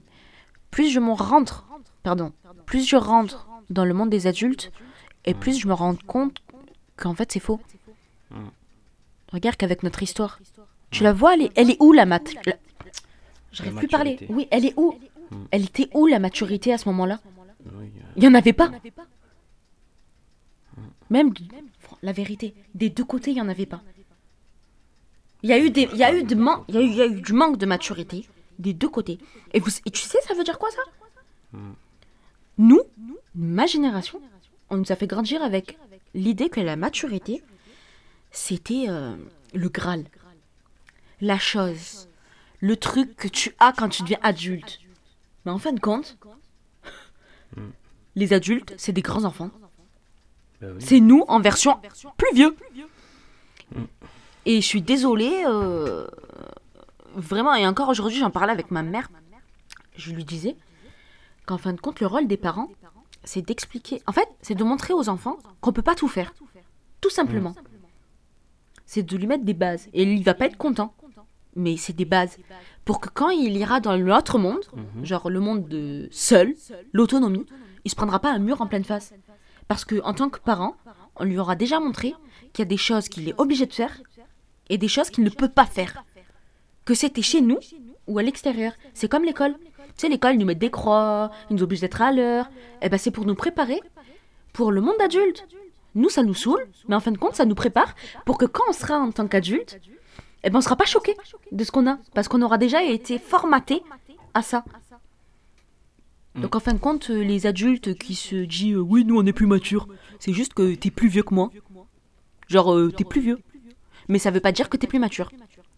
plus 0.70 0.88
je 0.90 1.00
m'en 1.00 1.14
rentre, 1.14 1.66
pardon, 2.02 2.32
plus 2.64 2.86
je 2.88 2.96
rentre 2.96 3.46
dans 3.68 3.84
le 3.84 3.92
monde 3.92 4.08
des 4.10 4.26
adultes, 4.26 4.72
et 5.26 5.34
plus 5.34 5.58
je 5.58 5.68
me 5.68 5.74
rends 5.74 5.96
compte 6.06 6.38
qu'en 6.96 7.14
fait 7.14 7.30
c'est 7.32 7.40
faux. 7.40 7.60
Regarde 9.32 9.56
qu'avec 9.56 9.82
notre 9.82 10.02
histoire, 10.02 10.38
tu 10.90 11.02
la 11.02 11.12
vois, 11.12 11.34
elle 11.34 11.42
est, 11.42 11.52
elle 11.56 11.70
est 11.70 11.76
où 11.80 11.92
la 11.92 12.06
mat 12.06 12.24
la- 12.46 12.54
J'arrive 13.52 13.74
plus 13.76 13.88
parler. 13.88 14.18
Oui, 14.30 14.48
elle 14.50 14.64
est 14.64 14.74
où? 14.78 14.94
Elle 15.50 15.64
était 15.64 15.88
où 15.94 16.06
la 16.06 16.18
maturité 16.18 16.72
à 16.72 16.78
ce 16.78 16.88
moment-là 16.88 17.20
Oui, 17.64 17.90
euh, 17.96 18.00
Il 18.16 18.22
n'y 18.22 18.28
en 18.28 18.34
avait 18.34 18.52
pas. 18.52 18.70
Même, 21.10 21.32
la 22.02 22.12
vérité, 22.12 22.54
des 22.74 22.90
deux 22.90 23.04
côtés, 23.04 23.30
il 23.30 23.34
n'y 23.34 23.40
en 23.40 23.48
avait 23.48 23.66
pas. 23.66 23.82
Il 25.42 25.50
y 25.50 25.52
a 25.52 25.58
eu, 25.58 25.70
des, 25.70 25.88
il 25.92 25.98
y 25.98 26.04
a 26.04 26.14
eu, 26.14 26.24
de 26.24 26.34
man- 26.34 26.64
il 26.68 26.74
y 26.74 26.78
a 26.78 26.80
eu, 26.80 26.86
il 26.86 26.94
y 26.96 27.02
a 27.02 27.06
eu 27.06 27.20
du 27.20 27.32
manque 27.32 27.58
de 27.58 27.66
maturité 27.66 28.26
des 28.58 28.72
deux 28.72 28.88
côtés. 28.88 29.18
Et, 29.52 29.60
vous, 29.60 29.70
et 29.84 29.90
tu 29.90 30.00
sais, 30.02 30.18
ça 30.26 30.34
veut 30.34 30.42
dire 30.44 30.58
quoi 30.58 30.70
ça 30.70 31.58
Nous, 32.58 32.80
ma 33.34 33.66
génération, 33.66 34.20
on 34.70 34.78
nous 34.78 34.90
a 34.90 34.96
fait 34.96 35.06
grandir 35.06 35.42
avec 35.42 35.78
l'idée 36.14 36.48
que 36.48 36.60
la 36.60 36.74
maturité, 36.76 37.42
c'était 38.30 38.86
euh, 38.88 39.14
le 39.54 39.68
Graal. 39.68 40.04
La 41.20 41.38
chose. 41.38 42.08
Le 42.60 42.76
truc 42.76 43.14
que 43.16 43.28
tu 43.28 43.54
as 43.60 43.72
quand 43.72 43.90
tu 43.90 44.02
deviens 44.02 44.18
adulte. 44.22 44.80
Mais 45.46 45.52
en 45.52 45.58
fin 45.58 45.72
de 45.72 45.80
compte, 45.80 46.18
les 48.16 48.32
adultes, 48.32 48.74
c'est 48.76 48.92
des 48.92 49.00
grands 49.00 49.24
enfants. 49.24 49.50
bah 50.60 50.66
oui. 50.74 50.80
C'est 50.80 51.00
nous 51.00 51.24
en 51.28 51.40
version 51.40 51.78
plus 52.16 52.34
vieux. 52.34 52.56
Et 54.44 54.60
je 54.60 54.66
suis 54.66 54.82
désolée, 54.82 55.44
euh, 55.46 56.08
vraiment, 57.14 57.54
et 57.54 57.66
encore 57.66 57.88
aujourd'hui, 57.88 58.18
j'en 58.18 58.30
parlais 58.30 58.52
avec 58.52 58.72
ma 58.72 58.82
mère. 58.82 59.08
Je 59.96 60.12
lui 60.12 60.24
disais 60.24 60.56
qu'en 61.46 61.58
fin 61.58 61.72
de 61.72 61.80
compte, 61.80 62.00
le 62.00 62.08
rôle 62.08 62.26
des 62.26 62.36
parents, 62.36 62.68
c'est 63.22 63.42
d'expliquer. 63.42 64.02
En 64.06 64.12
fait, 64.12 64.28
c'est 64.42 64.56
de 64.56 64.64
montrer 64.64 64.94
aux 64.94 65.08
enfants 65.08 65.38
qu'on 65.60 65.72
peut 65.72 65.82
pas 65.82 65.94
tout 65.94 66.08
faire. 66.08 66.34
Tout 67.00 67.10
simplement. 67.10 67.54
C'est 68.84 69.04
de 69.04 69.16
lui 69.16 69.28
mettre 69.28 69.44
des 69.44 69.54
bases. 69.54 69.88
Et 69.92 70.02
il 70.02 70.24
va 70.24 70.34
pas 70.34 70.46
être 70.46 70.56
content. 70.56 70.92
Mais 71.56 71.76
c'est 71.76 71.94
des 71.94 72.04
bases. 72.04 72.38
Pour 72.84 73.00
que 73.00 73.08
quand 73.08 73.30
il 73.30 73.56
ira 73.56 73.80
dans 73.80 73.96
l'autre 73.96 74.38
monde, 74.38 74.64
genre 75.02 75.28
le 75.28 75.40
monde 75.40 75.66
de 75.68 76.08
seul, 76.12 76.54
l'autonomie, 76.92 77.46
il 77.84 77.90
se 77.90 77.96
prendra 77.96 78.20
pas 78.20 78.30
un 78.30 78.38
mur 78.38 78.60
en 78.60 78.66
pleine 78.66 78.84
face. 78.84 79.12
Parce 79.68 79.84
que 79.84 80.00
en 80.02 80.14
tant 80.14 80.28
que 80.28 80.38
parent, 80.38 80.76
on 81.16 81.24
lui 81.24 81.38
aura 81.38 81.56
déjà 81.56 81.80
montré 81.80 82.14
qu'il 82.52 82.62
y 82.62 82.66
a 82.66 82.68
des 82.68 82.76
choses 82.76 83.08
qu'il 83.08 83.28
est 83.28 83.34
obligé 83.38 83.66
de 83.66 83.72
faire 83.72 84.00
et 84.68 84.78
des 84.78 84.88
choses 84.88 85.10
qu'il 85.10 85.24
ne 85.24 85.30
peut 85.30 85.48
pas 85.48 85.66
faire. 85.66 86.04
Que 86.84 86.94
c'était 86.94 87.22
chez 87.22 87.40
nous 87.40 87.58
ou 88.06 88.18
à 88.18 88.22
l'extérieur. 88.22 88.72
C'est 88.94 89.08
comme 89.08 89.24
l'école. 89.24 89.56
Tu 89.96 90.02
sais, 90.02 90.08
l'école, 90.08 90.34
ils 90.34 90.38
nous 90.38 90.46
met 90.46 90.54
des 90.54 90.70
croix, 90.70 91.30
ils 91.50 91.56
nous 91.56 91.62
obligent 91.62 91.80
d'être 91.80 92.02
à 92.02 92.12
l'heure. 92.12 92.50
Et 92.82 92.88
ben 92.88 92.98
c'est 92.98 93.10
pour 93.10 93.24
nous 93.24 93.34
préparer 93.34 93.80
pour 94.52 94.72
le 94.72 94.80
monde 94.80 95.00
adulte. 95.00 95.46
Nous, 95.94 96.10
ça 96.10 96.22
nous 96.22 96.34
saoule, 96.34 96.68
mais 96.88 96.94
en 96.94 97.00
fin 97.00 97.10
de 97.10 97.18
compte, 97.18 97.34
ça 97.34 97.46
nous 97.46 97.54
prépare 97.54 97.94
pour 98.26 98.36
que 98.36 98.44
quand 98.44 98.64
on 98.68 98.72
sera 98.72 98.98
en 98.98 99.10
tant 99.10 99.26
qu'adulte, 99.26 99.80
eh 100.46 100.50
ben 100.50 100.58
on 100.58 100.62
sera 100.62 100.76
pas 100.76 100.84
choqué 100.84 101.16
de 101.52 101.64
ce 101.64 101.70
qu'on 101.70 101.86
a. 101.88 101.98
Parce 102.14 102.28
qu'on 102.28 102.42
aura 102.42 102.58
déjà 102.58 102.82
été 102.82 103.18
formaté 103.18 103.82
à 104.34 104.42
ça. 104.42 104.64
Donc 106.34 106.54
en 106.54 106.60
fin 106.60 106.72
de 106.72 106.78
compte, 106.78 107.10
euh, 107.10 107.22
les 107.22 107.46
adultes 107.46 107.96
qui 107.98 108.14
se 108.14 108.36
disent 108.36 108.76
euh, 108.76 108.80
oui, 108.80 109.04
nous 109.04 109.18
on 109.18 109.24
est 109.24 109.32
plus 109.32 109.46
mature, 109.46 109.88
c'est 110.18 110.34
juste 110.34 110.52
que 110.54 110.74
t'es 110.74 110.90
plus 110.90 111.08
vieux 111.08 111.22
que 111.22 111.34
moi. 111.34 111.50
Genre, 112.48 112.74
euh, 112.74 112.92
t'es 112.92 113.04
plus 113.04 113.20
vieux. 113.20 113.40
Mais 114.08 114.18
ça 114.18 114.30
veut 114.30 114.40
pas 114.40 114.52
dire 114.52 114.68
que 114.68 114.76
t'es 114.76 114.86
plus 114.86 114.98
mature. 114.98 115.30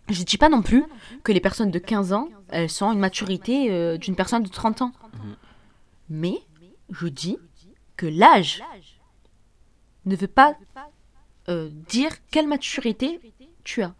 Je 0.08 0.22
dis 0.22 0.38
pas 0.38 0.48
non 0.48 0.62
plus 0.62 0.84
que 1.22 1.32
les 1.32 1.40
personnes 1.40 1.70
de 1.70 1.78
15 1.78 2.12
ans, 2.12 2.28
elles 2.48 2.70
sont 2.70 2.92
une 2.92 2.98
maturité 2.98 3.70
euh, 3.70 3.98
d'une 3.98 4.16
personne 4.16 4.42
de 4.42 4.48
30 4.48 4.82
ans. 4.82 4.92
Mais 6.08 6.40
je 6.90 7.08
dis 7.08 7.36
que 7.96 8.06
l'âge 8.06 8.62
ne 10.06 10.16
veut 10.16 10.28
pas 10.28 10.56
euh, 11.48 11.70
dire 11.88 12.10
quelle 12.30 12.48
maturité 12.48 13.20
tu 13.64 13.82
as. 13.82 13.94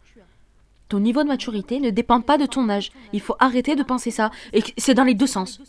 Ton 0.89 1.01
niveau 1.01 1.23
de 1.23 1.29
maturité 1.29 1.81
ne 1.81 1.91
dépend 1.91 2.21
pas 2.21 2.39
de 2.39 2.47
ton 2.47 2.69
âge. 2.69 2.91
Il 3.13 3.21
faut 3.21 3.37
arrêter 3.39 3.77
de 3.77 3.83
penser 3.83 4.11
ça. 4.11 4.31
Et 4.53 4.63
c'est 4.79 4.95
dans 4.95 5.05
les 5.05 5.15
deux 5.15 5.27
sens. 5.27 5.61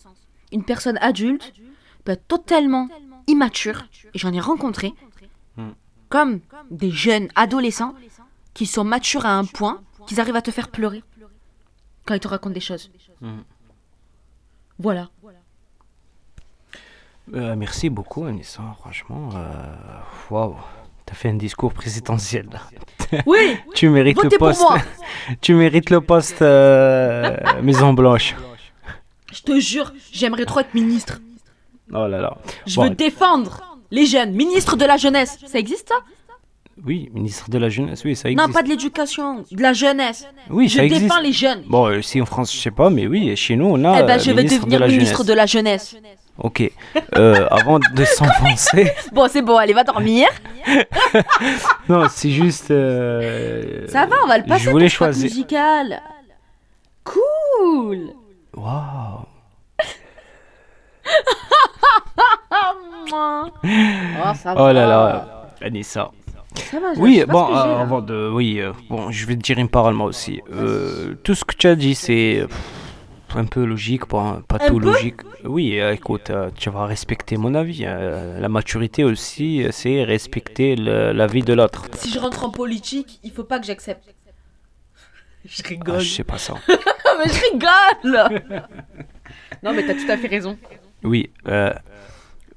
Une 0.52 0.64
personne 0.64 0.98
adulte 1.02 1.54
peut 2.04 2.14
être 2.14 2.28
totalement 2.28 2.88
immature, 3.28 3.86
et 4.14 4.18
j'en 4.18 4.34
ai 4.34 4.40
rencontré, 4.40 4.94
comme 6.08 6.40
des 6.72 6.90
jeunes 6.90 7.28
adolescents 7.36 7.94
qui 8.54 8.66
sont 8.66 8.84
matures 8.84 9.26
à 9.26 9.38
un 9.38 9.46
point 9.46 9.82
qu'ils 10.08 10.20
arrivent 10.20 10.36
à 10.36 10.42
te 10.42 10.52
faire 10.52 10.70
pleurer 10.70 11.04
quand 12.06 12.16
ils 12.16 12.20
te 12.20 12.28
racontent 12.28 12.54
des 12.54 12.60
choses. 12.60 12.92
Voilà. 14.80 15.10
Euh, 17.36 17.56
merci 17.56 17.90
beaucoup, 17.92 18.24
Anissa. 18.26 18.64
Franchement, 18.80 19.30
euh, 19.36 19.76
waouh, 20.32 20.56
t'as 21.10 21.15
fait 21.15 21.30
un 21.30 21.34
discours 21.34 21.74
présidentiel. 21.74 22.48
là. 22.54 23.22
Oui, 23.26 23.58
tu 23.74 23.89
mérites 23.89 24.15
votez 24.17 24.30
le 24.30 24.38
pour 24.38 24.48
poste. 24.50 24.62
moi. 24.62 24.78
tu 25.41 25.56
mérites 25.56 25.89
le 25.89 26.02
poste 26.02 26.41
euh, 26.43 27.36
Maison 27.63 27.93
Blanche. 27.93 28.36
Je 29.34 29.41
te 29.41 29.60
jure, 29.60 29.91
j'aimerais 30.12 30.45
trop 30.45 30.60
être 30.60 30.74
ministre. 30.76 31.19
Oh 31.91 32.08
là 32.08 32.19
là. 32.22 32.38
Je 32.67 32.76
Bon, 32.76 32.84
veux 32.84 32.89
défendre 32.91 33.80
les 33.89 34.06
jeunes. 34.06 34.34
Ministre 34.34 34.76
de 34.78 34.86
la 34.86 34.98
jeunesse. 34.98 35.39
Ça 35.48 35.58
existe 35.58 35.89
ça? 35.89 35.95
Oui, 36.86 37.10
ministre 37.13 37.50
de 37.50 37.58
la 37.58 37.67
jeunesse, 37.67 38.04
oui, 38.06 38.15
ça 38.15 38.30
existe. 38.30 38.48
Non, 38.48 38.54
pas 38.54 38.62
de 38.63 38.69
l'éducation, 38.69 39.43
de 39.52 39.62
la 39.62 39.74
jeunesse. 39.74 40.26
Oui, 40.50 40.69
je 40.69 40.78
ça 40.78 40.86
existe. 40.86 41.02
défends 41.04 41.19
les 41.19 41.34
jeunes. 41.34 41.63
Bon, 41.67 41.88
euh, 41.88 42.02
si 42.02 42.22
en 42.22 42.26
France, 42.26 42.54
je 42.56 42.60
sais 42.60 42.72
pas, 42.72 42.89
mais 42.89 43.06
oui, 43.06 43.36
chez 43.36 43.58
nous, 43.58 43.65
on 43.65 43.84
a 43.84 44.00
eh 44.00 44.04
ben, 44.04 44.15
euh, 44.17 44.19
je 44.19 44.32
vais 44.32 44.43
ministre 44.43 44.65
devenir 44.65 44.80
de 44.80 44.86
ministre 44.93 45.17
jeunesse. 45.17 45.28
de 45.28 45.34
la 45.34 45.45
jeunesse. 45.45 45.98
Ok. 46.41 46.63
Euh, 47.17 47.47
avant 47.52 47.80
de 47.80 48.06
s'enfoncer. 48.06 48.91
Bon, 49.12 49.28
c'est 49.30 49.41
bon, 49.41 49.58
allez, 49.58 49.73
va 49.73 49.84
dormir. 49.84 50.28
non, 51.89 52.08
c'est 52.10 52.30
juste. 52.32 52.71
euh, 52.71 53.86
Ça 53.88 54.06
va, 54.06 54.15
on 54.23 54.28
va 54.28 54.38
le 54.38 54.45
passer. 54.45 54.63
Je 54.65 54.69
voulais 54.69 54.89
choisir. 54.89 55.23
musical. 55.30 56.02
Cool. 57.04 58.12
Waouh. 58.56 59.25
Oh, 63.12 64.34
ça 64.36 64.54
Oh 64.58 64.67
là 64.71 64.73
là. 64.73 65.28
Anissa. 65.62 66.12
Ça 66.56 66.80
va, 66.80 66.91
je- 66.93 66.97
je 66.97 67.02
Oui, 67.02 67.17
sais 67.19 67.25
pas 67.25 67.34
bon, 67.34 67.47
ce 67.47 67.52
que 67.52 67.56
j'ai, 67.58 67.62
euh, 67.62 67.75
là. 67.75 67.80
avant 67.82 68.02
de. 68.02 68.30
Oui, 68.34 68.60
euh, 68.60 68.71
bon, 68.89 69.12
je 69.12 69.25
vais 69.25 69.36
te 69.36 69.41
dire 69.41 69.58
une 69.58 69.69
parole 69.69 69.93
moi 69.93 70.08
aussi. 70.08 70.41
Euh, 70.54 71.15
tout 71.23 71.36
ce 71.36 71.43
que 71.45 71.56
tu 71.56 71.67
as 71.67 71.75
dit, 71.75 71.95
c'est. 71.95 72.45
pff, 72.47 72.58
Un 73.36 73.46
peu 73.46 73.63
logique, 73.63 74.06
pas 74.06 74.42
tout 74.68 74.80
logique. 74.80 75.22
Oui, 75.44 75.80
euh, 75.80 75.94
écoute, 75.94 76.30
euh, 76.30 76.50
tu 76.56 76.70
vas 76.70 76.86
respecter 76.86 77.38
mon 77.38 77.54
avis. 77.56 77.84
euh, 77.86 78.39
la 78.39 78.50
maturité 78.50 79.04
aussi, 79.04 79.65
c'est 79.72 80.04
respecter 80.04 80.76
l'avis 80.76 81.44
de 81.44 81.54
l'autre. 81.54 81.86
Si 81.96 82.12
je 82.12 82.20
rentre 82.20 82.44
en 82.44 82.50
politique, 82.50 83.20
il 83.24 83.32
faut 83.32 83.44
pas 83.44 83.60
que 83.60 83.65
j'accepte. 83.65 84.04
Je 85.46 85.62
Ah, 85.63 85.68
rigole. 85.70 86.00
je 86.02 86.10
sais 86.15 86.24
pas 86.26 86.38
ça. 86.38 86.56
mais 86.68 87.32
je 87.32 87.39
rigole 87.52 88.42
Non, 89.63 89.74
mais 89.74 89.86
t'as 89.86 89.94
tout 89.94 90.10
à 90.12 90.18
fait 90.18 90.28
raison. 90.28 90.58
Oui. 91.04 91.30
euh, 91.48 91.72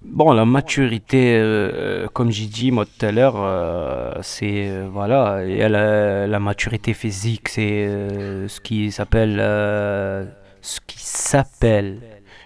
bon, 0.05 0.33
la 0.33 0.45
maturité, 0.45 1.37
euh, 1.39 2.09
comme 2.13 2.31
j'ai 2.33 2.47
dit 2.47 2.73
moi 2.73 2.85
tout 2.87 3.07
à 3.07 3.13
l'heure, 3.13 3.35
euh, 3.37 4.15
c'est 4.23 4.69
euh, 4.69 4.89
voilà, 4.91 5.45
il 5.47 5.57
y 5.57 5.63
a 5.63 5.69
la, 5.69 6.27
la 6.27 6.41
maturité 6.41 6.93
physique, 6.93 7.49
c'est 7.51 7.87
euh, 7.87 8.49
ce 8.49 8.61
qui 8.61 8.91
s'appelle, 8.91 9.39
euh, 9.41 10.25
ce 10.63 10.81
qui 10.87 11.01
s'appelle, 11.01 12.01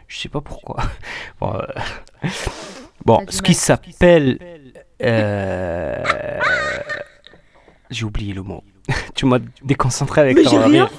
je 0.09 0.19
sais 0.19 0.29
pas 0.29 0.41
pourquoi. 0.41 0.83
Bon, 1.41 1.55
euh, 1.55 1.67
bon, 3.05 3.25
ce 3.29 3.43
qui 3.43 3.53
s'appelle, 3.55 4.39
euh, 5.03 6.03
j'ai 7.91 8.05
oublié 8.05 8.33
le 8.33 8.43
mot. 8.43 8.65
tu 9.15 9.27
m'as 9.27 9.39
déconcentré 9.63 10.23
avec 10.23 10.37
Mais 10.37 10.45
ton 10.45 10.65
rire. 10.65 10.91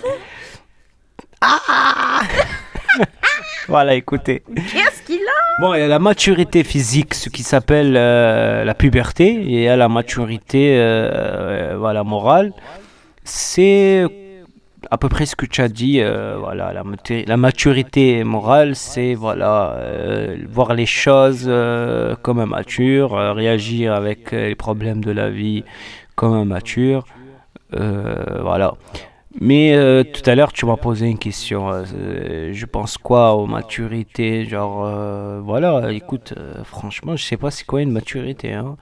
Ah 1.42 2.22
Voilà, 3.68 3.96
écoutez. 3.96 4.44
Qu'est-ce 4.56 5.02
qu'il 5.02 5.20
a? 5.20 5.62
Bon, 5.62 5.74
il 5.74 5.80
y 5.80 5.84
a 5.84 5.88
la 5.88 6.00
maturité 6.00 6.64
physique, 6.64 7.16
ce 7.16 7.30
qui 7.30 7.44
s'appelle 7.44 7.96
euh, 7.98 8.64
la 8.64 8.74
puberté, 8.76 9.26
et 9.26 9.42
il 9.42 9.62
y 9.64 9.68
a 9.68 9.76
la 9.76 9.90
maturité 9.90 10.78
euh, 10.78 11.76
voilà, 11.78 12.04
morale. 12.04 12.54
C'est 13.24 14.06
à 14.92 14.98
peu 14.98 15.10
près 15.10 15.26
ce 15.26 15.36
que 15.36 15.46
tu 15.46 15.62
as 15.62 15.70
dit. 15.70 16.00
euh, 16.02 16.38
voilà, 16.40 16.74
la, 16.74 16.84
la 17.26 17.38
maturité 17.38 18.24
morale, 18.24 18.76
c'est 18.76 19.14
voilà, 19.16 19.74
euh, 19.78 20.38
voir 20.50 20.74
les 20.74 20.86
choses 20.86 21.46
euh, 21.48 22.16
comme 22.22 22.40
un 22.40 22.46
mature, 22.46 23.12
réagir 23.36 23.94
avec 23.94 24.32
les 24.32 24.56
problèmes 24.56 25.04
de 25.04 25.12
la 25.12 25.30
vie 25.30 25.64
comme 26.16 26.34
un 26.34 26.46
mature. 26.46 27.06
voilà. 27.72 28.74
Mais 29.40 29.76
tout 30.14 30.28
à 30.28 30.34
l'heure, 30.36 30.52
tu 30.52 30.66
m'as 30.66 30.78
posé 30.78 31.08
une 31.08 31.20
question. 31.20 31.84
je 31.86 32.66
pense 32.66 32.98
quoi 32.98 33.36
aux 33.36 33.46
maturités 33.46 34.46
Genre, 34.46 35.42
voilà, 35.44 35.92
écoute, 35.92 36.34
franchement, 36.64 37.16
je 37.16 37.24
sais 37.24 37.38
pas 37.38 37.52
c'est 37.52 37.66
quoi 37.66 37.82
une 37.82 37.92
maturité. 37.92 38.54
hein. 38.54 38.78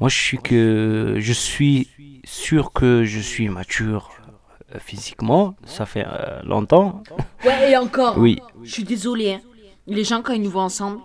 Moi, 0.00 0.08
je 0.08 0.16
suis 0.16 0.38
que 0.38 1.16
je 1.18 1.32
suis 1.32 1.88
sûr 2.24 2.72
que 2.72 3.04
je 3.04 3.18
suis 3.20 3.48
mature 3.48 4.17
physiquement. 4.78 5.54
Ça 5.64 5.86
fait 5.86 6.04
euh, 6.06 6.42
longtemps. 6.44 7.02
Ouais, 7.44 7.70
et 7.72 7.76
encore. 7.76 8.18
Oui. 8.18 8.38
Je 8.62 8.70
suis 8.72 8.84
désolée. 8.84 9.34
hein. 9.34 9.40
Les 9.86 10.04
gens, 10.04 10.20
quand 10.22 10.34
ils 10.34 10.42
nous 10.42 10.50
voient 10.50 10.62
ensemble, 10.64 11.00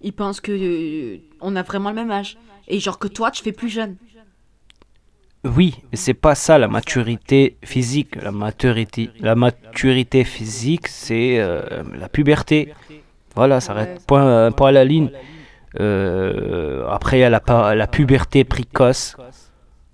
ils 0.00 0.12
pensent 0.12 0.40
que 0.40 0.52
euh, 0.52 1.18
on 1.40 1.56
a 1.56 1.62
vraiment 1.62 1.90
le 1.90 1.96
même 1.96 2.10
âge. 2.10 2.38
Et 2.68 2.80
genre 2.80 2.98
que 2.98 3.08
toi, 3.08 3.30
tu 3.30 3.42
fais 3.42 3.52
plus 3.52 3.68
jeune. 3.68 3.96
Oui, 5.44 5.74
mais 5.92 5.98
c'est 5.98 6.14
pas 6.14 6.34
ça 6.34 6.56
la 6.56 6.68
maturité 6.68 7.58
physique. 7.62 8.16
La 8.16 8.32
maturité, 8.32 9.10
la 9.20 9.34
maturité 9.34 10.24
physique, 10.24 10.88
c'est 10.88 11.38
euh, 11.38 11.82
la 11.98 12.08
puberté. 12.08 12.72
Voilà, 13.34 13.60
ça 13.60 13.72
arrête 13.72 14.06
point, 14.06 14.24
euh, 14.26 14.50
point 14.50 14.68
à 14.70 14.72
la 14.72 14.84
ligne. 14.86 15.10
Euh, 15.80 16.86
après, 16.88 17.18
il 17.18 17.20
y 17.20 17.24
a 17.24 17.30
la, 17.30 17.40
pa- 17.40 17.74
la 17.74 17.86
puberté 17.86 18.44
précoce. 18.44 19.16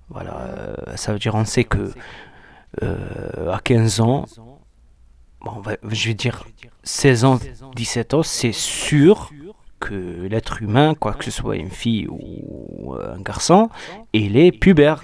Voilà, 0.08 0.36
euh, 0.40 0.74
ça 0.96 1.12
veut 1.12 1.18
dire 1.18 1.34
on 1.34 1.44
sait 1.44 1.64
que 1.64 1.90
euh, 2.82 3.52
à 3.52 3.60
15 3.60 4.00
ans, 4.00 4.24
bon, 5.42 5.62
je 5.88 6.08
vais 6.08 6.14
dire 6.14 6.44
16 6.82 7.24
ans, 7.24 7.38
17 7.74 8.14
ans, 8.14 8.22
c'est 8.22 8.52
sûr 8.52 9.30
que 9.80 9.94
l'être 10.28 10.62
humain, 10.62 10.94
quoi 10.94 11.12
que 11.14 11.24
ce 11.24 11.30
soit 11.30 11.56
une 11.56 11.70
fille 11.70 12.06
ou 12.08 12.94
un 12.94 13.20
garçon, 13.20 13.70
il 14.12 14.36
est 14.36 14.52
pubère. 14.52 15.02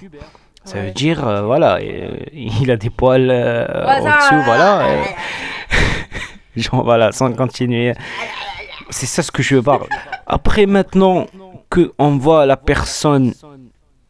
Ça 0.65 0.81
veut 0.81 0.91
dire, 0.91 1.25
euh, 1.25 1.43
voilà, 1.43 1.77
euh, 1.81 2.17
il 2.33 2.69
a 2.71 2.75
des 2.75 2.89
poils 2.89 3.29
euh, 3.31 3.65
Ouais, 3.85 4.01
en 4.01 4.03
ça- 4.03 4.17
dessous, 4.17 4.43
voilà. 4.45 4.85
genre, 6.57 6.83
voilà, 6.83 7.11
sans 7.13 7.31
continuer. 7.33 7.93
C'est 8.89 9.05
ça 9.05 9.23
ce 9.23 9.31
que 9.31 9.41
je 9.41 9.57
parle. 9.57 9.87
Après, 10.25 10.65
maintenant 10.65 11.25
que 11.69 11.93
on 11.97 12.17
voit 12.17 12.45
la 12.45 12.57
personne, 12.57 13.33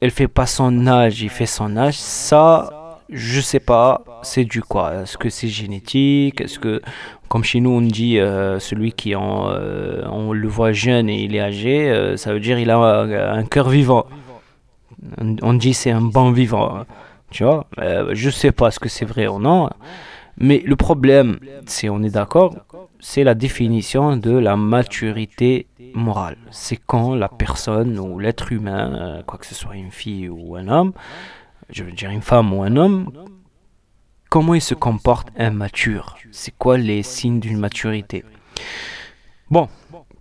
elle 0.02 0.12
fait 0.12 0.28
pas 0.28 0.46
son 0.48 0.88
âge, 0.88 1.22
il 1.22 1.30
fait 1.30 1.46
son 1.46 1.78
âge, 1.78 1.98
ça, 2.00 2.77
je 3.10 3.42
sais 3.42 3.60
pas, 3.60 4.04
c'est 4.22 4.44
du 4.44 4.62
quoi? 4.62 4.94
Est-ce 5.02 5.18
que 5.18 5.30
c'est 5.30 5.48
génétique? 5.48 6.42
Est-ce 6.42 6.60
que, 6.60 6.82
comme 7.30 7.44
chez 7.44 7.60
nous, 7.60 7.70
on 7.70 7.82
dit 7.82 8.20
euh, 8.20 8.60
celui 8.60 8.92
qui 8.92 9.16
en, 9.16 9.50
euh, 9.50 10.04
on 10.12 10.34
le 10.34 10.48
voit 10.48 10.74
jeune 10.74 11.10
et 11.10 11.24
il 11.24 11.36
est 11.36 11.40
âgé, 11.40 11.90
euh, 11.90 12.18
ça 12.18 12.34
veut 12.34 12.40
dire 12.40 12.60
il 12.60 12.70
a 12.70 12.78
un, 12.78 13.38
un 13.38 13.44
cœur 13.46 13.70
vivant. 13.70 14.06
On, 15.42 15.54
dit 15.54 15.74
c'est 15.74 15.92
un 15.92 16.02
bon 16.02 16.32
vivant. 16.32 16.86
Tu 17.30 17.44
vois? 17.44 17.68
Je 18.14 18.30
sais 18.30 18.52
pas 18.52 18.72
ce 18.72 18.80
que 18.80 18.90
c'est 18.90 19.06
vrai 19.06 19.28
ou 19.28 19.40
non. 19.40 19.70
Mais 20.38 20.62
le 20.66 20.76
problème, 20.76 21.40
c'est 21.66 21.90
on 21.90 22.02
est 22.04 22.10
d'accord, 22.10 22.56
c'est 23.00 23.24
la 23.24 23.36
définition 23.36 24.18
de 24.18 24.32
la 24.32 24.56
maturité 24.56 25.68
morale. 25.94 26.38
C'est 26.52 26.78
quand 26.78 27.16
la 27.16 27.30
personne 27.30 28.00
ou 28.00 28.20
l'être 28.20 28.52
humain, 28.52 29.22
quoi 29.28 29.38
que 29.38 29.46
ce 29.46 29.56
soit 29.56 29.76
une 29.76 29.92
fille 29.92 30.30
ou 30.30 30.56
un 30.56 30.68
homme, 30.68 30.94
je 31.70 31.84
veux 31.84 31.92
dire 31.92 32.10
une 32.10 32.22
femme 32.22 32.54
ou 32.54 32.64
un 32.64 32.76
homme, 32.76 33.12
comment 34.30 34.54
il 34.56 34.62
se 34.62 34.74
comporte 34.74 35.30
immature? 35.40 36.18
C'est 36.32 36.56
quoi 36.58 36.78
les 36.78 37.04
signes 37.04 37.40
d'une 37.40 37.58
maturité? 37.58 38.24
Bon, 39.50 39.70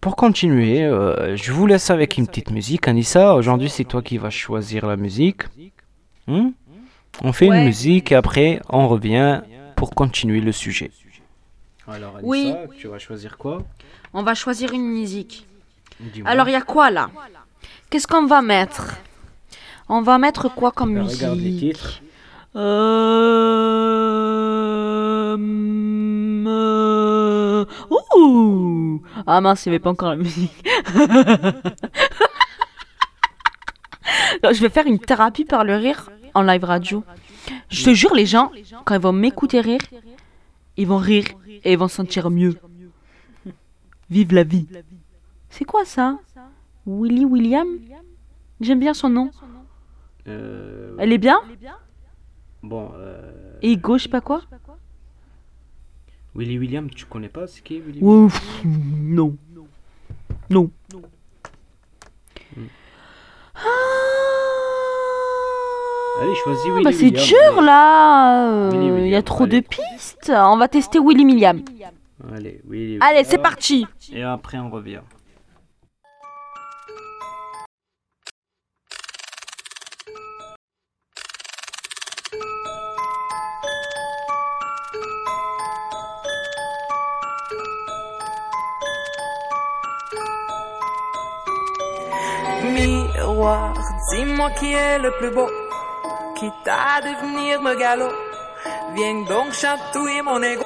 pour 0.00 0.16
continuer, 0.16 0.82
euh, 0.84 1.36
je 1.36 1.52
vous 1.52 1.66
laisse 1.66 1.90
avec 1.90 2.16
une 2.16 2.26
petite 2.26 2.50
musique. 2.50 2.86
Anissa, 2.88 3.34
aujourd'hui 3.34 3.70
c'est 3.70 3.84
toi 3.84 4.02
qui 4.02 4.18
vas 4.18 4.30
choisir 4.30 4.86
la 4.86 4.96
musique. 4.96 5.42
Hmm? 6.26 6.50
On 7.22 7.32
fait 7.32 7.48
Ouais. 7.48 7.58
une 7.58 7.64
musique 7.64 8.12
et 8.12 8.14
après 8.14 8.60
on 8.68 8.88
revient 8.88 9.42
pour 9.74 9.90
continuer 9.90 10.40
le 10.40 10.52
sujet. 10.52 10.90
Alors 11.88 12.16
Anissa, 12.16 12.26
Oui. 12.28 12.54
tu 12.78 12.88
vas 12.88 12.98
choisir 12.98 13.38
quoi? 13.38 13.62
On 14.12 14.22
va 14.22 14.34
choisir 14.34 14.72
une 14.72 14.86
musique. 14.88 15.46
Alors, 16.24 16.48
il 16.48 16.52
y 16.52 16.56
a 16.56 16.60
quoi 16.60 16.90
là? 16.90 17.08
Qu'est-ce 17.88 18.06
qu'on 18.06 18.26
va 18.26 18.42
mettre? 18.42 18.96
On 19.88 20.02
va 20.02 20.18
mettre 20.18 20.52
quoi 20.52 20.72
comme 20.72 20.94
Ben, 20.94 21.02
musique 21.04 21.20
regarde 21.20 21.38
les 21.38 21.56
titres. 21.56 22.02
Euh... 22.56 23.74
hum, 25.34 26.46
euh, 26.48 27.64
Ouh 27.90 29.02
Ah 29.26 29.40
mince, 29.40 29.66
il 29.66 29.68
n'y 29.70 29.76
avait 29.76 29.82
pas 29.82 29.90
encore 29.90 30.10
la 30.10 30.16
musique. 30.16 30.64
Non, 34.42 34.52
je 34.52 34.60
vais 34.60 34.68
faire 34.68 34.86
une 34.86 34.98
thérapie 34.98 35.44
par 35.44 35.64
le 35.64 35.76
rire 35.76 36.10
en 36.34 36.42
live 36.42 36.64
radio. 36.64 37.04
Je 37.70 37.84
te 37.84 37.94
jure, 37.94 38.14
les 38.14 38.26
gens, 38.26 38.50
quand 38.84 38.94
ils 38.94 39.00
vont 39.00 39.12
m'écouter 39.12 39.60
rire, 39.60 39.80
ils 40.76 40.86
vont 40.86 40.98
rire 40.98 41.26
et 41.64 41.72
ils 41.72 41.78
vont 41.78 41.88
se 41.88 41.96
sentir 41.96 42.30
mieux. 42.30 42.56
Vive 44.10 44.34
la 44.34 44.44
vie. 44.44 44.66
C'est 45.48 45.64
quoi 45.64 45.84
ça? 45.84 46.18
Willy 46.86 47.24
William? 47.24 47.66
J'aime 48.60 48.80
bien 48.80 48.94
son 48.94 49.08
nom. 49.08 49.30
Euh, 50.28 50.96
Elle 50.98 51.12
est 51.12 51.18
bien 51.18 51.40
Bon, 52.62 52.90
euh, 52.96 53.58
Ego, 53.62 53.96
je 53.98 54.04
sais 54.04 54.08
pas 54.08 54.20
quoi 54.20 54.42
Willy 56.34 56.58
William, 56.58 56.90
tu 56.90 57.06
connais 57.06 57.28
pas 57.28 57.46
ce 57.46 57.62
qui 57.62 57.76
est 57.76 57.80
Willy 57.80 58.00
Ouais, 58.02 58.26
pff, 58.28 58.62
non. 58.64 59.36
Non. 60.50 60.70
Allez, 66.20 66.34
choisis 66.34 66.64
Ah, 66.66 66.70
Willy 66.72 66.84
bah 66.84 66.92
c'est 66.92 67.04
William. 67.04 67.24
dur 67.52 67.62
là. 67.62 68.68
Willy 68.70 68.84
Il 68.86 68.86
y 68.86 68.90
a 68.90 68.94
William, 68.94 69.22
trop 69.22 69.44
allez. 69.44 69.60
de 69.60 69.66
pistes. 69.66 70.32
On 70.34 70.56
va 70.56 70.68
tester 70.68 70.98
Willy 70.98 71.24
William. 71.24 71.62
Allez, 72.32 72.60
Willy 72.66 72.98
Allez, 73.00 73.16
William. 73.18 73.24
c'est 73.24 73.38
parti. 73.38 73.86
Et 74.12 74.22
après, 74.22 74.58
on 74.58 74.70
revient. 74.70 75.00
Dis-moi 94.10 94.50
qui 94.58 94.72
est 94.72 94.98
le 94.98 95.10
plus 95.18 95.30
beau, 95.30 95.48
quitte 96.36 96.68
à 96.68 97.00
devenir 97.00 97.60
me 97.62 97.74
galop. 97.74 98.12
Viens 98.94 99.22
donc 99.28 99.52
chatouiller 99.52 100.22
mon 100.22 100.42
ego. 100.42 100.64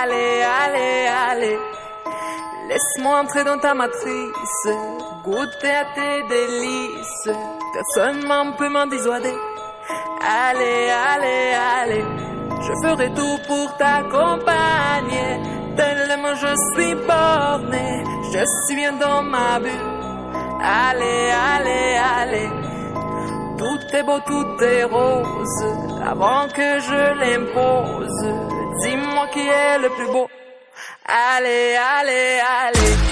Allez, 0.00 0.42
allez, 0.42 1.06
allez. 1.30 1.58
Laisse-moi 2.68 3.20
entrer 3.20 3.44
dans 3.44 3.58
ta 3.58 3.74
matrice, 3.74 4.68
goûter 5.24 5.70
à 5.70 5.84
tes 5.94 6.22
délices. 6.28 7.30
Personne 7.72 8.26
m'en 8.26 8.52
peut 8.52 8.68
m'en 8.68 8.86
dissuader. 8.86 9.34
Allez, 10.20 10.90
allez, 11.12 11.54
allez. 11.80 12.04
Je 12.60 12.72
ferai 12.86 13.08
tout 13.14 13.38
pour 13.46 13.76
t'accompagner. 13.76 15.30
Tellement 15.76 16.34
je 16.34 16.52
suis 16.74 16.94
borné, 16.94 18.04
je 18.32 18.44
suis 18.66 18.76
bien 18.76 18.92
dans 18.92 19.22
ma 19.22 19.60
bulle. 19.60 19.87
Allez, 20.70 21.30
allez, 21.30 21.96
allez. 21.96 22.50
Tout 23.56 23.96
est 23.96 24.02
beau, 24.02 24.20
tout 24.26 24.62
est 24.62 24.84
rose. 24.84 25.64
Avant 26.04 26.46
que 26.48 26.78
je 26.80 27.00
l'impose, 27.20 28.22
dis-moi 28.82 29.28
qui 29.32 29.48
est 29.48 29.78
le 29.78 29.88
plus 29.88 30.08
beau. 30.08 30.28
Allez, 31.06 31.74
allez, 31.74 32.40
allez. 32.60 33.07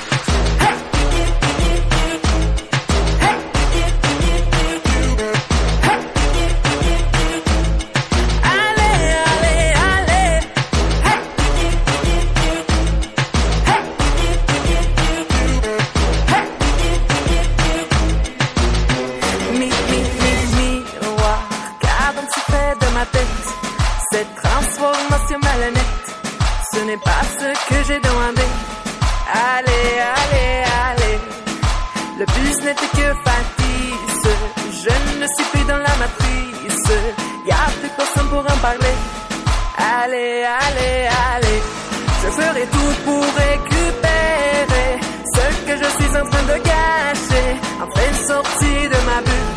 Sorti 48.36 48.74
de 48.92 48.98
ma 49.08 49.18
bulle. 49.26 49.52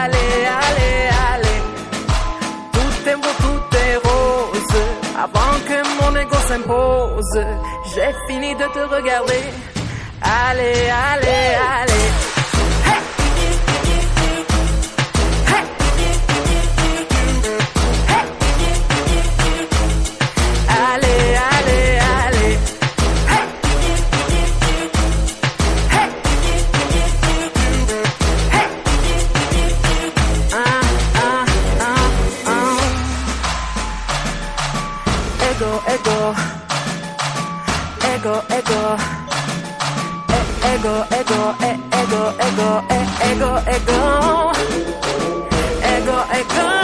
Allez, 0.00 0.36
allez, 0.60 1.00
allez. 1.30 1.60
Tout 2.76 2.94
est 3.10 3.18
beau, 3.22 3.34
tout 3.44 3.76
est 3.84 3.96
rose. 4.06 4.76
Avant 5.24 5.54
que 5.68 5.78
mon 5.98 6.12
ego 6.22 6.38
s'impose, 6.48 7.38
j'ai 7.92 8.12
fini 8.26 8.50
de 8.54 8.66
te 8.76 8.82
regarder. 8.94 9.44
Allez, 10.22 10.80
allez, 11.10 11.48
allez. 11.80 12.06
Allez, 12.12 12.31
Ego, 40.82 41.04
ego, 41.10 41.54
e- 41.62 41.78
ego, 42.02 42.32
ego, 42.38 42.82
e- 42.90 43.30
ego, 43.30 43.50
ego. 43.66 44.52
Ego, 45.80 46.24
ego. 46.32 46.62
Ego, 46.62 46.81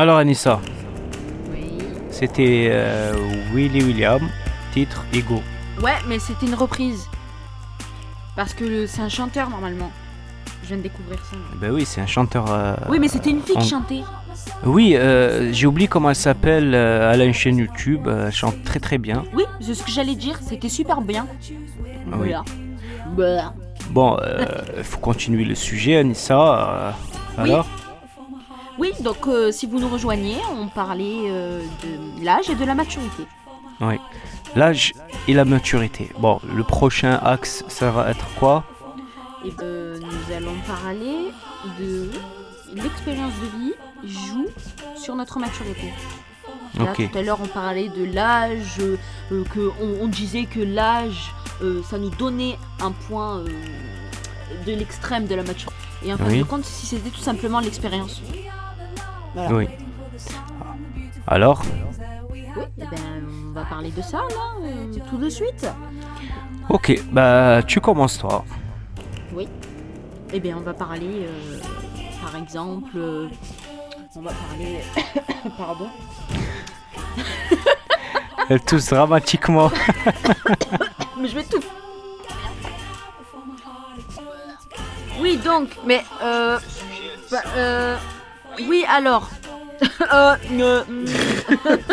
Alors 0.00 0.16
Anissa, 0.16 0.60
Oui. 1.52 1.66
c'était 2.10 2.68
euh, 2.72 3.12
Willy 3.52 3.84
William, 3.84 4.30
titre 4.72 5.04
Ego. 5.12 5.42
Ouais, 5.82 5.92
mais 6.08 6.18
c'était 6.18 6.46
une 6.46 6.54
reprise. 6.54 7.06
Parce 8.34 8.54
que 8.54 8.86
c'est 8.86 9.02
un 9.02 9.10
chanteur 9.10 9.50
normalement. 9.50 9.90
Je 10.62 10.68
viens 10.68 10.78
de 10.78 10.82
découvrir 10.84 11.18
ça. 11.30 11.36
Ben 11.60 11.70
oui, 11.70 11.84
c'est 11.84 12.00
un 12.00 12.06
chanteur. 12.06 12.46
euh, 12.50 12.74
Oui, 12.88 12.98
mais 12.98 13.08
c'était 13.08 13.28
une 13.28 13.42
fille 13.42 13.56
qui 13.58 13.68
chantait. 13.68 14.00
Oui, 14.64 14.94
euh, 14.96 15.52
j'ai 15.52 15.66
oublié 15.66 15.86
comment 15.86 16.08
elle 16.08 16.16
s'appelle. 16.16 16.74
euh, 16.74 17.12
elle 17.12 17.20
a 17.20 17.24
une 17.26 17.34
chaîne 17.34 17.58
YouTube. 17.58 18.08
Elle 18.08 18.32
chante 18.32 18.62
très 18.64 18.80
très 18.80 18.96
bien. 18.96 19.24
Oui, 19.34 19.44
c'est 19.60 19.74
ce 19.74 19.82
que 19.82 19.90
j'allais 19.90 20.14
dire. 20.14 20.38
C'était 20.40 20.70
super 20.70 21.02
bien. 21.02 21.26
Ah 22.10 22.16
oui. 22.18 22.28
Voilà. 22.28 22.44
Bah. 23.14 23.52
Bon, 23.90 24.16
il 24.78 24.82
faut 24.82 24.98
continuer 25.00 25.44
le 25.44 25.54
sujet, 25.54 25.98
Anissa. 25.98 26.94
euh, 27.38 27.42
Oui. 27.44 27.50
Oui, 28.80 28.92
donc 29.00 29.26
euh, 29.26 29.52
si 29.52 29.66
vous 29.66 29.78
nous 29.78 29.88
rejoignez, 29.90 30.38
on 30.58 30.66
parlait 30.68 31.24
euh, 31.26 31.62
de 31.84 32.24
l'âge 32.24 32.48
et 32.48 32.54
de 32.54 32.64
la 32.64 32.74
maturité. 32.74 33.24
Oui. 33.82 33.96
L'âge 34.56 34.94
et 35.28 35.34
la 35.34 35.44
maturité. 35.44 36.10
Bon, 36.18 36.40
le 36.54 36.64
prochain 36.64 37.12
axe, 37.22 37.62
ça 37.68 37.90
va 37.90 38.10
être 38.10 38.26
quoi? 38.38 38.64
Et 39.44 39.52
euh, 39.62 39.98
nous 40.00 40.34
allons 40.34 40.56
parler 40.66 41.30
de 41.78 42.10
l'expérience 42.74 43.32
de 43.42 43.58
vie 43.58 43.74
joue 44.04 44.46
sur 44.96 45.14
notre 45.14 45.38
maturité. 45.38 45.92
Là, 46.78 46.94
tout 46.94 47.18
à 47.18 47.22
l'heure, 47.22 47.38
on 47.42 47.48
parlait 47.48 47.90
de 47.90 48.04
l'âge, 48.04 48.78
euh, 48.80 49.44
que 49.54 49.70
on, 49.82 50.04
on 50.04 50.08
disait 50.08 50.46
que 50.46 50.60
l'âge, 50.60 51.32
ça 51.90 51.98
nous 51.98 52.08
donnait 52.08 52.56
un 52.80 52.92
point 52.92 53.44
de 54.66 54.72
l'extrême 54.72 55.26
de 55.26 55.34
la 55.34 55.42
maturité. 55.42 55.76
Et 56.06 56.14
en 56.14 56.16
fin 56.16 56.24
Oui. 56.28 56.38
de 56.38 56.44
compte, 56.44 56.64
si 56.64 56.86
c'était 56.86 57.10
tout 57.10 57.20
simplement 57.20 57.60
l'expérience. 57.60 58.22
Voilà. 59.34 59.52
Oui. 59.52 59.68
Alors 61.26 61.62
Oui, 62.30 62.44
eh 62.78 62.80
ben, 62.80 62.98
on 63.48 63.52
va 63.52 63.64
parler 63.64 63.90
de 63.90 64.02
ça 64.02 64.18
là, 64.18 64.64
euh, 64.64 64.92
tout 65.08 65.16
de 65.18 65.28
suite. 65.28 65.66
Ok, 66.68 67.00
bah 67.12 67.62
tu 67.66 67.80
commences 67.80 68.18
toi. 68.18 68.44
Eh 70.32 70.38
bien, 70.38 70.56
on 70.56 70.60
va 70.60 70.74
parler, 70.74 71.26
euh, 71.26 71.58
par 72.22 72.36
exemple, 72.40 72.92
euh, 72.94 73.28
on 74.14 74.20
va 74.20 74.30
parler, 74.30 74.78
pardon, 75.58 75.88
Elle 78.48 78.60
tousse 78.60 78.90
dramatiquement. 78.90 79.70
mais 81.20 81.28
je 81.28 81.34
vais 81.34 81.44
tout. 81.44 81.60
Oui, 85.20 85.36
donc, 85.36 85.70
mais 85.84 86.04
euh, 86.22 86.58
bah, 87.30 87.42
euh, 87.56 87.96
oui, 88.68 88.84
alors, 88.88 89.28
Euh, 90.12 90.36
euh, 90.52 90.84
hmm. 90.84 91.04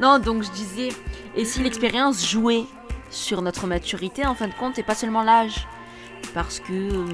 non, 0.00 0.18
donc 0.18 0.42
je 0.42 0.50
disais, 0.50 0.88
et 1.36 1.44
si 1.44 1.62
l'expérience 1.62 2.26
jouait 2.26 2.64
sur 3.10 3.42
notre 3.42 3.66
maturité, 3.66 4.26
en 4.26 4.34
fin 4.34 4.48
de 4.48 4.54
compte, 4.54 4.78
et 4.78 4.82
pas 4.82 4.94
seulement 4.94 5.22
l'âge, 5.22 5.66
parce 6.34 6.60
que 6.60 6.72
euh, 6.72 7.06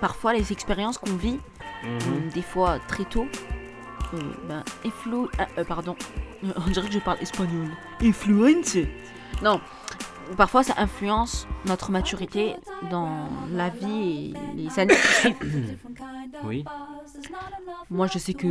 parfois 0.00 0.32
les 0.32 0.52
expériences 0.52 0.98
qu'on 0.98 1.14
vit, 1.16 1.38
Mhm. 1.84 1.90
euh, 1.90 2.30
des 2.34 2.42
fois 2.42 2.78
très 2.88 3.04
tôt, 3.04 3.28
euh, 4.14 4.18
ben, 4.48 4.64
ah, 5.38 5.64
pardon, 5.64 5.94
on 6.66 6.70
dirait 6.70 6.88
que 6.88 6.94
je 6.94 6.98
parle 6.98 7.18
espagnol. 7.20 7.68
Influence. 8.02 8.76
Non, 9.42 9.60
parfois 10.36 10.62
ça 10.62 10.74
influence 10.76 11.46
notre 11.66 11.90
maturité 11.90 12.54
dans 12.90 13.28
la 13.52 13.68
vie 13.68 14.34
et 14.54 14.56
les 14.56 14.78
années 14.78 14.94
qui 14.94 15.14
suivent. 15.14 15.78
Oui. 16.44 16.64
Moi, 17.90 18.06
je 18.06 18.18
sais 18.18 18.34
que, 18.34 18.46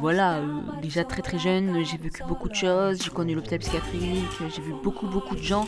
voilà, 0.00 0.38
euh, 0.38 0.60
déjà 0.82 1.04
très 1.04 1.22
très 1.22 1.38
jeune, 1.38 1.84
j'ai 1.84 1.98
vécu 1.98 2.22
beaucoup 2.26 2.48
de 2.48 2.54
choses, 2.54 3.00
j'ai 3.02 3.10
connu 3.10 3.34
l'hôpital 3.34 3.60
psychiatrique, 3.60 4.40
j'ai 4.54 4.62
vu 4.62 4.72
beaucoup 4.82 5.06
beaucoup 5.06 5.36
de 5.36 5.42
gens 5.42 5.66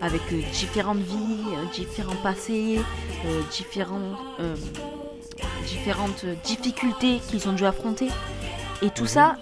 avec 0.00 0.22
euh, 0.32 0.40
différentes 0.52 0.98
vies, 0.98 1.44
euh, 1.56 1.64
différents 1.72 2.16
passés, 2.22 2.80
euh, 3.26 3.42
différents, 3.50 4.16
euh, 4.40 4.56
différentes 5.66 6.24
difficultés 6.44 7.20
qu'ils 7.28 7.48
ont 7.48 7.52
dû 7.52 7.64
affronter. 7.64 8.08
Et 8.82 8.90
tout 8.90 9.06
ça, 9.06 9.36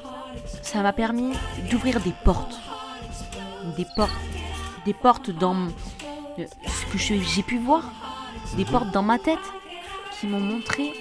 ça 0.63 0.83
m'a 0.83 0.93
permis 0.93 1.33
d'ouvrir 1.71 2.01
des 2.01 2.13
portes. 2.25 2.59
Des 3.77 3.87
portes. 3.97 4.11
Des 4.85 4.95
portes 4.95 5.31
dans 5.31 5.69
euh, 6.39 6.47
ce 6.67 6.93
que 6.93 6.99
j'ai 6.99 7.43
pu 7.43 7.59
voir. 7.59 7.85
Des 8.57 8.65
portes 8.65 8.91
dans 8.91 9.03
ma 9.03 9.19
tête 9.19 9.39
qui 10.19 10.27
m'ont 10.27 10.41
montré 10.41 10.93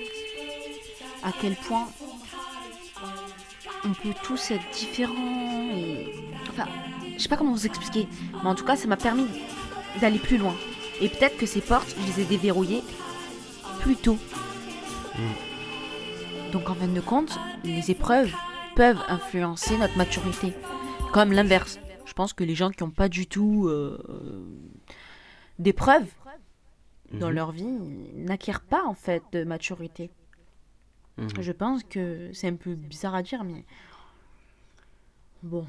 à 1.23 1.31
quel 1.39 1.55
point 1.55 1.87
on 3.85 3.93
peut 3.93 4.13
tous 4.23 4.51
être 4.51 4.63
différents 4.73 5.71
et... 5.73 6.13
Enfin, 6.49 6.67
je 7.15 7.21
sais 7.21 7.29
pas 7.29 7.37
comment 7.37 7.51
vous 7.51 7.65
expliquer, 7.65 8.07
mais 8.43 8.49
en 8.49 8.55
tout 8.55 8.65
cas, 8.65 8.75
ça 8.75 8.87
m'a 8.87 8.97
permis 8.97 9.27
d'aller 9.99 10.19
plus 10.19 10.37
loin. 10.37 10.55
Et 11.01 11.09
peut-être 11.09 11.37
que 11.37 11.45
ces 11.45 11.61
portes, 11.61 11.95
je 11.99 12.05
les 12.05 12.21
ai 12.21 12.25
déverrouillées 12.25 12.83
plus 13.79 13.95
tôt. 13.95 14.17
Donc 16.51 16.69
en 16.69 16.75
fin 16.75 16.87
de 16.87 17.01
compte, 17.01 17.39
les 17.63 17.91
épreuves 17.91 18.31
peuvent 18.75 19.01
influencer 19.07 19.77
notre 19.77 19.97
maturité. 19.97 20.53
Comme 21.11 21.31
l'inverse. 21.31 21.79
Je 22.11 22.13
pense 22.13 22.33
que 22.33 22.43
les 22.43 22.55
gens 22.55 22.71
qui 22.71 22.83
n'ont 22.83 22.89
pas 22.91 23.07
du 23.07 23.25
tout 23.25 23.69
euh, 23.69 23.97
d'épreuves 25.59 26.11
dans 27.13 27.29
Mhm. 27.29 27.33
leur 27.35 27.51
vie 27.53 27.77
n'acquièrent 28.15 28.59
pas 28.65 28.83
en 28.85 28.93
fait 28.93 29.23
de 29.31 29.45
maturité. 29.45 30.09
Mhm. 31.17 31.29
Je 31.39 31.51
pense 31.53 31.83
que 31.85 32.29
c'est 32.33 32.49
un 32.49 32.55
peu 32.57 32.75
bizarre 32.75 33.15
à 33.15 33.23
dire, 33.23 33.45
mais 33.45 33.63
bon, 35.41 35.65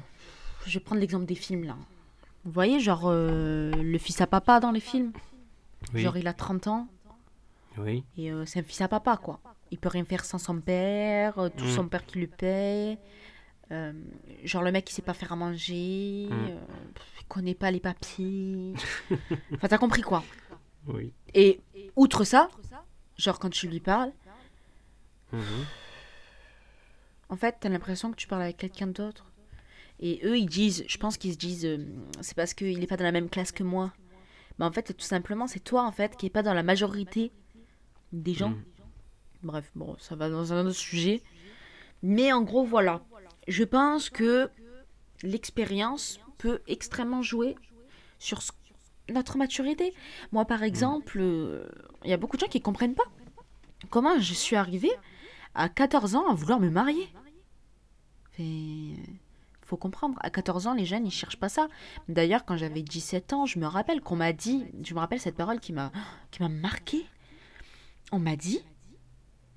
je 0.65 0.73
vais 0.77 0.83
prendre 0.83 0.99
l'exemple 0.99 1.25
des 1.25 1.35
films 1.35 1.63
là. 1.63 1.77
Vous 2.43 2.51
voyez, 2.51 2.81
genre 2.81 3.03
euh, 3.05 3.71
le 3.71 3.97
fils 3.97 4.19
à 4.19 4.27
papa 4.27 4.59
dans 4.59 4.71
les 4.71 4.81
films, 4.81 5.13
Oui. 5.93 6.01
genre 6.01 6.17
il 6.17 6.27
a 6.27 6.33
30 6.33 6.67
ans 6.67 6.89
Oui. 7.77 8.03
et 8.17 8.33
euh, 8.33 8.45
c'est 8.45 8.59
un 8.59 8.63
fils 8.63 8.81
à 8.81 8.89
papa 8.89 9.15
quoi. 9.15 9.39
Il 9.71 9.77
peut 9.77 9.87
rien 9.87 10.03
faire 10.03 10.25
sans 10.25 10.39
son 10.39 10.59
père, 10.59 11.39
euh, 11.39 11.47
tout 11.55 11.63
Mm. 11.63 11.69
son 11.69 11.87
père 11.87 12.05
qui 12.05 12.19
le 12.19 12.27
paye. 12.27 12.97
Euh, 13.71 13.93
genre 14.43 14.61
le 14.61 14.71
mec 14.71 14.89
il 14.89 14.93
sait 14.93 15.01
pas 15.01 15.13
faire 15.13 15.31
à 15.31 15.35
manger, 15.35 16.27
Mm. 16.29 16.33
euh, 16.49 16.59
il 17.21 17.25
connaît 17.27 17.55
pas 17.55 17.71
les 17.71 17.79
papiers. 17.79 18.73
enfin 19.53 19.67
t'as 19.67 19.77
compris 19.77 20.01
quoi. 20.01 20.23
Oui. 20.87 21.13
Et 21.33 21.61
outre 21.95 22.23
ça, 22.25 22.49
genre 23.17 23.39
quand 23.39 23.49
tu 23.49 23.67
lui 23.67 23.79
parles, 23.79 24.11
Mhm. 25.31 25.41
En 27.29 27.35
fait, 27.35 27.57
t'as 27.59 27.69
l'impression 27.69 28.11
que 28.11 28.15
tu 28.17 28.27
parles 28.27 28.43
avec 28.43 28.57
quelqu'un 28.57 28.85
d'autre. 28.85 29.25
Et 29.99 30.19
eux, 30.23 30.37
ils 30.37 30.45
disent, 30.45 30.83
je 30.87 30.97
pense 30.99 31.17
qu'ils 31.17 31.33
se 31.33 31.37
disent, 31.39 31.65
euh, 31.65 31.77
c'est 32.21 32.35
parce 32.35 32.53
qu'il 32.53 32.77
n'est 32.79 32.85
pas 32.85 32.97
dans 32.97 33.03
la 33.03 33.11
même 33.11 33.29
classe 33.29 33.51
que 33.51 33.63
moi. 33.63 33.91
Mais 34.59 34.65
en 34.65 34.71
fait, 34.71 34.93
tout 34.95 35.03
simplement, 35.05 35.47
c'est 35.47 35.59
toi, 35.61 35.83
en 35.87 35.91
fait, 35.91 36.15
qui 36.17 36.27
n'est 36.27 36.29
pas 36.29 36.43
dans 36.43 36.53
la 36.53 36.61
majorité 36.61 37.31
des 38.11 38.35
gens. 38.35 38.49
Mm. 38.51 38.63
Bref, 39.41 39.71
bon, 39.73 39.95
ça 39.97 40.15
va 40.15 40.29
dans 40.29 40.53
un 40.53 40.67
autre 40.67 40.77
sujet. 40.77 41.23
Mais 42.03 42.31
en 42.31 42.43
gros, 42.43 42.63
voilà. 42.63 43.01
Je 43.47 43.63
pense 43.63 44.09
que 44.09 44.49
l'expérience 45.21 46.19
peut 46.37 46.61
extrêmement 46.67 47.21
jouer 47.21 47.55
sur 48.19 48.41
notre 49.09 49.37
maturité. 49.37 49.93
Moi, 50.31 50.45
par 50.45 50.63
exemple, 50.63 51.17
euh, 51.19 51.65
il 52.03 52.09
y 52.09 52.13
a 52.13 52.17
beaucoup 52.17 52.37
de 52.37 52.41
gens 52.41 52.47
qui 52.47 52.61
comprennent 52.61 52.95
pas 52.95 53.03
comment 53.89 54.19
je 54.19 54.33
suis 54.33 54.55
arrivée 54.55 54.91
à 55.55 55.69
14 55.69 56.15
ans 56.15 56.27
à 56.27 56.33
vouloir 56.33 56.59
me 56.59 56.69
marier. 56.69 57.07
Fait, 58.31 58.95
faut 59.61 59.77
comprendre, 59.77 60.17
à 60.21 60.29
14 60.29 60.67
ans, 60.67 60.73
les 60.73 60.85
jeunes, 60.85 61.05
ils 61.05 61.11
cherchent 61.11 61.39
pas 61.39 61.49
ça. 61.49 61.67
D'ailleurs, 62.07 62.45
quand 62.45 62.57
j'avais 62.57 62.81
17 62.81 63.33
ans, 63.33 63.45
je 63.45 63.59
me 63.59 63.67
rappelle 63.67 64.01
qu'on 64.01 64.15
m'a 64.15 64.33
dit, 64.33 64.65
je 64.83 64.93
me 64.93 64.99
rappelle 64.99 65.19
cette 65.19 65.35
parole 65.35 65.59
qui 65.59 65.73
m'a 65.73 65.91
qui 66.31 66.41
m'a 66.41 66.49
marqué. 66.49 67.05
On 68.11 68.19
m'a 68.19 68.35
dit 68.35 68.63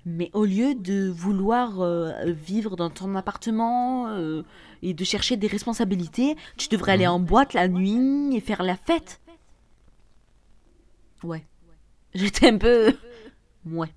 mais 0.09 0.31
au 0.33 0.45
lieu 0.45 0.73
de 0.73 1.09
vouloir 1.09 1.81
euh, 1.81 2.13
vivre 2.31 2.77
dans 2.77 2.89
ton 2.89 3.13
appartement 3.15 4.07
euh, 4.07 4.43
et 4.81 4.93
de 4.93 5.03
chercher 5.03 5.35
des 5.35 5.47
responsabilités, 5.47 6.37
tu 6.55 6.69
devrais 6.69 6.93
aller 6.93 7.07
en 7.07 7.19
boîte 7.19 7.53
la 7.53 7.67
nuit 7.67 8.33
et 8.33 8.39
faire 8.39 8.63
la 8.63 8.77
fête. 8.77 9.19
Ouais. 11.23 11.45
J'étais 12.13 12.47
un 12.49 12.57
peu 12.57 12.95
ouais. 13.65 13.93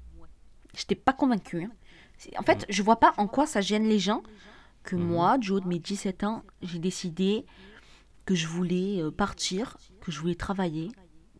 J'étais 0.74 0.96
pas 0.96 1.12
convaincue. 1.12 1.62
hein. 1.62 1.70
En 2.38 2.42
fait, 2.42 2.66
je 2.68 2.82
vois 2.82 2.98
pas 2.98 3.12
en 3.16 3.28
quoi 3.28 3.46
ça 3.46 3.60
gêne 3.60 3.84
les 3.88 4.00
gens 4.00 4.22
que 4.82 4.96
moi, 4.96 5.38
du 5.38 5.52
haut 5.52 5.60
de 5.60 5.68
mes 5.68 5.78
17 5.78 6.24
ans, 6.24 6.42
j'ai 6.62 6.80
décidé 6.80 7.46
que 8.24 8.34
je 8.34 8.48
voulais 8.48 9.00
euh, 9.00 9.12
partir, 9.12 9.76
que 10.00 10.10
je 10.10 10.18
voulais 10.18 10.34
travailler, 10.34 10.90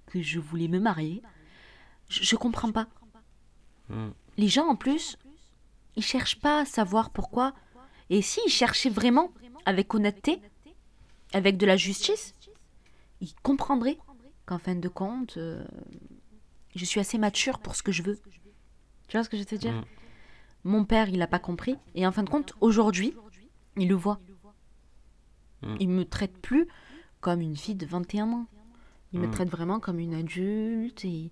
que 0.06 0.22
je 0.22 0.38
voulais 0.38 0.68
me 0.68 0.78
marier. 0.78 1.22
Je, 2.08 2.22
je 2.22 2.36
comprends 2.36 2.70
pas. 2.70 2.86
Mm. 3.88 4.10
Les 4.36 4.48
gens, 4.48 4.66
en 4.68 4.76
plus, 4.76 5.16
ils 5.96 6.02
cherchent 6.02 6.40
pas 6.40 6.60
à 6.60 6.64
savoir 6.64 7.10
pourquoi. 7.10 7.54
Et 8.08 8.22
s'ils 8.22 8.50
cherchaient 8.50 8.90
vraiment, 8.90 9.30
avec 9.66 9.94
honnêteté, 9.94 10.40
avec 11.32 11.56
de 11.56 11.66
la 11.66 11.76
justice, 11.76 12.34
ils 13.20 13.34
comprendraient 13.42 13.98
qu'en 14.46 14.58
fin 14.58 14.74
de 14.74 14.88
compte, 14.88 15.36
euh, 15.36 15.64
je 16.74 16.84
suis 16.84 17.00
assez 17.00 17.18
mature 17.18 17.58
pour 17.58 17.76
ce 17.76 17.82
que 17.82 17.92
je 17.92 18.02
veux. 18.02 18.18
Tu 19.08 19.16
vois 19.16 19.24
ce 19.24 19.28
que 19.28 19.36
je 19.36 19.42
veux 19.42 19.46
te 19.46 19.54
dire? 19.54 19.72
Mm. 19.74 19.84
Mon 20.64 20.84
père, 20.84 21.08
il 21.08 21.18
n'a 21.18 21.26
pas 21.26 21.38
compris. 21.38 21.76
Et 21.94 22.06
en 22.06 22.12
fin 22.12 22.22
de 22.22 22.30
compte, 22.30 22.54
aujourd'hui, 22.60 23.14
il 23.76 23.88
le 23.88 23.94
voit. 23.94 24.20
Mm. 25.62 25.76
Il 25.80 25.88
me 25.90 26.04
traite 26.04 26.36
plus 26.38 26.66
comme 27.20 27.40
une 27.40 27.56
fille 27.56 27.74
de 27.74 27.86
21 27.86 28.28
ans. 28.32 28.46
Il 29.12 29.20
me 29.20 29.26
Mm. 29.26 29.30
traite 29.32 29.48
vraiment 29.50 29.80
comme 29.80 29.98
une 29.98 30.14
adulte 30.14 31.04
et, 31.04 31.30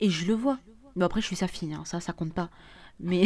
et 0.00 0.10
je 0.10 0.26
le 0.26 0.34
vois. 0.34 0.58
Mais 0.98 1.04
après, 1.04 1.20
je 1.22 1.26
suis 1.26 1.36
sa 1.36 1.48
fille, 1.48 1.72
hein, 1.72 1.82
ça, 1.86 2.00
ça 2.00 2.12
compte 2.12 2.34
pas. 2.34 2.50
Mais, 3.00 3.24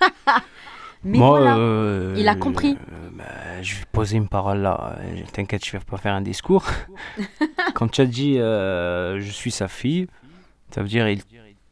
mais 1.04 1.18
Moi, 1.18 1.38
voilà. 1.38 1.56
euh, 1.56 2.14
Il 2.18 2.28
a 2.28 2.34
compris. 2.34 2.76
euh, 2.92 3.10
bah, 3.12 3.62
je 3.62 3.76
vais 3.76 3.84
poser 3.92 4.16
une 4.16 4.28
parole 4.28 4.58
là. 4.58 4.96
Euh, 4.98 5.20
T'inquiète, 5.32 5.64
je 5.64 5.72
vais 5.72 5.78
pas 5.84 5.96
faire 5.96 6.14
un 6.14 6.20
discours. 6.22 6.64
Quand 7.74 7.88
tu 7.88 8.00
as 8.00 8.06
dit 8.06 8.38
euh, 8.38 9.20
je 9.20 9.30
suis 9.30 9.50
sa 9.52 9.68
fille, 9.68 10.08
ça 10.74 10.82
veut 10.82 10.88
dire 10.88 11.08
il... 11.08 11.22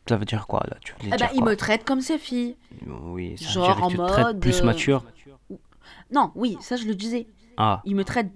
ça 0.08 0.16
veut 0.16 0.24
dire 0.24 0.46
quoi 0.46 0.62
là? 0.70 0.76
Tu 0.80 0.94
Eh 1.02 1.16
dire 1.16 1.28
il 1.34 1.40
quoi? 1.40 1.50
me 1.50 1.56
traite 1.56 1.84
comme 1.84 2.00
sa 2.00 2.18
fille. 2.18 2.56
Oui, 2.86 3.36
ça 3.38 3.48
genre 3.50 3.66
veut 3.68 3.74
dire 3.74 3.84
en 3.84 3.88
que 3.88 3.92
tu 3.92 3.98
te 3.98 4.06
traites 4.06 4.26
mode, 4.26 4.40
plus 4.40 4.62
mature. 4.62 5.04
Non, 6.12 6.30
oui, 6.36 6.56
ça, 6.60 6.76
je 6.76 6.84
le 6.86 6.94
disais. 6.94 7.26
Ah, 7.56 7.80
Il 7.84 7.96
me 7.96 8.04
traite 8.04 8.30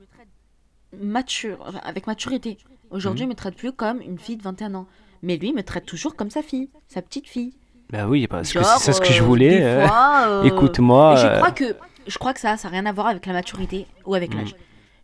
mature, 0.98 1.58
avec 1.84 2.06
maturité. 2.06 2.58
Aujourd'hui, 2.90 3.24
Mhm. 3.24 3.30
il 3.30 3.30
me 3.30 3.36
traite 3.36 3.54
plus 3.56 3.72
comme 3.72 4.00
une 4.00 4.18
fille 4.18 4.36
de 4.36 4.42
21 4.42 4.74
ans. 4.74 4.86
Mais 5.22 5.36
lui, 5.36 5.52
me 5.52 5.62
traite 5.62 5.86
toujours 5.86 6.16
comme 6.16 6.30
sa 6.30 6.42
fille, 6.42 6.68
sa 6.88 7.02
petite 7.02 7.28
fille. 7.28 7.52
bah 7.90 8.06
oui, 8.06 8.26
parce 8.26 8.52
que 8.52 8.60
Genre, 8.60 8.78
c'est 8.78 8.92
ça 8.92 8.94
ce 8.94 9.00
que 9.00 9.12
je 9.12 9.22
euh, 9.22 9.26
voulais. 9.26 9.62
euh, 9.62 9.86
fois, 9.86 10.24
euh, 10.28 10.42
Écoute-moi. 10.44 11.16
Je 11.16 11.26
euh, 11.26 11.36
crois 11.38 11.50
que 11.52 11.76
je 12.06 12.18
crois 12.18 12.32
que 12.34 12.40
ça, 12.40 12.56
ça 12.56 12.68
n'a 12.68 12.72
rien 12.72 12.86
à 12.86 12.92
voir 12.92 13.08
avec 13.08 13.26
la 13.26 13.32
maturité 13.32 13.86
ou 14.04 14.14
avec 14.14 14.32
Mm. 14.34 14.38
l'âge. 14.38 14.54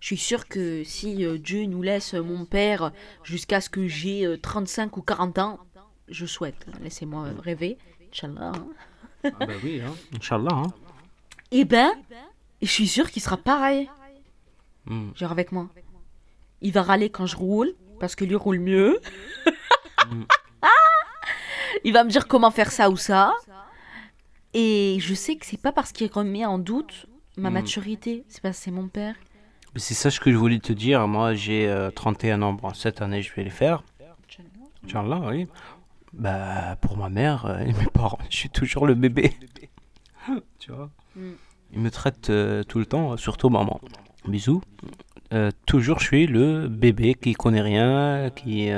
Je 0.00 0.06
suis 0.06 0.16
sûre 0.16 0.48
que 0.48 0.82
si 0.84 1.24
euh, 1.24 1.38
Dieu 1.38 1.64
nous 1.66 1.82
laisse 1.82 2.14
euh, 2.14 2.22
mon 2.22 2.44
père 2.44 2.92
jusqu'à 3.24 3.60
ce 3.60 3.68
que 3.70 3.86
j'ai 3.88 4.24
euh, 4.26 4.36
35 4.36 4.96
ou 4.96 5.02
40 5.02 5.38
ans, 5.38 5.58
je 6.08 6.26
souhaite. 6.26 6.66
Laissez-moi 6.82 7.26
euh, 7.26 7.32
rêver. 7.40 7.78
Inch'Allah. 8.12 8.52
hein. 8.54 8.66
Ah 9.24 9.46
bah 9.46 9.52
oui, 9.62 9.80
hein. 9.84 9.94
Inch'Allah. 10.16 10.50
Hein. 10.52 10.72
Eh 11.52 11.64
ben, 11.64 11.90
je 12.60 12.66
suis 12.68 12.88
sûre 12.88 13.10
qu'il 13.10 13.22
sera 13.22 13.36
pareil. 13.36 13.88
Mm. 14.86 15.10
Genre 15.14 15.30
avec 15.32 15.52
moi. 15.52 15.68
Il 16.60 16.72
va 16.72 16.82
râler 16.82 17.08
quand 17.10 17.26
je 17.26 17.36
roule, 17.36 17.72
parce 18.00 18.14
que 18.16 18.24
lui 18.24 18.34
roule 18.36 18.58
mieux. 18.60 19.00
Il 21.84 21.92
va 21.92 22.04
me 22.04 22.10
dire 22.10 22.28
comment 22.28 22.50
faire 22.50 22.70
ça 22.70 22.90
ou 22.90 22.96
ça. 22.96 23.34
Et 24.54 24.98
je 25.00 25.14
sais 25.14 25.36
que 25.36 25.46
c'est 25.46 25.60
pas 25.60 25.72
parce 25.72 25.92
qu'il 25.92 26.10
remet 26.12 26.44
en 26.44 26.58
doute 26.58 27.06
ma 27.38 27.48
Mm. 27.50 27.54
maturité, 27.54 28.24
c'est 28.28 28.42
parce 28.42 28.58
que 28.58 28.64
c'est 28.64 28.70
mon 28.70 28.88
père. 28.88 29.14
C'est 29.76 29.94
ça 29.94 30.10
ce 30.10 30.20
que 30.20 30.30
je 30.30 30.36
voulais 30.36 30.58
te 30.58 30.72
dire. 30.74 31.08
Moi, 31.08 31.32
j'ai 31.34 31.66
euh, 31.68 31.90
31 31.90 32.42
ans. 32.42 32.52
Bon, 32.52 32.74
cette 32.74 33.00
année, 33.00 33.22
je 33.22 33.32
vais 33.34 33.42
les 33.44 33.50
faire. 33.50 33.82
Inch'Allah, 34.84 35.20
oui. 35.30 35.48
Bah, 36.12 36.76
pour 36.82 36.98
ma 36.98 37.08
mère 37.08 37.46
euh, 37.46 37.58
et 37.60 37.72
mes 37.72 37.86
parents, 37.92 38.18
je 38.28 38.36
suis 38.36 38.50
toujours 38.50 38.86
le 38.86 38.94
bébé. 38.94 39.32
tu 40.58 40.72
vois 40.72 40.90
Mm. 41.16 41.32
Ils 41.74 41.80
me 41.80 41.90
traitent 41.90 42.30
euh, 42.30 42.62
tout 42.64 42.78
le 42.78 42.86
temps, 42.86 43.16
surtout 43.18 43.48
maman. 43.50 43.80
Bisous. 44.26 44.62
Euh, 45.34 45.50
toujours, 45.66 45.98
je 46.00 46.04
suis 46.06 46.26
le 46.26 46.68
bébé 46.68 47.14
qui 47.14 47.32
connaît 47.34 47.60
rien, 47.62 48.30
qui. 48.34 48.70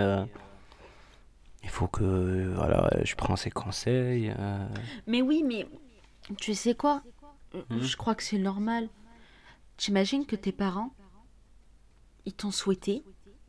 Il 1.75 1.77
faut 1.79 1.89
que. 1.89 2.53
Voilà, 2.55 2.89
je 3.03 3.17
prends 3.17 3.35
ses 3.35 3.51
conseils. 3.51 4.33
euh, 4.39 4.69
Mais 5.09 5.23
oui, 5.23 5.43
mais 5.45 5.67
tu 6.39 6.55
sais 6.55 6.77
quoi? 6.77 7.03
Mhm. 7.69 7.81
je 7.83 7.97
crois 7.97 8.15
que 8.15 8.23
c'est 8.23 8.39
normal. 8.39 8.89
T'imagines 9.77 10.25
que 10.25 10.37
tes 10.37 10.53
parents, 10.53 10.93
ils 12.27 12.33
t'ont 12.33 12.53
souhaité, 12.53 13.03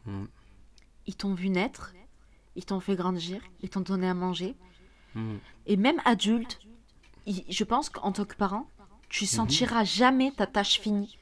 Mhm. 0.08 0.28
ils 1.06 1.16
t'ont 1.16 1.36
vu 1.36 1.50
naître, 1.50 1.94
ils 2.56 2.66
t'ont 2.66 2.80
fait 2.80 2.96
grandir, 2.96 3.42
ils 3.62 3.70
t'ont 3.70 3.82
donné 3.82 4.08
à 4.10 4.16
manger. 4.16 4.56
Mhm. 5.14 5.38
Et 5.68 5.78
même 5.78 6.02
adulte, 6.04 6.60
je 7.28 7.64
pense 7.64 7.90
qu'en 7.90 8.12
tant 8.12 8.26
que 8.26 8.36
parent, 8.36 8.68
tu 9.08 9.28
sentiras 9.28 9.84
jamais 9.84 10.32
ta 10.32 10.48
tâche 10.48 10.80
finie. 10.80 11.20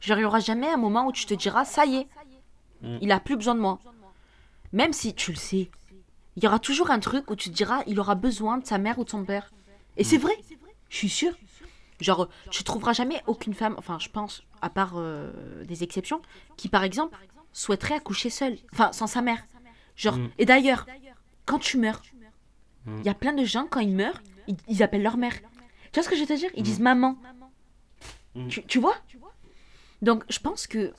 Genre, 0.00 0.18
il 0.18 0.20
n'y 0.20 0.26
aura 0.26 0.38
jamais 0.40 0.68
un 0.68 0.76
moment 0.76 1.06
où 1.08 1.12
tu 1.12 1.26
te 1.26 1.34
diras, 1.34 1.64
ça 1.64 1.84
y 1.84 1.96
est, 1.96 2.08
il 3.00 3.10
a 3.10 3.18
plus 3.18 3.34
besoin 3.36 3.56
de 3.56 3.60
moi. 3.60 3.80
Même 4.72 4.92
si 4.92 5.14
tu 5.14 5.32
le 5.32 5.36
sais, 5.36 5.68
il 6.36 6.44
y 6.44 6.46
aura 6.46 6.58
toujours 6.58 6.90
un 6.90 6.98
truc 7.00 7.30
où 7.30 7.36
tu 7.36 7.50
te 7.50 7.54
diras, 7.54 7.82
il 7.86 7.98
aura 8.00 8.14
besoin 8.14 8.58
de 8.58 8.66
sa 8.66 8.78
mère 8.78 8.98
ou 8.98 9.04
de 9.04 9.10
son 9.10 9.24
père. 9.24 9.52
Et 9.96 10.04
c'est 10.04 10.18
vrai, 10.18 10.32
je 10.88 10.96
suis 10.96 11.08
sûre. 11.08 11.34
Genre, 12.00 12.28
tu 12.50 12.64
trouveras 12.64 12.92
jamais 12.92 13.22
aucune 13.26 13.54
femme, 13.54 13.74
enfin, 13.78 13.98
je 14.00 14.08
pense, 14.08 14.42
à 14.60 14.68
part 14.68 14.94
euh, 14.96 15.30
des 15.64 15.84
exceptions, 15.84 16.20
qui, 16.56 16.68
par 16.68 16.82
exemple, 16.82 17.16
souhaiterait 17.52 17.94
accoucher 17.94 18.30
seule, 18.30 18.58
enfin, 18.72 18.92
sans 18.92 19.06
sa 19.06 19.22
mère. 19.22 19.44
Genre, 19.96 20.16
Mm. 20.18 20.30
et 20.38 20.44
d'ailleurs, 20.44 20.86
quand 21.46 21.60
tu 21.60 21.78
meurs, 21.78 22.02
Mm. 22.86 22.98
il 22.98 23.06
y 23.06 23.08
a 23.08 23.14
plein 23.14 23.32
de 23.32 23.44
gens, 23.44 23.66
quand 23.70 23.78
ils 23.80 23.94
meurent, 23.94 24.20
ils, 24.48 24.56
ils 24.68 24.82
appellent 24.82 25.04
leur 25.04 25.16
mère. 25.16 25.34
Tu 25.92 26.00
vois 26.00 26.02
ce 26.02 26.08
que 26.08 26.16
je 26.16 26.20
veux 26.22 26.26
te 26.26 26.32
dire? 26.32 26.50
Ils 26.56 26.60
Mm. 26.62 26.64
disent 26.64 26.80
maman. 26.80 27.16
Mm. 28.34 28.48
Tu, 28.48 28.64
tu 28.64 28.78
vois? 28.80 28.96
Donc, 30.02 30.24
je 30.28 30.40
pense 30.40 30.66
que 30.66 30.92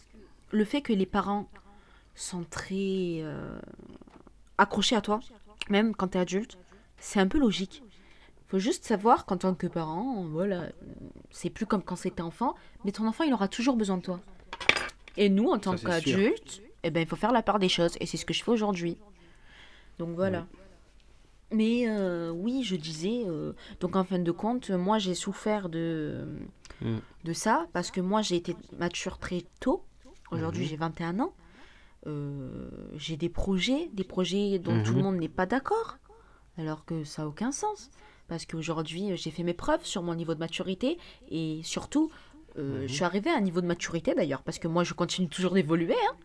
le 0.51 0.63
fait 0.65 0.81
que 0.81 0.93
les 0.93 1.05
parents 1.05 1.49
sont 2.15 2.43
très 2.49 3.17
euh, 3.19 3.59
accrochés 4.57 4.95
à 4.95 5.01
toi, 5.01 5.19
même 5.69 5.95
quand 5.95 6.09
tu 6.09 6.17
es 6.17 6.21
adulte, 6.21 6.57
c'est 6.97 7.19
un 7.19 7.27
peu 7.27 7.39
logique. 7.39 7.83
faut 8.47 8.59
juste 8.59 8.85
savoir 8.85 9.25
qu'en 9.25 9.37
tant 9.37 9.53
que 9.55 9.67
parent, 9.67 10.23
voilà, 10.29 10.69
c'est 11.31 11.49
plus 11.49 11.65
comme 11.65 11.81
quand 11.83 11.95
c'était 11.95 12.21
enfant, 12.21 12.55
mais 12.83 12.91
ton 12.91 13.07
enfant, 13.07 13.23
il 13.23 13.33
aura 13.33 13.47
toujours 13.47 13.75
besoin 13.75 13.97
de 13.97 14.03
toi. 14.03 14.19
Et 15.17 15.29
nous, 15.29 15.49
en 15.49 15.57
tant 15.59 15.75
qu'adultes, 15.75 16.61
eh 16.83 16.91
ben, 16.91 17.01
il 17.01 17.07
faut 17.07 17.15
faire 17.15 17.31
la 17.31 17.41
part 17.41 17.57
des 17.59 17.69
choses, 17.69 17.97
et 17.99 18.05
c'est 18.05 18.17
ce 18.17 18.25
que 18.25 18.33
je 18.33 18.43
fais 18.43 18.51
aujourd'hui. 18.51 18.97
Donc 19.97 20.15
voilà. 20.15 20.45
Mais 21.51 21.85
euh, 21.87 22.31
oui, 22.31 22.63
je 22.63 22.75
disais, 22.75 23.23
euh, 23.25 23.53
donc 23.79 23.95
en 23.95 24.03
fin 24.03 24.19
de 24.19 24.31
compte, 24.31 24.71
moi 24.71 24.97
j'ai 24.99 25.15
souffert 25.15 25.69
de, 25.69 26.25
Mm. 26.81 26.97
de 27.23 27.33
ça, 27.33 27.67
parce 27.71 27.89
que 27.91 28.01
moi 28.01 28.21
j'ai 28.21 28.35
été 28.35 28.55
mature 28.77 29.17
très 29.17 29.43
tôt. 29.61 29.83
Aujourd'hui 30.31 30.63
Mhm. 30.63 30.69
j'ai 30.69 30.75
21 30.75 31.19
ans. 31.21 31.33
Euh, 32.07 32.69
j'ai 32.95 33.17
des 33.17 33.29
projets, 33.29 33.89
des 33.93 34.03
projets 34.03 34.59
dont 34.59 34.81
tout 34.83 34.91
le 34.93 34.97
Mhm. 34.99 35.03
monde 35.03 35.15
n'est 35.17 35.27
pas 35.29 35.45
d'accord, 35.45 35.97
alors 36.57 36.85
que 36.85 37.03
ça 37.03 37.23
n'a 37.23 37.27
aucun 37.27 37.51
sens. 37.51 37.89
Parce 38.27 38.45
qu'aujourd'hui 38.45 39.11
euh, 39.11 39.15
j'ai 39.15 39.31
fait 39.31 39.43
mes 39.43 39.53
preuves 39.53 39.85
sur 39.85 40.01
mon 40.03 40.15
niveau 40.15 40.33
de 40.33 40.39
maturité, 40.39 40.97
et 41.29 41.61
surtout, 41.63 42.11
euh, 42.57 42.81
Mhm. 42.81 42.87
je 42.87 42.93
suis 42.93 43.03
arrivée 43.03 43.29
à 43.31 43.35
un 43.37 43.41
niveau 43.41 43.61
de 43.61 43.67
maturité 43.67 44.13
d'ailleurs, 44.13 44.43
parce 44.43 44.59
que 44.59 44.67
moi 44.67 44.83
je 44.83 44.93
continue 44.93 45.27
toujours 45.29 45.53
d'évoluer. 45.53 45.95
hein. 45.95 46.15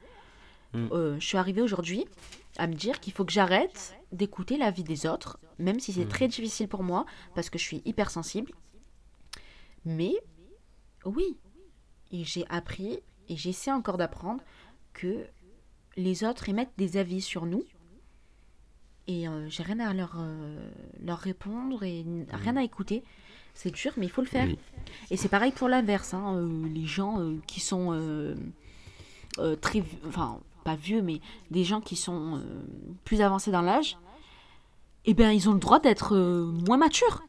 Euh, 0.93 1.19
je 1.19 1.27
suis 1.27 1.37
arrivée 1.37 1.63
aujourd'hui 1.63 2.05
à 2.57 2.67
me 2.69 2.75
dire 2.75 3.01
qu'il 3.01 3.13
faut 3.13 3.25
que 3.25 3.33
j'arrête 3.33 3.97
d'écouter 4.13 4.57
la 4.57 4.71
vie 4.71 4.85
des 4.85 5.05
autres, 5.07 5.39
même 5.59 5.81
si 5.81 5.93
c'est 5.93 6.03
Mhm. 6.05 6.09
très 6.09 6.29
difficile 6.29 6.69
pour 6.69 6.83
moi, 6.85 7.07
parce 7.35 7.51
que 7.51 7.59
je 7.59 7.65
suis 7.65 7.83
hypersensible. 7.85 8.53
Mais 9.85 10.13
oui, 11.05 11.39
et 12.13 12.23
j'ai 12.25 12.45
appris, 12.49 13.01
et 13.29 13.37
j'essaie 13.37 13.73
encore 13.73 13.97
d'apprendre, 13.97 14.43
que 14.93 15.27
les 16.01 16.25
autres 16.25 16.49
émettent 16.49 16.73
des 16.79 16.97
avis 16.97 17.21
sur 17.21 17.47
nous. 17.47 17.65
Et 19.07 19.27
euh, 19.29 19.49
j'ai 19.49 19.63
rien 19.63 19.81
à 19.81 19.93
leur, 19.93 20.17
euh, 20.19 20.71
leur 21.05 21.19
répondre 21.19 21.83
et 21.83 22.01
n- 22.01 22.27
rien 22.33 22.57
à 22.57 22.63
écouter. 22.63 23.03
C'est 23.55 23.71
dur, 23.73 23.93
mais 23.97 24.07
il 24.07 24.11
faut 24.11 24.21
le 24.21 24.29
faire. 24.29 24.47
Oui. 24.47 24.59
Et 25.11 25.17
c'est 25.17 25.29
pareil 25.29 25.51
pour 25.53 25.69
l'inverse. 25.69 26.15
hein, 26.15 26.37
euh, 26.37 26.69
les 26.69 26.87
gens 26.87 27.21
euh, 27.21 27.37
qui 27.47 27.61
sont 27.61 27.93
très. 29.61 29.83
Enfin, 30.07 30.39
pas 30.65 30.77
vieux, 30.77 31.03
mais 31.03 31.21
des 31.51 31.65
gens 31.65 31.81
qui 31.81 31.97
sont 31.97 32.43
plus 33.05 33.21
avancés 33.23 33.51
dans 33.51 33.63
l'âge, 33.63 33.97
eh 35.07 35.15
bien, 35.15 35.33
ils 35.33 35.49
ont 35.49 35.55
le 35.55 35.59
droit 35.59 35.81
d'être 35.81 36.17
moins 36.67 36.77
matures. 36.77 37.23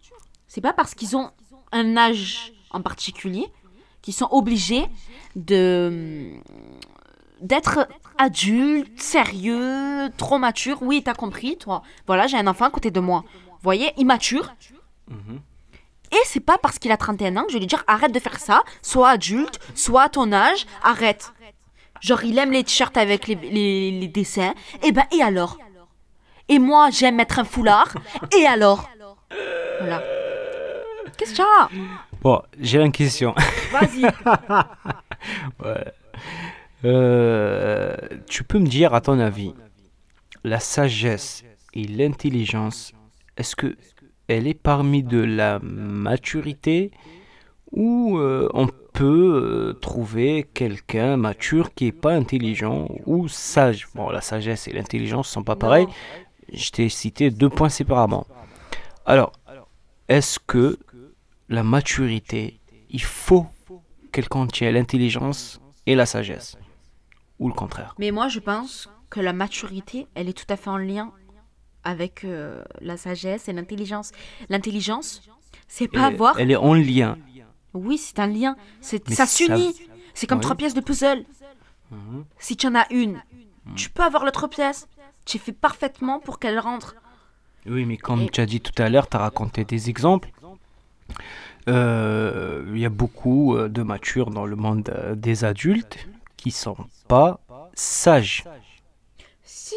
C'est 0.47 0.61
pas 0.61 0.73
parce 0.73 0.93
qu'ils 0.93 1.15
ont 1.15 1.31
un 1.71 1.95
âge 1.97 2.51
en 2.71 2.81
particulier 2.81 3.45
qu'ils 4.01 4.13
sont 4.13 4.27
obligés 4.31 4.85
de 5.37 6.33
d'être 7.41 7.87
adultes, 8.17 9.01
sérieux, 9.01 10.09
trop 10.17 10.37
matures. 10.37 10.79
Oui, 10.81 11.01
t'as 11.03 11.13
compris, 11.13 11.57
toi. 11.57 11.81
Voilà, 12.07 12.27
j'ai 12.27 12.37
un 12.37 12.47
enfant 12.47 12.65
à 12.65 12.69
côté 12.69 12.91
de 12.91 12.99
moi. 12.99 13.23
Vous 13.33 13.57
voyez, 13.63 13.91
immature. 13.97 14.53
Mhm. 15.09 15.39
Et 16.13 16.19
c'est 16.25 16.39
pas 16.41 16.57
parce 16.57 16.77
qu'il 16.79 16.91
a 16.91 16.97
31 16.97 17.37
ans 17.37 17.43
que 17.43 17.49
je 17.49 17.53
vais 17.53 17.59
lui 17.61 17.67
dire 17.67 17.83
arrête 17.87 18.11
de 18.11 18.19
faire 18.19 18.37
ça, 18.39 18.63
sois 18.81 19.09
adulte, 19.11 19.59
sois 19.75 20.03
à 20.03 20.09
ton 20.09 20.31
âge, 20.33 20.65
arrête. 20.83 21.31
Genre, 22.01 22.23
il 22.23 22.37
aime 22.37 22.51
les 22.51 22.63
t-shirts 22.63 22.97
avec 22.97 23.27
les, 23.27 23.35
les- 23.35 23.91
les 23.91 24.07
dessins. 24.07 24.53
Et 24.83 24.91
ben, 24.91 25.05
et 25.11 25.21
alors? 25.21 25.57
Et 26.49 26.59
moi, 26.59 26.89
j'aime 26.89 27.15
mettre 27.15 27.39
un 27.39 27.43
foulard. 27.45 27.93
Et 28.37 28.45
alors? 28.45 28.89
Voilà. 29.79 30.01
Qu'est-ce 31.17 31.33
que 31.35 31.41
as? 31.41 31.69
Bon, 32.21 32.41
j'ai 32.59 32.81
une 32.81 32.91
question. 32.91 33.33
Vas-y. 33.71 34.03
Ouais. 35.63 35.93
Euh, 36.83 37.95
tu 38.27 38.43
peux 38.43 38.59
me 38.59 38.67
dire, 38.67 38.93
à 38.93 39.01
ton 39.01 39.19
avis, 39.19 39.53
la 40.43 40.59
sagesse 40.59 41.43
et 41.73 41.83
l'intelligence, 41.83 42.93
est-ce 43.37 43.55
que 43.55 43.75
elle 44.27 44.47
est 44.47 44.53
parmi 44.53 45.03
de 45.03 45.19
la 45.19 45.59
maturité 45.59 46.91
ou 47.71 48.17
euh, 48.17 48.49
on 48.53 48.67
peut 48.93 49.73
euh, 49.73 49.73
trouver 49.73 50.47
quelqu'un 50.53 51.17
mature 51.17 51.73
qui 51.73 51.87
est 51.87 51.91
pas 51.91 52.13
intelligent 52.13 52.87
ou 53.05 53.27
sage? 53.27 53.87
Bon, 53.93 54.09
la 54.09 54.21
sagesse 54.21 54.67
et 54.67 54.73
l'intelligence 54.73 55.29
sont 55.29 55.43
pas 55.43 55.55
pareils. 55.55 55.87
Je 56.51 56.69
t'ai 56.71 56.89
cité 56.89 57.29
deux 57.29 57.49
points 57.49 57.69
séparément. 57.69 58.25
Alors, 59.05 59.31
est-ce 60.07 60.39
que 60.39 60.77
la 61.49 61.63
maturité, 61.63 62.59
il 62.89 63.01
faut 63.03 63.47
qu'elle 64.11 64.29
contienne 64.29 64.73
l'intelligence 64.73 65.61
et 65.85 65.95
la 65.95 66.05
sagesse? 66.05 66.57
Ou 67.41 67.47
le 67.49 67.53
contraire 67.53 67.93
Mais 67.99 68.11
moi, 68.11 68.27
je 68.29 68.39
pense 68.39 68.89
que 69.09 69.19
la 69.19 69.33
maturité, 69.33 70.07
elle 70.15 70.29
est 70.29 70.33
tout 70.37 70.45
à 70.47 70.55
fait 70.55 70.69
en 70.69 70.77
lien 70.77 71.11
avec 71.83 72.23
euh, 72.23 72.63
la 72.79 72.95
sagesse 72.95 73.49
et 73.49 73.53
l'intelligence. 73.53 74.11
L'intelligence, 74.49 75.21
c'est 75.67 75.87
pas 75.89 76.07
elle, 76.07 76.13
avoir. 76.13 76.39
elle 76.39 76.51
est 76.51 76.55
en 76.55 76.73
lien. 76.75 77.17
Oui, 77.73 77.97
c'est 77.97 78.19
un 78.19 78.27
lien. 78.27 78.55
C'est 78.79 79.05
ça 79.09 79.25
ça- 79.25 79.35
s'unit. 79.35 79.75
C'est 80.13 80.27
comme 80.27 80.37
Oui. 80.37 80.43
trois 80.43 80.55
pièces 80.55 80.73
de 80.73 80.81
puzzle. 80.81 81.25
Mhm. 81.89 82.25
Si 82.37 82.55
tu 82.55 82.67
en 82.67 82.75
as 82.75 82.85
une, 82.93 83.21
tu 83.75 83.89
peux 83.89 84.03
avoir 84.03 84.23
l'autre 84.23 84.47
pièce. 84.47 84.87
Tu 85.25 85.37
fais 85.39 85.51
parfaitement 85.53 86.19
pour 86.19 86.37
qu'elle 86.39 86.59
rentre. 86.59 86.95
Oui, 87.65 87.85
mais 87.85 87.97
comme 87.97 88.21
Et- 88.23 88.29
tu 88.29 88.39
as 88.41 88.45
dit 88.45 88.61
tout 88.61 88.79
à 88.81 88.89
l'heure, 88.89 89.07
tu 89.09 89.17
as 89.17 89.19
raconté 89.19 89.65
des 89.65 89.89
exemples. 89.89 90.29
Euh, 91.69 92.63
Il 92.73 92.79
y 92.79 92.85
a 92.85 92.89
beaucoup 92.89 93.55
euh, 93.55 93.67
de 93.69 93.83
matures 93.83 94.29
dans 94.31 94.45
le 94.45 94.55
monde 94.55 94.91
des 95.15 95.43
adultes 95.43 96.07
qui 96.41 96.51
sont 96.51 96.75
pas 97.07 97.39
sages. 97.75 98.43
Si, 99.43 99.75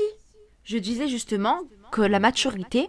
je 0.64 0.78
disais 0.78 1.08
justement 1.08 1.60
que 1.92 2.00
la 2.00 2.18
maturité, 2.18 2.88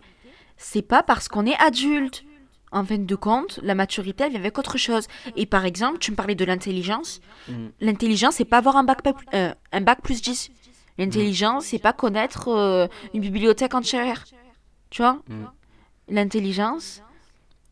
c'est 0.57 0.81
pas 0.81 1.03
parce 1.03 1.27
qu'on 1.27 1.45
est 1.45 1.59
adulte. 1.61 2.23
En 2.71 2.83
fin 2.83 2.97
de 2.97 3.15
compte, 3.15 3.59
la 3.63 3.75
maturité, 3.75 4.23
elle 4.25 4.31
vient 4.31 4.39
avec 4.39 4.57
autre 4.57 4.77
chose. 4.77 5.07
Et 5.35 5.45
par 5.45 5.65
exemple, 5.65 5.99
tu 5.99 6.11
me 6.11 6.15
parlais 6.15 6.35
de 6.35 6.43
l'intelligence. 6.45 7.21
Mm. 7.47 7.67
L'intelligence, 7.81 8.35
c'est 8.35 8.45
pas 8.45 8.57
avoir 8.57 8.75
un 8.77 8.83
bac, 8.83 9.01
pa- 9.01 9.13
euh, 9.33 9.53
un 9.71 9.81
bac 9.81 10.01
plus 10.01 10.21
10. 10.21 10.49
L'intelligence, 10.97 11.65
c'est 11.65 11.79
pas 11.79 11.93
connaître 11.93 12.47
euh, 12.49 12.87
une 13.13 13.21
bibliothèque 13.21 13.75
entière. 13.75 14.25
Tu 14.89 15.01
vois? 15.01 15.19
Mm. 15.27 15.45
L'intelligence, 16.09 17.01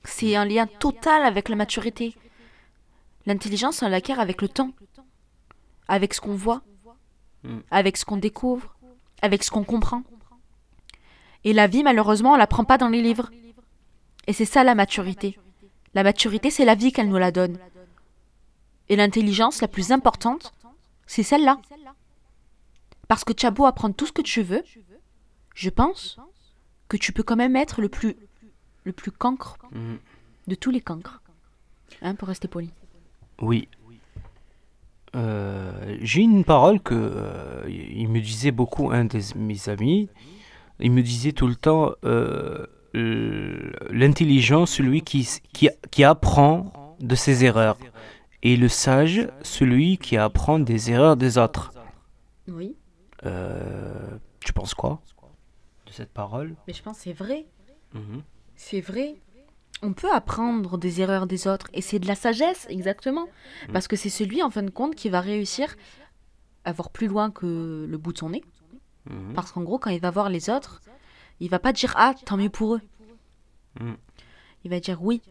c'est 0.03 0.35
un 0.35 0.45
lien 0.45 0.67
total 0.67 1.23
avec 1.23 1.49
la 1.49 1.55
maturité. 1.55 2.15
L'intelligence, 3.25 3.81
on 3.81 3.87
l'acquiert 3.89 4.19
avec 4.19 4.41
le 4.41 4.47
temps, 4.49 4.71
avec 5.87 6.13
ce 6.13 6.21
qu'on 6.21 6.35
voit, 6.35 6.61
Mm. 7.43 7.59
avec 7.71 7.97
ce 7.97 8.05
qu'on 8.05 8.15
découvre, 8.17 8.73
avec 9.21 9.43
ce 9.43 9.51
qu'on 9.51 9.63
comprend. 9.65 10.03
Et 11.43 11.51
la 11.51 11.67
vie, 11.67 11.83
malheureusement, 11.83 12.31
on 12.33 12.37
la 12.37 12.47
prend 12.47 12.63
pas 12.63 12.77
dans 12.77 12.87
les 12.87 13.01
livres. 13.01 13.29
Et 14.27 14.33
c'est 14.33 14.45
ça 14.45 14.63
la 14.63 14.75
maturité. 14.75 15.37
La 15.93 16.03
maturité, 16.03 16.49
c'est 16.49 16.63
la 16.63 16.75
vie 16.75 16.93
qu'elle 16.93 17.09
nous 17.09 17.17
la 17.17 17.31
donne. 17.31 17.59
Et 18.87 18.95
l'intelligence 18.95 19.59
la 19.61 19.67
plus 19.67 19.91
importante, 19.91 20.53
c'est 21.05 21.23
celle-là. 21.23 21.59
Parce 23.09 23.23
que 23.25 23.33
tu 23.33 23.45
as 23.45 23.51
beau 23.51 23.65
apprendre 23.65 23.93
tout 23.95 24.05
ce 24.05 24.13
que 24.13 24.21
tu 24.21 24.41
veux, 24.41 24.63
je 25.53 25.69
pense 25.69 26.17
que 26.87 26.95
tu 26.97 27.11
peux 27.11 27.23
quand 27.23 27.35
même 27.35 27.55
être 27.57 27.81
le 27.81 27.89
plus, 27.89 28.15
le 28.85 28.93
plus 28.93 29.11
cancre 29.11 29.57
Mhm. 29.71 29.99
de 30.47 30.55
tous 30.55 30.71
les 30.71 30.81
cancres. 30.81 31.21
Hein, 32.01 32.15
pour 32.15 32.27
rester 32.29 32.47
poli. 32.47 32.71
Oui. 33.41 33.67
Euh, 35.15 35.97
J'ai 36.01 36.21
une 36.21 36.43
parole 36.43 36.79
que 36.81 36.95
euh, 36.95 37.63
il 37.67 38.07
me 38.09 38.19
disait 38.19 38.51
beaucoup 38.51 38.91
un 38.91 39.05
de 39.05 39.19
mes 39.35 39.69
amis. 39.69 40.09
Il 40.79 40.91
me 40.91 41.01
disait 41.01 41.33
tout 41.33 41.47
le 41.47 41.55
temps 41.55 41.91
euh, 42.03 42.65
l'intelligent, 42.93 44.65
celui 44.65 45.01
qui, 45.01 45.27
qui, 45.53 45.69
qui 45.91 46.03
apprend 46.03 46.95
de 46.99 47.15
ses 47.15 47.45
erreurs. 47.45 47.77
Et 48.41 48.57
le 48.57 48.67
sage, 48.67 49.29
celui 49.41 49.97
qui 49.97 50.17
apprend 50.17 50.59
des 50.59 50.91
erreurs 50.91 51.15
des 51.15 51.37
autres. 51.37 51.71
Oui. 52.47 52.75
Tu 53.21 54.51
penses 54.53 54.73
quoi 54.73 54.99
de 55.85 55.91
cette 55.91 56.11
parole? 56.11 56.55
Mais 56.67 56.73
je 56.73 56.81
pense 56.81 56.97
que 56.97 57.03
c'est 57.03 57.13
vrai. 57.13 57.45
Mhm. 57.93 58.21
C'est 58.55 58.81
vrai. 58.81 59.15
On 59.83 59.93
peut 59.93 60.11
apprendre 60.11 60.77
des 60.77 61.01
erreurs 61.01 61.27
des 61.27 61.47
autres. 61.47 61.67
Et 61.73 61.81
c'est 61.81 61.99
de 61.99 62.07
la 62.07 62.15
sagesse, 62.15 62.65
exactement. 62.69 63.27
Parce 63.71 63.87
que 63.87 63.95
c'est 63.95 64.09
celui, 64.09 64.41
en 64.41 64.49
fin 64.49 64.63
de 64.63 64.69
compte, 64.69 64.95
qui 64.95 65.09
va 65.09 65.19
réussir 65.21 65.75
à 66.65 66.71
voir 66.71 66.89
plus 66.89 67.07
loin 67.07 67.29
que 67.31 67.85
le 67.87 67.97
bout 67.97 68.13
de 68.13 68.17
son 68.17 68.29
nez. 68.29 68.43
Mhm. 69.09 69.33
Parce 69.33 69.51
qu'en 69.51 69.61
gros, 69.63 69.77
quand 69.79 69.89
il 69.91 69.99
va 69.99 70.09
voir 70.09 70.29
les 70.29 70.49
autres, 70.49 70.81
il 71.39 71.49
va 71.49 71.59
pas 71.59 71.73
dire 71.73 71.93
Ah, 71.97 72.13
tant 72.25 72.37
mieux 72.37 72.49
pour 72.49 72.75
eux. 72.75 72.81
Mm. 73.81 73.93
Il 74.63 74.69
va 74.71 74.79
dire 74.79 75.03
Oui, 75.03 75.21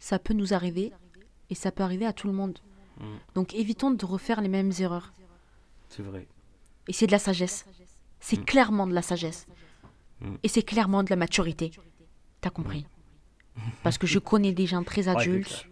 ça 0.00 0.18
peut 0.18 0.34
nous 0.34 0.52
arriver 0.54 0.92
et 1.50 1.54
ça 1.54 1.70
peut 1.70 1.82
arriver 1.84 2.06
à 2.06 2.12
tout 2.12 2.26
le 2.26 2.32
monde. 2.32 2.58
Mm. 2.98 3.04
Donc 3.34 3.54
évitons 3.54 3.90
de 3.92 4.04
refaire 4.04 4.40
les 4.40 4.48
mêmes 4.48 4.72
erreurs. 4.80 5.12
C'est 5.88 6.02
vrai. 6.02 6.26
Et 6.88 6.92
c'est 6.92 7.06
de 7.06 7.12
la 7.12 7.18
sagesse. 7.20 7.66
C'est 8.18 8.40
Mm. 8.40 8.44
clairement 8.44 8.86
de 8.88 8.94
la 8.94 9.02
sagesse. 9.02 9.46
Mm. 10.20 10.34
Et 10.42 10.48
c'est 10.48 10.62
clairement 10.62 11.04
de 11.04 11.10
la 11.10 11.16
maturité. 11.16 11.70
T'as 12.40 12.50
compris? 12.50 12.86
Parce 13.82 13.98
que 13.98 14.06
je 14.06 14.18
connais 14.18 14.52
des 14.52 14.66
gens 14.66 14.82
très 14.84 15.08
adultes 15.08 15.66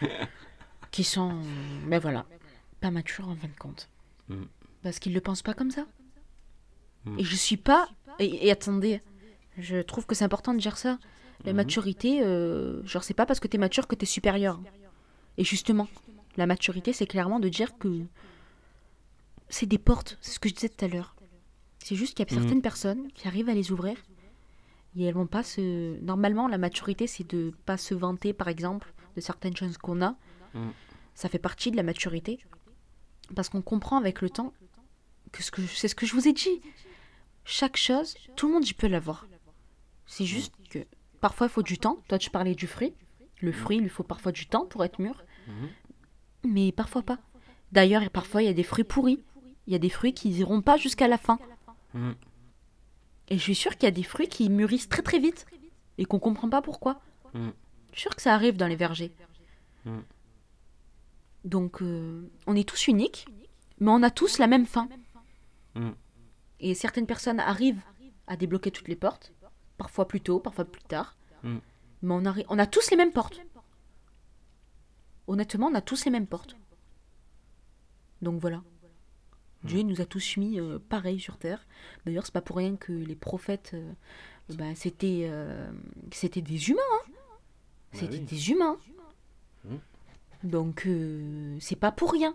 qui 0.90 1.04
sont, 1.04 1.40
ben 1.86 1.98
voilà, 1.98 2.26
pas 2.80 2.90
matures 2.90 3.28
en 3.28 3.36
fin 3.36 3.48
de 3.48 3.58
compte. 3.58 3.88
Mm. 4.28 4.42
Parce 4.82 4.98
qu'ils 4.98 5.12
ne 5.12 5.16
le 5.16 5.20
pensent 5.20 5.42
pas 5.42 5.54
comme 5.54 5.70
ça. 5.70 5.86
Mm. 7.04 7.18
Et 7.18 7.24
je 7.24 7.36
suis 7.36 7.56
pas. 7.56 7.88
Et, 8.18 8.46
et 8.46 8.50
attendez, 8.50 9.00
je 9.58 9.78
trouve 9.82 10.06
que 10.06 10.14
c'est 10.14 10.24
important 10.24 10.54
de 10.54 10.58
dire 10.60 10.76
ça. 10.76 10.98
La 11.44 11.52
Mhm. 11.52 11.56
maturité, 11.56 12.22
euh, 12.22 12.84
genre, 12.86 13.02
c'est 13.02 13.14
pas 13.14 13.26
parce 13.26 13.40
que 13.40 13.48
t'es 13.48 13.58
mature 13.58 13.88
que 13.88 13.94
t'es 13.96 14.06
supérieur. 14.06 14.60
Et 15.38 15.44
justement, 15.44 15.88
la 16.36 16.46
maturité, 16.46 16.92
c'est 16.92 17.06
clairement 17.06 17.40
de 17.40 17.48
dire 17.48 17.76
que 17.78 18.02
c'est 19.48 19.66
des 19.66 19.78
portes. 19.78 20.18
C'est 20.20 20.32
ce 20.32 20.38
que 20.38 20.48
je 20.48 20.54
disais 20.54 20.68
tout 20.68 20.84
à 20.84 20.88
l'heure. 20.88 21.16
C'est 21.80 21.96
juste 21.96 22.14
qu'il 22.16 22.24
y 22.26 22.30
a 22.30 22.34
Mhm. 22.34 22.40
certaines 22.42 22.62
personnes 22.62 23.08
qui 23.12 23.26
arrivent 23.26 23.48
à 23.48 23.54
les 23.54 23.72
ouvrir 23.72 23.96
et 24.96 25.04
elles 25.04 25.14
vont 25.14 25.26
pas 25.26 25.42
se. 25.42 25.98
Normalement, 26.00 26.48
la 26.48 26.58
maturité, 26.58 27.06
c'est 27.06 27.28
de 27.28 27.52
pas 27.64 27.76
se 27.76 27.94
vanter, 27.94 28.32
par 28.32 28.48
exemple, 28.48 28.92
de 29.16 29.20
certaines 29.20 29.56
choses 29.56 29.78
qu'on 29.78 30.02
a. 30.02 30.16
Mhm. 30.54 30.72
Ça 31.14 31.28
fait 31.28 31.38
partie 31.38 31.70
de 31.70 31.76
la 31.76 31.82
maturité 31.82 32.38
parce 33.34 33.48
qu'on 33.48 33.62
comprend 33.62 33.98
avec 33.98 34.20
le 34.20 34.30
temps 34.30 34.52
que 35.30 35.42
ce 35.42 35.50
que 35.50 35.62
c'est 35.66 35.88
ce 35.88 35.94
que 35.94 36.06
je 36.06 36.14
vous 36.14 36.28
ai 36.28 36.32
dit. 36.32 36.60
Chaque 37.44 37.76
chose, 37.76 38.14
tout 38.36 38.46
le 38.46 38.54
monde 38.54 38.66
y 38.66 38.74
peut 38.74 38.86
l'avoir. 38.86 39.26
C'est 40.06 40.24
juste 40.24 40.54
que 40.70 40.78
parfois 41.20 41.46
il 41.46 41.50
faut 41.50 41.62
du 41.62 41.78
temps. 41.78 41.98
Toi, 42.08 42.18
tu 42.18 42.30
parlais 42.30 42.54
du 42.54 42.66
fruit. 42.66 42.94
Le 43.40 43.50
fruit, 43.50 43.78
il 43.78 43.82
lui 43.82 43.88
faut 43.88 44.04
parfois 44.04 44.30
du 44.30 44.46
temps 44.46 44.66
pour 44.66 44.84
être 44.84 45.00
mûr. 45.00 45.24
Mais 46.44 46.70
parfois 46.70 47.02
pas. 47.02 47.18
D'ailleurs, 47.72 48.08
parfois, 48.10 48.42
il 48.42 48.46
y 48.46 48.50
a 48.50 48.54
des 48.54 48.62
fruits 48.62 48.84
pourris. 48.84 49.22
Il 49.66 49.72
y 49.72 49.76
a 49.76 49.78
des 49.78 49.88
fruits 49.88 50.12
qui 50.12 50.28
n'iront 50.28 50.60
pas 50.60 50.76
jusqu'à 50.76 51.08
la 51.08 51.18
fin. 51.18 51.38
Mm. 51.94 52.12
Et 53.32 53.38
je 53.38 53.42
suis 53.42 53.54
sûre 53.54 53.78
qu'il 53.78 53.84
y 53.84 53.86
a 53.86 53.92
des 53.92 54.02
fruits 54.02 54.28
qui 54.28 54.50
mûrissent 54.50 54.90
très 54.90 55.00
très 55.00 55.18
vite 55.18 55.46
et 55.96 56.04
qu'on 56.04 56.18
comprend 56.18 56.50
pas 56.50 56.60
pourquoi. 56.60 57.00
Mm. 57.32 57.48
Je 57.92 57.98
suis 57.98 58.02
sûre 58.02 58.14
que 58.14 58.20
ça 58.20 58.34
arrive 58.34 58.58
dans 58.58 58.66
les 58.66 58.76
vergers. 58.76 59.10
Mm. 59.86 60.00
Donc, 61.46 61.80
euh, 61.80 62.30
on 62.46 62.54
est 62.54 62.68
tous 62.68 62.88
uniques, 62.88 63.26
mais 63.80 63.90
on 63.90 64.02
a 64.02 64.10
tous 64.10 64.36
la 64.36 64.46
même 64.48 64.66
fin. 64.66 64.86
Mm. 65.74 65.92
Et 66.60 66.74
certaines 66.74 67.06
personnes 67.06 67.40
arrivent 67.40 67.80
à 68.26 68.36
débloquer 68.36 68.70
toutes 68.70 68.88
les 68.88 68.96
portes, 68.96 69.32
parfois 69.78 70.06
plus 70.06 70.20
tôt, 70.20 70.38
parfois 70.38 70.66
plus 70.66 70.82
tard. 70.82 71.16
Mais 71.42 71.58
on, 72.02 72.22
on 72.50 72.58
a 72.58 72.66
tous 72.66 72.90
les 72.90 72.98
mêmes 72.98 73.12
portes. 73.12 73.40
Honnêtement, 75.26 75.68
on 75.68 75.74
a 75.74 75.80
tous 75.80 76.04
les 76.04 76.10
mêmes 76.10 76.26
portes. 76.26 76.54
Donc 78.20 78.42
voilà. 78.42 78.62
Dieu 79.64 79.82
nous 79.82 80.00
a 80.00 80.04
tous 80.04 80.36
mis 80.36 80.58
euh, 80.60 80.78
pareil 80.88 81.20
sur 81.20 81.36
terre. 81.38 81.66
D'ailleurs, 82.04 82.24
c'est 82.26 82.32
pas 82.34 82.40
pour 82.42 82.56
rien 82.56 82.76
que 82.76 82.92
les 82.92 83.14
prophètes, 83.14 83.72
euh, 83.74 83.92
c'était, 84.74 85.26
euh, 85.30 85.70
c'était 86.10 86.40
des 86.42 86.70
humains. 86.70 86.80
hein. 86.92 87.12
C'était 87.92 88.14
oui. 88.18 88.20
des 88.20 88.50
humains. 88.50 88.76
Mm. 89.64 89.76
Donc 90.44 90.88
c'est 91.60 91.76
pas 91.76 91.92
pour 91.92 92.12
rien. 92.12 92.34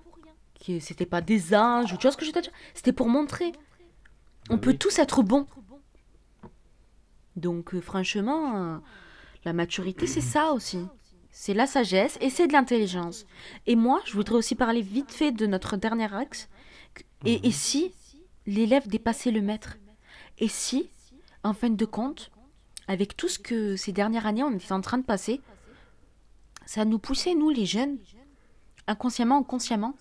Que 0.65 0.79
c'était 0.79 1.05
pas 1.05 1.21
des 1.21 1.53
ou 1.53 1.85
Tu 1.87 1.95
vois 2.01 2.11
ce 2.11 2.17
que 2.17 2.25
je 2.25 2.31
veux 2.31 2.41
dire? 2.41 2.51
C'était 2.73 2.93
pour 2.93 3.09
montrer. 3.09 3.51
On 4.49 4.55
Bah 4.55 4.61
peut 4.61 4.69
oui. 4.71 4.77
tous 4.77 4.97
être 4.99 5.21
bons. 5.23 5.45
Donc 7.35 7.77
franchement, 7.81 8.81
la 9.43 9.53
maturité 9.53 10.07
c'est 10.07 10.21
ça 10.21 10.53
aussi. 10.53 10.79
C'est 11.31 11.53
la 11.53 11.67
sagesse 11.67 12.17
et 12.21 12.29
c'est 12.29 12.47
de 12.47 12.53
l'intelligence. 12.53 13.25
Et 13.67 13.75
moi, 13.75 14.01
je 14.05 14.13
voudrais 14.13 14.35
aussi 14.35 14.55
parler 14.55 14.81
vite 14.81 15.11
fait 15.11 15.31
de 15.31 15.45
notre 15.45 15.75
dernier 15.77 16.11
axe. 16.13 16.49
Et, 17.25 17.37
Mhm. 17.39 17.45
et 17.45 17.51
si 17.51 17.93
l'élève 18.45 18.87
dépassait 18.87 19.31
le 19.31 19.41
maître? 19.41 19.77
Et 20.39 20.47
si, 20.47 20.89
en 21.43 21.53
fin 21.53 21.69
de 21.69 21.85
compte, 21.85 22.31
avec 22.87 23.17
tout 23.17 23.27
ce 23.27 23.39
que 23.39 23.75
ces 23.75 23.91
dernières 23.91 24.25
années 24.27 24.43
on 24.43 24.51
était 24.53 24.71
en 24.71 24.81
train 24.81 24.97
de 24.97 25.05
passer, 25.05 25.41
ça 26.65 26.85
nous 26.85 26.99
poussait, 26.99 27.33
nous 27.35 27.49
les 27.49 27.65
jeunes, 27.65 27.97
inconsciemment 28.87 29.39
ou 29.39 29.43
consciemment, 29.43 29.95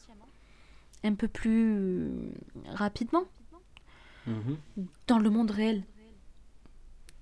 un 1.05 1.15
peu 1.15 1.29
plus 1.29 1.75
euh, 1.75 2.11
rapidement 2.69 3.25
Mhm. 4.27 4.57
dans 5.07 5.19
le 5.19 5.31
monde 5.31 5.51
réel. 5.53 5.85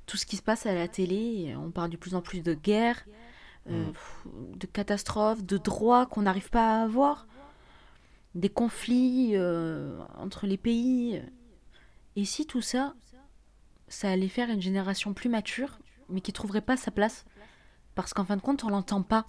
Tout 0.06 0.16
ce 0.16 0.26
qui 0.26 0.36
se 0.36 0.42
passe 0.42 0.66
à 0.66 0.74
la 0.74 0.88
télé, 0.88 1.54
on 1.56 1.70
parle 1.70 1.90
de 1.90 1.96
plus 1.96 2.14
en 2.14 2.20
plus 2.22 2.40
de 2.40 2.54
guerre, 2.54 3.04
euh, 3.70 3.86
pff, 3.90 4.26
de 4.56 4.66
catastrophes, 4.66 5.42
de 5.42 5.56
droits 5.58 6.06
qu'on 6.06 6.22
n'arrive 6.22 6.50
pas 6.50 6.80
à 6.80 6.82
avoir, 6.84 7.26
des 8.34 8.48
conflits 8.48 9.32
euh, 9.34 9.98
entre 10.16 10.46
les 10.46 10.56
pays. 10.56 11.22
Et 12.16 12.24
si 12.24 12.46
tout 12.46 12.60
ça, 12.60 12.94
ça 13.88 14.10
allait 14.10 14.28
faire 14.28 14.50
une 14.50 14.62
génération 14.62 15.14
plus 15.14 15.28
mature, 15.28 15.78
mais 16.08 16.20
qui 16.20 16.32
trouverait 16.32 16.60
pas 16.60 16.76
sa 16.76 16.90
place, 16.90 17.24
parce 17.94 18.12
qu'en 18.12 18.24
fin 18.24 18.36
de 18.36 18.42
compte, 18.42 18.64
on 18.64 18.70
n'entend 18.70 19.02
pas 19.02 19.26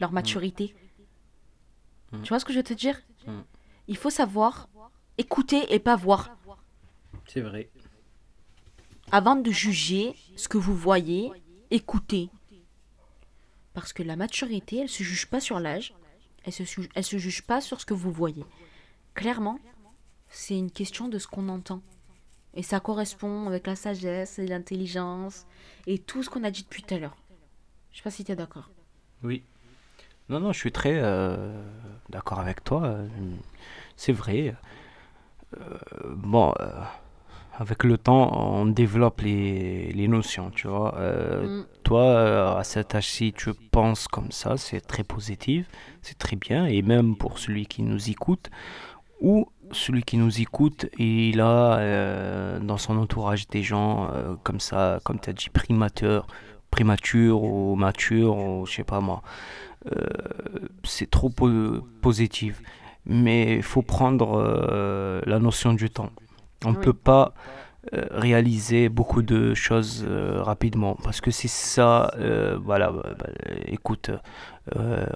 leur 0.00 0.12
maturité. 0.12 0.74
Mm. 2.12 2.22
Tu 2.22 2.28
vois 2.28 2.40
ce 2.40 2.44
que 2.44 2.52
je 2.52 2.58
veux 2.58 2.64
te 2.64 2.74
dire? 2.74 3.00
Mm. 3.26 3.40
Il 3.88 3.96
faut 3.96 4.10
savoir 4.10 4.68
écouter 5.18 5.72
et 5.74 5.78
pas 5.78 5.96
voir 5.96 6.36
C'est 7.26 7.40
vrai. 7.40 7.70
avant 9.12 9.36
de 9.36 9.50
juger 9.50 10.14
ce 10.36 10.48
que 10.48 10.58
vous 10.58 10.74
voyez, 10.74 11.30
écoutez. 11.70 12.30
Parce 13.74 13.92
que 13.92 14.02
la 14.02 14.16
maturité, 14.16 14.78
elle 14.78 14.88
se 14.88 15.02
juge 15.02 15.26
pas 15.26 15.40
sur 15.40 15.60
l'âge, 15.60 15.94
elle 16.46 16.52
se, 16.52 16.64
se 16.64 17.18
juge 17.18 17.42
pas 17.42 17.60
sur 17.60 17.80
ce 17.80 17.86
que 17.86 17.94
vous 17.94 18.10
voyez. 18.12 18.44
Clairement, 19.14 19.58
c'est 20.28 20.56
une 20.56 20.70
question 20.70 21.08
de 21.08 21.18
ce 21.18 21.26
qu'on 21.26 21.48
entend. 21.48 21.82
Et 22.54 22.62
ça 22.62 22.80
correspond 22.80 23.46
avec 23.48 23.66
la 23.66 23.76
sagesse 23.76 24.38
et 24.38 24.46
l'intelligence 24.46 25.46
et 25.86 25.98
tout 25.98 26.22
ce 26.22 26.30
qu'on 26.30 26.44
a 26.44 26.50
dit 26.50 26.62
depuis 26.62 26.82
tout 26.82 26.94
à 26.94 26.98
l'heure. 26.98 27.16
Je 27.92 27.98
sais 27.98 28.02
pas 28.02 28.10
si 28.10 28.24
tu 28.24 28.32
es 28.32 28.36
d'accord. 28.36 28.70
Oui. 29.22 29.42
Non, 30.28 30.40
non, 30.40 30.52
je 30.52 30.58
suis 30.58 30.72
très 30.72 30.94
euh, 30.94 31.62
d'accord 32.08 32.40
avec 32.40 32.64
toi. 32.64 32.84
euh, 32.84 33.08
C'est 33.96 34.12
vrai. 34.12 34.54
Euh, 35.58 35.78
bon, 36.14 36.52
avec 37.58 37.84
le 37.84 37.96
temps, 37.98 38.30
on 38.60 38.66
développe 38.66 39.20
les, 39.22 39.90
les 39.92 40.08
notions, 40.08 40.50
tu 40.50 40.68
vois. 40.68 40.94
Euh, 40.98 41.60
Mm. 41.62 41.66
Toi, 41.84 42.02
euh, 42.02 42.56
à 42.56 42.64
cet 42.64 42.94
âge-ci, 42.94 43.32
tu 43.32 43.52
penses 43.70 44.08
comme 44.08 44.30
ça, 44.32 44.56
c'est 44.56 44.80
très 44.80 45.04
positif, 45.04 45.66
c'est 46.02 46.18
très 46.18 46.36
bien. 46.36 46.66
Et 46.66 46.82
même 46.82 47.16
pour 47.16 47.38
celui 47.38 47.66
qui 47.66 47.82
nous 47.82 48.10
écoute, 48.10 48.50
ou 49.20 49.48
celui 49.72 50.02
qui 50.02 50.16
nous 50.16 50.40
écoute, 50.40 50.86
il 50.98 51.40
a 51.40 51.78
euh, 51.78 52.58
dans 52.60 52.76
son 52.76 52.98
entourage 52.98 53.46
des 53.48 53.62
gens 53.62 54.10
euh, 54.12 54.34
comme 54.42 54.60
ça, 54.60 55.00
comme 55.04 55.20
tu 55.20 55.30
as 55.30 55.32
dit, 55.32 55.48
primateurs, 55.48 56.26
primatures 56.70 57.42
ou 57.42 57.76
matures, 57.76 58.36
ou 58.36 58.66
je 58.66 58.72
sais 58.74 58.84
pas 58.84 59.00
moi. 59.00 59.22
C'est 60.84 61.08
trop 61.10 61.30
po- 61.30 61.80
positif. 62.02 62.60
Mais 63.06 63.54
il 63.56 63.62
faut 63.62 63.82
prendre 63.82 65.22
la 65.24 65.38
notion 65.38 65.72
du 65.74 65.90
temps. 65.90 66.10
On 66.64 66.72
ne 66.72 66.76
Oui. 66.76 66.84
peut 66.84 66.92
pas 66.92 67.34
euh, 67.94 68.04
réaliser 68.10 68.88
beaucoup 68.88 69.22
de 69.22 69.54
choses 69.54 70.04
euh, 70.08 70.42
rapidement 70.42 70.96
parce 71.04 71.20
que 71.20 71.30
c'est 71.30 71.46
ça 71.46 72.10
euh, 72.18 72.58
voilà 72.60 72.90
bah, 72.90 73.10
bah, 73.16 73.28
écoute 73.66 74.10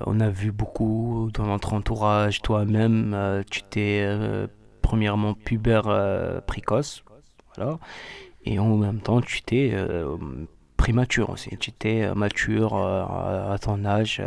on 0.07 0.21
a 0.21 0.29
vu 0.29 0.53
beaucoup 0.53 1.31
dans 1.35 1.47
notre 1.47 1.73
entourage 1.73 2.43
toi-même 2.43 3.43
tu 3.51 3.65
t'es 3.65 4.07
premièrement 4.83 5.35
pubère 5.35 6.43
précoce 6.47 7.03
voilà 7.57 7.81
et 8.45 8.61
en 8.61 8.77
même 8.77 9.01
temps 9.01 9.21
tu 9.21 9.43
t'es 9.43 9.75
prémature 10.77 11.31
aussi 11.31 11.57
tu 11.59 11.71
étais 11.71 12.15
mature 12.15 12.77
à, 12.77 13.57
ton 13.61 13.85
âge 13.85 14.23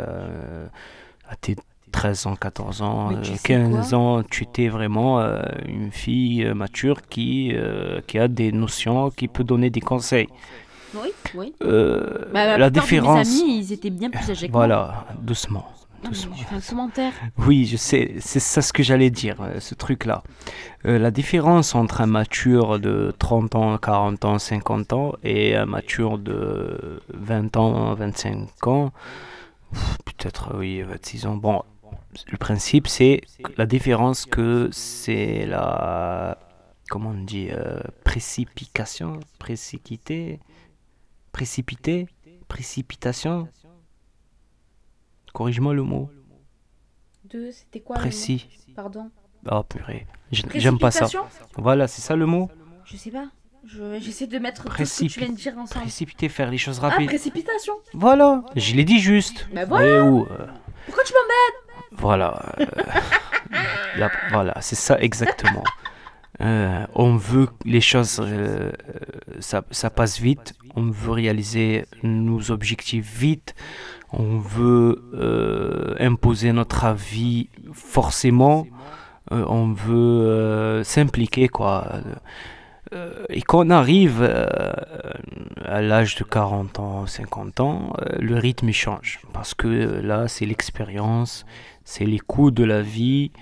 à 1.26 1.36
tes 1.36 1.56
13 1.94 2.26
ans, 2.26 2.34
14 2.36 2.82
ans, 2.82 3.08
Mais 3.10 3.16
euh, 3.16 3.20
tu 3.22 3.32
sais 3.36 3.38
15 3.48 3.90
quoi 3.90 3.98
ans, 3.98 4.22
tu 4.28 4.42
étais 4.42 4.66
vraiment 4.68 5.20
euh, 5.20 5.40
une 5.68 5.92
fille 5.92 6.44
euh, 6.44 6.52
mature 6.54 7.02
qui, 7.08 7.52
euh, 7.54 8.00
qui 8.08 8.18
a 8.18 8.26
des 8.26 8.50
notions, 8.50 9.10
qui 9.10 9.28
peut 9.28 9.44
donner 9.44 9.70
des 9.70 9.80
conseils. 9.80 10.28
Oui, 10.94 11.08
oui. 11.36 11.54
Euh, 11.62 12.24
Bah, 12.32 12.58
la 12.58 12.68
de 12.70 12.80
différence. 12.80 13.28
Mes 13.28 13.42
amis, 13.42 13.58
ils 13.58 13.72
étaient 13.72 13.90
bien 13.90 14.10
plus 14.10 14.28
âgés 14.30 14.48
que 14.48 14.52
moi. 14.52 14.60
Voilà, 14.66 15.06
doucement. 15.22 15.66
Non, 16.02 16.10
mais 16.10 16.16
doucement. 16.16 16.34
je 16.36 16.44
fais 16.44 16.54
un 16.56 16.60
commentaire. 16.60 17.12
Oui, 17.38 17.64
je 17.64 17.76
sais, 17.76 18.14
c'est 18.18 18.40
ça 18.40 18.60
ce 18.60 18.72
que 18.72 18.82
j'allais 18.82 19.10
dire, 19.10 19.36
euh, 19.40 19.60
ce 19.60 19.74
truc-là. 19.74 20.22
Euh, 20.86 20.98
la 20.98 21.10
différence 21.12 21.74
entre 21.76 22.00
un 22.00 22.06
mature 22.06 22.78
de 22.80 23.14
30 23.18 23.54
ans, 23.54 23.78
40 23.78 24.24
ans, 24.24 24.38
50 24.38 24.92
ans 24.92 25.12
et 25.22 25.54
un 25.56 25.66
mature 25.66 26.18
de 26.18 27.00
20 27.14 27.56
ans, 27.56 27.94
25 27.94 28.66
ans, 28.66 28.92
peut-être, 30.04 30.54
oui, 30.58 30.82
26 30.82 31.26
ans. 31.26 31.36
Bon, 31.36 31.62
le 32.30 32.36
principe, 32.38 32.86
c'est 32.88 33.20
la 33.56 33.66
différence 33.66 34.26
que 34.26 34.68
c'est 34.72 35.46
la. 35.46 36.38
Comment 36.90 37.10
on 37.10 37.24
dit 37.24 37.48
euh, 37.50 37.80
Précipitation 38.04 39.20
Précipité 39.38 40.38
Précipité 41.32 42.06
Précipitation 42.48 43.48
Corrige-moi 45.32 45.74
le 45.74 45.82
mot. 45.82 46.10
Deux, 47.24 47.50
c'était 47.52 47.80
quoi 47.80 47.96
le 47.96 48.02
mot 48.02 48.08
Précis. 48.08 48.48
Pardon. 48.76 49.10
Ah 49.46 49.62
purée, 49.68 50.06
J- 50.30 50.44
j'aime 50.54 50.78
pas 50.78 50.90
ça. 50.90 51.06
Voilà, 51.56 51.86
c'est 51.88 52.00
ça 52.02 52.16
le 52.16 52.26
mot. 52.26 52.50
Je 52.84 52.96
sais 52.96 53.10
pas. 53.10 53.26
Je- 53.66 53.98
J'essaie 53.98 54.26
de 54.26 54.38
mettre 54.38 54.62
tout 54.62 54.68
ce 54.68 54.72
que 54.76 54.82
Précipi- 54.82 55.12
tu 55.12 55.20
viens 55.20 55.30
de 55.30 55.36
dire 55.36 55.56
ensemble. 55.58 55.82
Précipiter, 55.82 56.28
faire 56.28 56.50
les 56.50 56.58
choses 56.58 56.78
Ah, 56.82 56.88
rapides. 56.90 57.06
précipitation. 57.08 57.72
Voilà, 57.94 58.44
je 58.56 58.74
l'ai 58.74 58.84
dit 58.84 59.00
juste. 59.00 59.48
Bah 59.54 59.64
voilà. 59.64 59.86
Eh 59.86 60.00
oh, 60.00 60.26
euh, 60.30 60.46
Pourquoi 60.86 61.02
tu 61.04 61.12
m'embêtes 61.14 61.73
voilà, 61.98 62.54
euh, 62.60 62.66
voilà, 64.30 64.54
c'est 64.60 64.76
ça 64.76 64.98
exactement. 65.00 65.64
Euh, 66.40 66.84
on 66.94 67.16
veut 67.16 67.46
que 67.46 67.52
les 67.64 67.80
choses, 67.80 68.20
euh, 68.22 68.72
vite. 70.20 70.54
On 70.74 70.90
veut 70.90 71.12
réaliser 71.12 71.86
nos 72.02 72.50
objectifs 72.50 73.06
vite. 73.18 73.54
On 74.12 74.38
veut 74.38 75.02
euh, 75.14 75.94
imposer 76.00 76.52
notre 76.52 76.84
avis 76.84 77.48
forcément. 77.72 78.66
On 79.30 79.72
veut 79.72 80.82
s'impliquer 80.84 81.48
quoi. 81.48 82.00
Euh, 82.94 83.24
et 83.28 83.42
quand 83.42 83.66
on 83.66 83.70
arrive 83.70 84.20
euh, 84.22 84.46
à 85.64 85.82
l'âge 85.82 86.16
de 86.16 86.24
40 86.24 86.78
ans, 86.78 87.06
50 87.06 87.60
ans, 87.60 87.92
euh, 88.00 88.16
le 88.20 88.36
rythme 88.36 88.70
change. 88.70 89.20
Parce 89.32 89.54
que 89.54 89.66
euh, 89.66 90.02
là, 90.02 90.28
c'est 90.28 90.46
l'expérience, 90.46 91.44
c'est 91.84 92.04
les 92.04 92.18
coups 92.18 92.54
de 92.54 92.64
la 92.64 92.82
vie. 92.82 93.32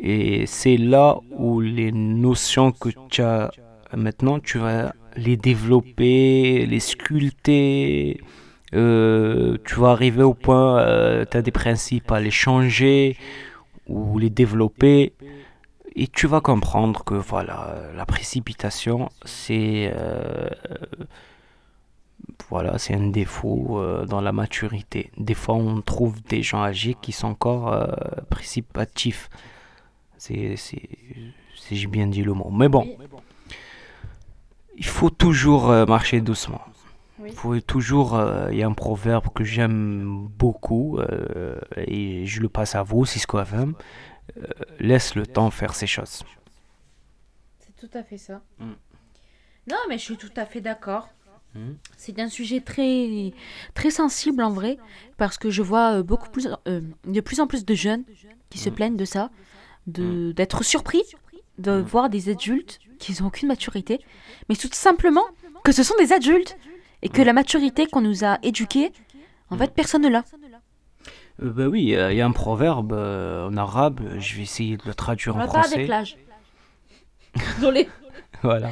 Et 0.00 0.46
c'est 0.46 0.76
là 0.76 1.18
où 1.30 1.60
les 1.60 1.92
notions 1.92 2.72
que 2.72 2.88
tu 3.08 3.22
as 3.22 3.50
maintenant, 3.94 4.40
tu 4.40 4.58
vas 4.58 4.94
les 5.16 5.36
développer, 5.36 6.66
les 6.66 6.80
sculpter. 6.80 8.20
Euh, 8.74 9.58
tu 9.66 9.78
vas 9.78 9.90
arriver 9.90 10.22
au 10.22 10.34
point, 10.34 11.24
tu 11.30 11.36
as 11.36 11.42
des 11.42 11.50
principes 11.50 12.10
à 12.10 12.20
les 12.20 12.30
changer 12.30 13.16
ou 13.86 14.18
les 14.18 14.30
développer. 14.30 15.12
Et 15.94 16.06
tu 16.06 16.26
vas 16.26 16.40
comprendre 16.40 17.04
que 17.04 17.14
voilà, 17.14 17.74
la 17.94 18.06
précipitation, 18.06 19.10
c'est 19.24 19.92
euh, 19.94 20.48
voilà, 22.50 22.78
c'est 22.78 22.94
un 22.94 23.08
défaut 23.08 23.78
euh, 23.78 24.04
dans 24.04 24.20
la 24.20 24.32
maturité. 24.32 25.10
Des 25.16 25.34
fois, 25.34 25.54
on 25.54 25.80
trouve 25.80 26.22
des 26.22 26.42
gens 26.42 26.62
âgés 26.62 26.96
qui 27.00 27.12
sont 27.12 27.28
encore 27.28 27.72
euh, 27.72 27.86
précipitatifs. 28.28 29.30
C'est, 30.18 30.56
si 30.56 30.78
j'ai 31.70 31.86
bien 31.86 32.06
dit 32.06 32.22
le 32.22 32.34
mot. 32.34 32.50
Mais 32.50 32.68
bon, 32.68 32.86
il 34.76 34.84
faut 34.84 35.10
toujours 35.10 35.70
euh, 35.70 35.86
marcher 35.86 36.20
doucement. 36.20 36.60
Oui. 37.18 37.30
Il 37.30 37.34
faut 37.34 37.58
toujours. 37.60 38.20
Il 38.50 38.58
y 38.58 38.62
a 38.62 38.66
un 38.66 38.72
proverbe 38.72 39.28
que 39.34 39.44
j'aime 39.44 40.28
beaucoup 40.36 40.98
et 41.76 42.26
je 42.26 42.40
le 42.40 42.48
passe 42.48 42.74
à 42.74 42.82
vous, 42.82 43.06
Cisco 43.06 43.38
FM. 43.40 43.74
Euh, 44.36 44.42
laisse 44.78 45.14
le 45.14 45.26
temps 45.26 45.50
faire 45.50 45.74
ses 45.74 45.86
choses. 45.86 46.22
C'est 47.58 47.76
tout 47.76 47.90
à 47.92 48.02
fait 48.02 48.18
ça. 48.18 48.40
Mm. 48.58 48.72
Non, 49.68 49.76
mais 49.88 49.98
je 49.98 50.02
suis 50.04 50.16
tout 50.16 50.30
à 50.36 50.46
fait 50.46 50.60
d'accord. 50.60 51.08
Mm. 51.54 51.72
C'est 51.96 52.18
un 52.18 52.28
sujet 52.28 52.60
très, 52.60 53.32
très 53.74 53.90
sensible 53.90 54.42
en 54.42 54.50
vrai, 54.50 54.78
parce 55.16 55.38
que 55.38 55.50
je 55.50 55.62
vois 55.62 55.98
euh, 55.98 56.02
beaucoup 56.02 56.30
plus, 56.30 56.48
euh, 56.68 56.80
de 57.04 57.20
plus 57.20 57.40
en 57.40 57.46
plus 57.46 57.64
de 57.64 57.74
jeunes 57.74 58.04
qui 58.50 58.58
se 58.58 58.70
Mm. 58.70 58.74
plaignent 58.74 58.96
de 58.96 59.04
ça, 59.04 59.30
de 59.86 60.32
d'être 60.32 60.62
surpris 60.62 61.02
de 61.58 61.72
voir 61.72 62.08
des 62.08 62.28
adultes 62.30 62.78
qui 62.98 63.20
n'ont 63.20 63.28
aucune 63.28 63.48
maturité, 63.48 64.00
mais 64.48 64.56
tout 64.56 64.68
simplement 64.72 65.24
que 65.64 65.72
ce 65.72 65.82
sont 65.82 65.94
des 65.98 66.12
adultes 66.12 66.56
et 67.02 67.08
que 67.08 67.20
la 67.22 67.32
maturité 67.32 67.86
qu'on 67.86 68.00
nous 68.00 68.24
a 68.24 68.38
éduquée, 68.42 68.92
en 69.50 69.58
fait, 69.58 69.72
personne 69.74 70.02
ne 70.02 70.08
l'a. 70.08 70.24
Euh, 71.40 71.50
bah 71.50 71.66
oui, 71.66 71.94
euh, 71.94 72.12
il 72.12 72.16
y 72.16 72.20
a 72.20 72.26
un 72.26 72.32
proverbe 72.32 72.92
euh, 72.92 73.48
en 73.48 73.56
arabe, 73.56 74.00
je 74.18 74.36
vais 74.36 74.42
essayer 74.42 74.76
de 74.76 74.82
le 74.86 74.94
traduire 74.94 75.36
On 75.36 75.40
en 75.40 75.46
français. 75.46 75.74
avec 75.74 75.88
l'âge. 75.88 76.16
Désolé. 77.56 77.88
Voilà. 78.42 78.70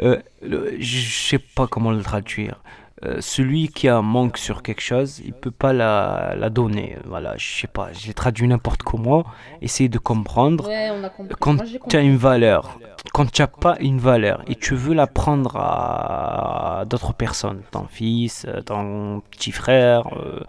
Euh, 0.00 0.20
je 0.42 1.08
sais 1.08 1.38
pas 1.38 1.68
comment 1.68 1.92
le 1.92 2.02
traduire. 2.02 2.60
Euh, 3.04 3.18
celui 3.20 3.68
qui 3.68 3.86
a 3.86 3.96
un 3.98 4.02
manque 4.02 4.38
sur 4.38 4.60
quelque 4.62 4.80
chose, 4.80 5.20
il 5.24 5.32
peut 5.32 5.52
pas 5.52 5.72
la, 5.72 6.34
la 6.36 6.50
donner. 6.50 6.96
Voilà, 7.06 7.34
je 7.36 7.60
sais 7.60 7.68
pas, 7.68 7.90
j'ai 7.92 8.12
traduit 8.12 8.48
n'importe 8.48 8.82
comment. 8.82 9.24
Essayez 9.62 9.88
de 9.88 9.98
comprendre. 9.98 10.66
Ouais, 10.66 10.88
on 10.92 11.04
a 11.04 11.08
compris. 11.08 11.36
Quand 11.38 11.56
tu 11.88 11.96
as 11.96 12.00
une 12.00 12.16
valeur, 12.16 12.78
quand 13.12 13.30
tu 13.30 13.40
n'as 13.42 13.46
pas 13.46 13.76
une 13.80 13.98
valeur 14.00 14.42
et 14.48 14.56
tu 14.56 14.74
veux 14.74 14.94
la 14.94 15.06
prendre 15.06 15.56
à 15.56 16.84
d'autres 16.90 17.14
personnes, 17.14 17.62
ton 17.70 17.84
fils, 17.88 18.46
ton 18.66 19.20
petit 19.30 19.52
frère, 19.52 20.08
euh, 20.16 20.40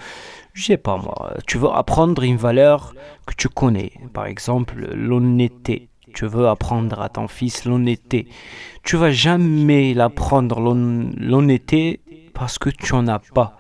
je 0.54 0.64
sais 0.66 0.78
pas 0.78 0.98
moi, 0.98 1.36
tu 1.46 1.60
veux 1.60 1.70
apprendre 1.70 2.24
une 2.24 2.38
valeur 2.38 2.96
que 3.28 3.36
tu 3.36 3.48
connais, 3.48 3.92
par 4.14 4.26
exemple 4.26 4.74
l'honnêteté. 4.94 5.90
Tu 6.16 6.26
veux 6.26 6.48
apprendre 6.48 7.00
à 7.02 7.10
ton 7.10 7.28
fils 7.28 7.66
l'honnêteté. 7.66 8.28
Tu 8.82 8.98
vas 8.98 9.12
jamais 9.12 9.94
l'apprendre 9.94 10.60
l'hon- 10.60 11.12
l'honnêteté 11.16 12.00
parce 12.40 12.58
que 12.58 12.70
tu 12.70 12.94
en 12.94 13.08
as 13.08 13.20
pas 13.20 13.60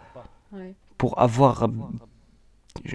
Ouais. 0.51 0.73
pour 0.97 1.19
avoir, 1.21 1.67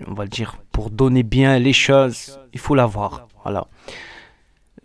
on 0.08 0.14
va 0.14 0.24
le 0.24 0.30
dire, 0.30 0.56
pour 0.72 0.90
donner 0.90 1.22
bien 1.22 1.58
les 1.58 1.72
choses, 1.72 2.40
il 2.52 2.58
faut 2.58 2.74
l'avoir. 2.74 3.28
Voilà. 3.44 3.66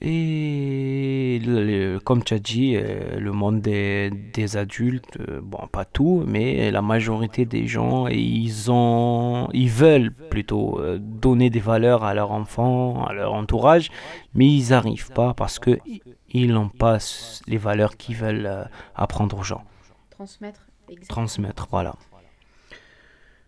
Et 0.02 1.41
le- 1.45 2.00
comme 2.00 2.24
tu 2.24 2.34
as 2.34 2.39
dit, 2.39 2.76
euh, 2.78 3.20
le 3.20 3.32
monde 3.34 3.60
des, 3.62 4.10
des 4.34 4.56
adultes, 4.56 5.18
euh, 5.20 5.41
bon, 5.43 5.68
pas 5.72 5.84
tout, 5.84 6.24
mais 6.26 6.72
la 6.72 6.82
majorité 6.82 7.45
des 7.45 7.68
gens, 7.68 8.08
ils 8.08 8.72
ont, 8.72 9.50
ils 9.54 9.70
veulent 9.70 10.14
plutôt 10.14 10.80
euh, 10.80 11.00
donner 11.00 11.50
des 11.50 11.60
valeurs 11.60 12.04
à 12.06 12.14
leurs 12.14 12.32
enfants, 12.32 13.04
à 13.06 13.14
leur 13.14 13.34
entourage, 13.34 13.89
mais 14.34 14.47
ils 14.47 14.70
n'arrivent 14.70 15.12
pas 15.12 15.34
parce 15.34 15.60
que 15.60 15.80
i- 15.86 16.02
ils 16.32 16.54
n'ont 16.54 16.70
pas 16.70 17.00
les 17.47 17.58
valeurs 17.58 17.97
qu'ils 17.97 18.16
veulent 18.16 18.70
apprendre 18.95 19.38
aux 19.39 19.43
gens, 19.43 19.64
Transmettre. 20.12 20.62
Transmettre. 21.08 21.68
Voilà. 21.72 21.96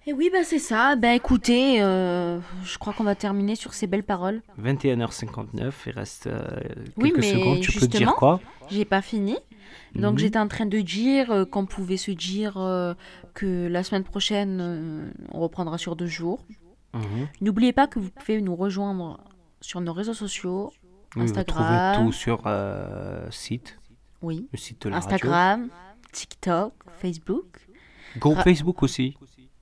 Et 0.08 0.14
oui, 0.14 0.30
bah 0.34 0.44
c'est 0.44 0.58
ça. 0.60 0.96
Ben 0.96 1.12
écoutez, 1.12 1.80
euh, 1.82 2.39
je 2.64 2.78
crois 2.80 2.92
qu'on 2.92 3.04
va 3.04 3.14
terminer 3.14 3.56
sur 3.56 3.74
ces 3.76 3.86
belles 3.86 4.04
paroles. 4.04 4.42
21h59, 4.60 5.72
il 5.86 5.92
reste 5.92 6.26
euh, 6.28 6.42
Oui, 6.98 7.10
quelques 7.12 7.18
mais 7.20 7.32
secondes. 7.34 7.60
Tu 7.62 7.80
peux 7.80 7.88
dire 7.88 8.16
quoi? 8.16 8.39
J'ai 8.70 8.86
pas 8.86 9.02
fini. 9.04 9.38
Donc 9.94 10.14
Mhm. 10.14 10.20
j'étais 10.20 10.39
en 10.39 10.48
train 10.48 10.66
de 10.66 10.80
dire 10.80 11.30
euh, 11.32 11.46
qu'on 11.46 11.66
pouvait 11.68 11.98
se 11.98 12.10
dire 12.12 12.58
euh, 12.58 12.94
que 13.36 13.68
la 13.68 13.84
semaine 13.84 14.04
prochaine, 14.04 15.14
on 15.32 15.39
reprendra 15.39 15.78
sur 15.78 15.96
deux 15.96 16.08
jours. 16.08 16.44
Mhm. 16.96 17.28
N'oubliez 17.42 17.72
pas 17.74 17.86
que 17.88 18.00
vous 18.00 18.10
pouvez 18.10 18.42
nous 18.42 18.56
rejoindre 18.56 19.20
sur 19.62 19.82
nos 19.82 19.94
réseaux 19.94 20.14
sociaux. 20.16 20.74
Oui, 21.16 21.28
Vous 21.28 21.44
trouvez 21.44 21.64
Instagram. 21.66 22.06
tout 22.08 22.12
sur 22.12 22.42
site, 23.30 23.78
Oui. 24.24 24.48
le 24.52 24.58
site 24.58 24.82
de 24.84 24.89
la 24.89 25.00
radio. 25.00 25.30
TikTok, 26.12 26.74
Facebook, 26.99 27.45
Groupe 28.18 28.38
Ra- 28.38 28.43
Facebook 28.43 28.84
aussi. 28.84 29.18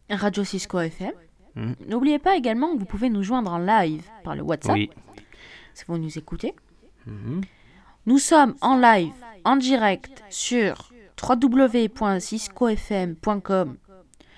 Radio 0.10 0.44
Cisco 0.44 0.80
FM. 0.80 1.12
Mhm. 1.56 1.76
N'oubliez 1.88 2.20
pas 2.20 2.36
également 2.36 2.74
que 2.74 2.80
vous 2.80 2.86
pouvez 2.86 3.10
nous 3.10 3.24
joindre 3.24 3.52
en 3.52 3.58
live 3.60 4.04
par 4.24 4.36
le 4.36 4.42
WhatsApp 4.44 4.76
Oui. 4.76 4.90
si 5.74 5.84
vous 5.88 5.98
nous 5.98 6.18
écoutez. 6.18 6.54
Mhm. 7.06 7.42
Nous 8.06 8.18
sommes 8.18 8.56
en 8.62 8.78
live, 8.78 9.14
en 9.44 9.56
direct 9.56 10.24
sur 10.30 10.90
www.ciscofm.com 11.22 13.78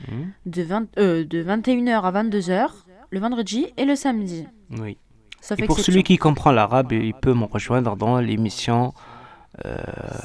Mhm. 0.10 0.32
de, 0.48 0.62
20 0.64 0.98
euh, 0.98 1.24
de 1.26 1.44
21h 1.44 2.06
à 2.06 2.12
22h 2.12 2.70
le 3.12 3.20
vendredi 3.20 3.68
et 3.78 3.86
le 3.86 3.96
samedi. 3.96 4.48
Oui. 4.80 4.98
Sauf 5.42 5.60
Et 5.60 5.66
pour 5.66 5.80
celui 5.80 6.04
qui 6.04 6.18
comprend 6.18 6.52
l'arabe, 6.52 6.92
il 6.92 7.14
peut 7.14 7.34
me 7.34 7.46
rejoindre 7.46 7.96
dans 7.96 8.20
l'émission. 8.20 8.94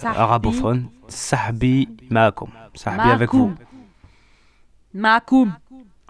Arabophone 0.04 0.88
Sahbi 1.08 1.88
Maakoum. 2.10 2.50
Sahbi 2.74 3.10
avec 3.10 3.32
vous. 3.32 3.52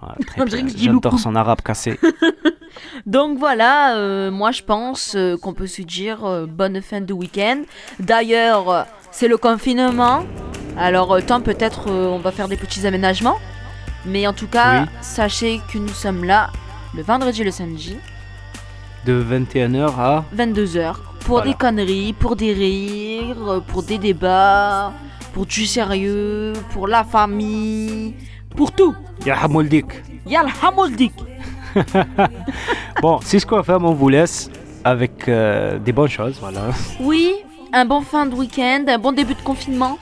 Ah, 0.03 0.14
dis 0.18 0.74
J'adore 0.85 1.18
son 1.18 1.35
arabe 1.37 1.61
cassé. 1.62 1.99
Donc 3.07 3.39
voilà, 3.39 3.97
euh, 3.97 4.31
moi 4.31 4.51
je 4.53 4.62
pense 4.62 5.14
euh, 5.16 5.37
qu'on 5.39 5.55
peut 5.55 5.66
se 5.66 5.83
dire 5.83 6.24
euh, 6.24 6.47
bonne 6.47 6.83
fin 6.83 7.01
de 7.01 7.12
week-end. 7.12 7.62
D'ailleurs, 8.01 8.68
euh, 8.70 8.83
c'est 9.11 9.29
le 9.29 9.37
confinement. 9.39 10.24
Alors, 10.77 11.12
euh, 11.14 11.20
tant 11.27 11.41
peut-être 11.41 11.89
euh, 11.91 12.07
on 12.09 12.18
va 12.18 12.33
faire 12.33 12.49
des 12.49 12.57
petits 12.57 12.87
aménagements. 12.87 13.39
Mais 14.05 14.27
en 14.27 14.33
tout 14.35 14.47
cas, 14.47 14.83
Oui. 14.83 14.89
sachez 15.01 15.61
que 15.72 15.79
nous 15.79 15.89
sommes 15.89 16.24
là 16.24 16.51
le 16.95 17.03
vendredi 17.03 17.41
et 17.43 17.45
le 17.45 17.51
samedi, 17.51 17.97
De 19.07 19.23
21h 19.23 19.89
à. 19.99 20.25
22h, 20.37 20.95
pour 21.21 21.37
Voilà. 21.37 21.51
des 21.53 21.55
conneries, 21.57 22.13
pour 22.13 22.35
des 22.35 22.53
rires, 22.53 23.63
pour 23.69 23.83
des 23.85 23.99
débats, 23.99 24.93
pour 25.33 25.47
du 25.47 25.65
sérieux, 25.67 26.53
pour 26.73 26.89
la 26.89 27.05
famille, 27.05 28.15
pour 28.57 28.73
tout. 28.73 28.95
Ya 29.25 29.37
Hamoldik. 29.43 29.87
Yal 30.27 30.47
Hamoldik. 30.63 31.13
Bon, 33.03 33.21
c'est 33.23 33.39
ce 33.39 33.47
qu'on 33.47 33.57
va 33.57 33.63
faire, 33.63 33.79
on 33.81 33.93
vous 33.93 34.09
laisse 34.09 34.51
avec 34.83 35.29
euh, 35.29 35.79
des 35.79 35.93
bonnes 35.93 36.09
choses, 36.09 36.39
voilà. 36.41 36.63
Oui, 37.01 37.33
un 37.73 37.85
bon 37.85 38.01
fin 38.01 38.27
de 38.27 38.35
week-end, 38.35 38.85
un 38.89 38.99
bon 38.99 39.13
début 39.13 39.35
de 39.35 39.43
confinement. 39.43 39.99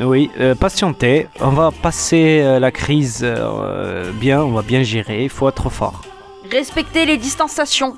Oui, 0.00 0.30
euh, 0.40 0.54
patientez, 0.54 1.26
on 1.40 1.48
va 1.50 1.70
passer 1.72 2.40
euh, 2.42 2.58
la 2.58 2.70
crise 2.70 3.20
euh, 3.22 4.12
bien, 4.12 4.42
on 4.42 4.52
va 4.52 4.62
bien 4.62 4.82
gérer, 4.82 5.24
il 5.24 5.30
faut 5.30 5.48
être 5.48 5.68
fort. 5.70 6.02
Respectez 6.50 7.04
les 7.06 7.16
distanciations. 7.16 7.96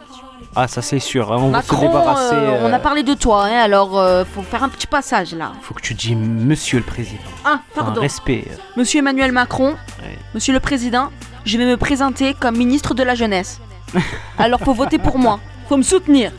Ah, 0.61 0.67
ça 0.67 0.83
c'est 0.83 0.99
sûr, 0.99 1.33
hein, 1.33 1.37
on 1.39 1.51
va 1.51 1.63
se 1.63 1.73
débarrasser. 1.73 2.35
euh, 2.35 2.63
on 2.65 2.71
euh, 2.71 2.73
a 2.73 2.79
parlé 2.81 3.05
de 3.05 3.15
toi, 3.15 3.45
hein, 3.45 3.61
alors 3.61 3.97
euh, 3.97 4.25
faut 4.25 4.43
faire 4.43 4.65
un 4.65 4.69
petit 4.69 4.89
passage 4.89 5.33
là. 5.35 5.53
Faut 5.63 5.73
que 5.73 5.81
tu 5.81 5.95
dis 5.95 6.17
Monsieur 6.17 6.79
le 6.79 6.85
Président. 6.85 7.23
Ah, 7.45 7.61
Enfin, 7.73 7.85
pardon. 7.85 8.01
respect. 8.01 8.45
Monsieur 8.77 8.99
Emmanuel 8.99 9.31
Macron, 9.31 9.77
Ouais. 10.03 10.19
Monsieur 10.35 10.53
le 10.53 10.59
Président, 10.59 11.11
je 11.45 11.59
vais 11.59 11.65
me 11.65 11.77
présenter 11.77 12.35
comme 12.35 12.57
ministre 12.57 12.93
de 12.95 13.05
la 13.05 13.15
Jeunesse. 13.15 13.61
Alors 14.39 14.59
faut 14.61 14.75
voter 14.75 14.99
pour 14.99 15.17
moi, 15.17 15.39
faut 15.69 15.77
me 15.77 15.83
soutenir. 15.85 16.33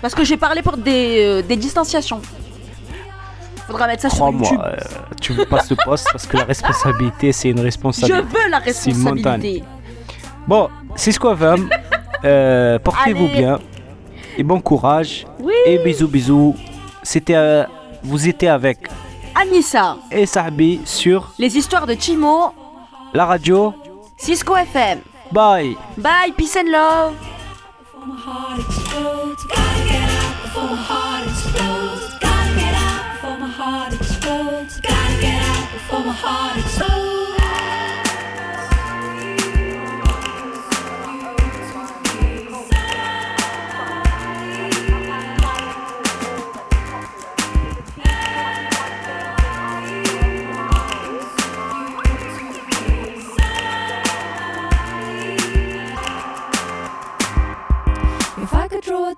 Parce 0.00 0.14
que 0.14 0.24
j'ai 0.24 0.38
parlé 0.38 0.62
pour 0.62 0.78
des, 0.78 1.18
euh, 1.22 1.42
des 1.42 1.56
distanciations. 1.56 2.22
Faudra 3.66 3.86
mettre 3.88 4.02
ça 4.02 4.08
sur 4.10 4.26
YouTube. 4.30 4.58
euh, 4.64 4.76
tu 5.20 5.34
veux 5.34 5.44
pas 5.44 5.60
ce 5.60 5.74
poste 5.74 6.08
parce 6.10 6.26
que 6.26 6.38
la 6.38 6.44
responsabilité 6.44 7.30
c'est 7.32 7.50
une 7.50 7.58
Je 7.58 7.62
responsabilité. 7.64 8.22
veux 8.22 8.48
la 8.50 8.58
responsabilité. 8.58 9.62
Bon, 10.48 10.70
c'est 10.96 11.12
ce 11.12 11.20
qu'on 11.20 11.34
va. 11.34 11.54
Euh, 12.24 12.78
Portez-vous 12.78 13.28
bien. 13.28 13.58
Et 14.36 14.42
bon 14.42 14.60
courage. 14.60 15.26
Oui. 15.40 15.54
Et 15.66 15.78
bisous, 15.78 16.08
bisous. 16.08 16.54
C'était, 17.02 17.34
euh, 17.34 17.64
vous 18.02 18.28
étiez 18.28 18.48
avec 18.48 18.78
Anissa 19.34 19.96
et 20.10 20.26
Sahbi 20.26 20.80
sur 20.84 21.32
Les 21.38 21.56
histoires 21.56 21.86
de 21.86 21.94
Chimo, 21.94 22.52
la 23.14 23.26
radio 23.26 23.74
Cisco 24.18 24.56
FM. 24.56 25.00
Bye. 25.32 25.76
Bye, 25.96 26.32
peace 26.36 26.56
and 26.56 26.70
love. 26.70 27.14
Before 27.92 28.06
my 28.06 28.16
heart 28.16 28.58
explodes. 28.58 29.50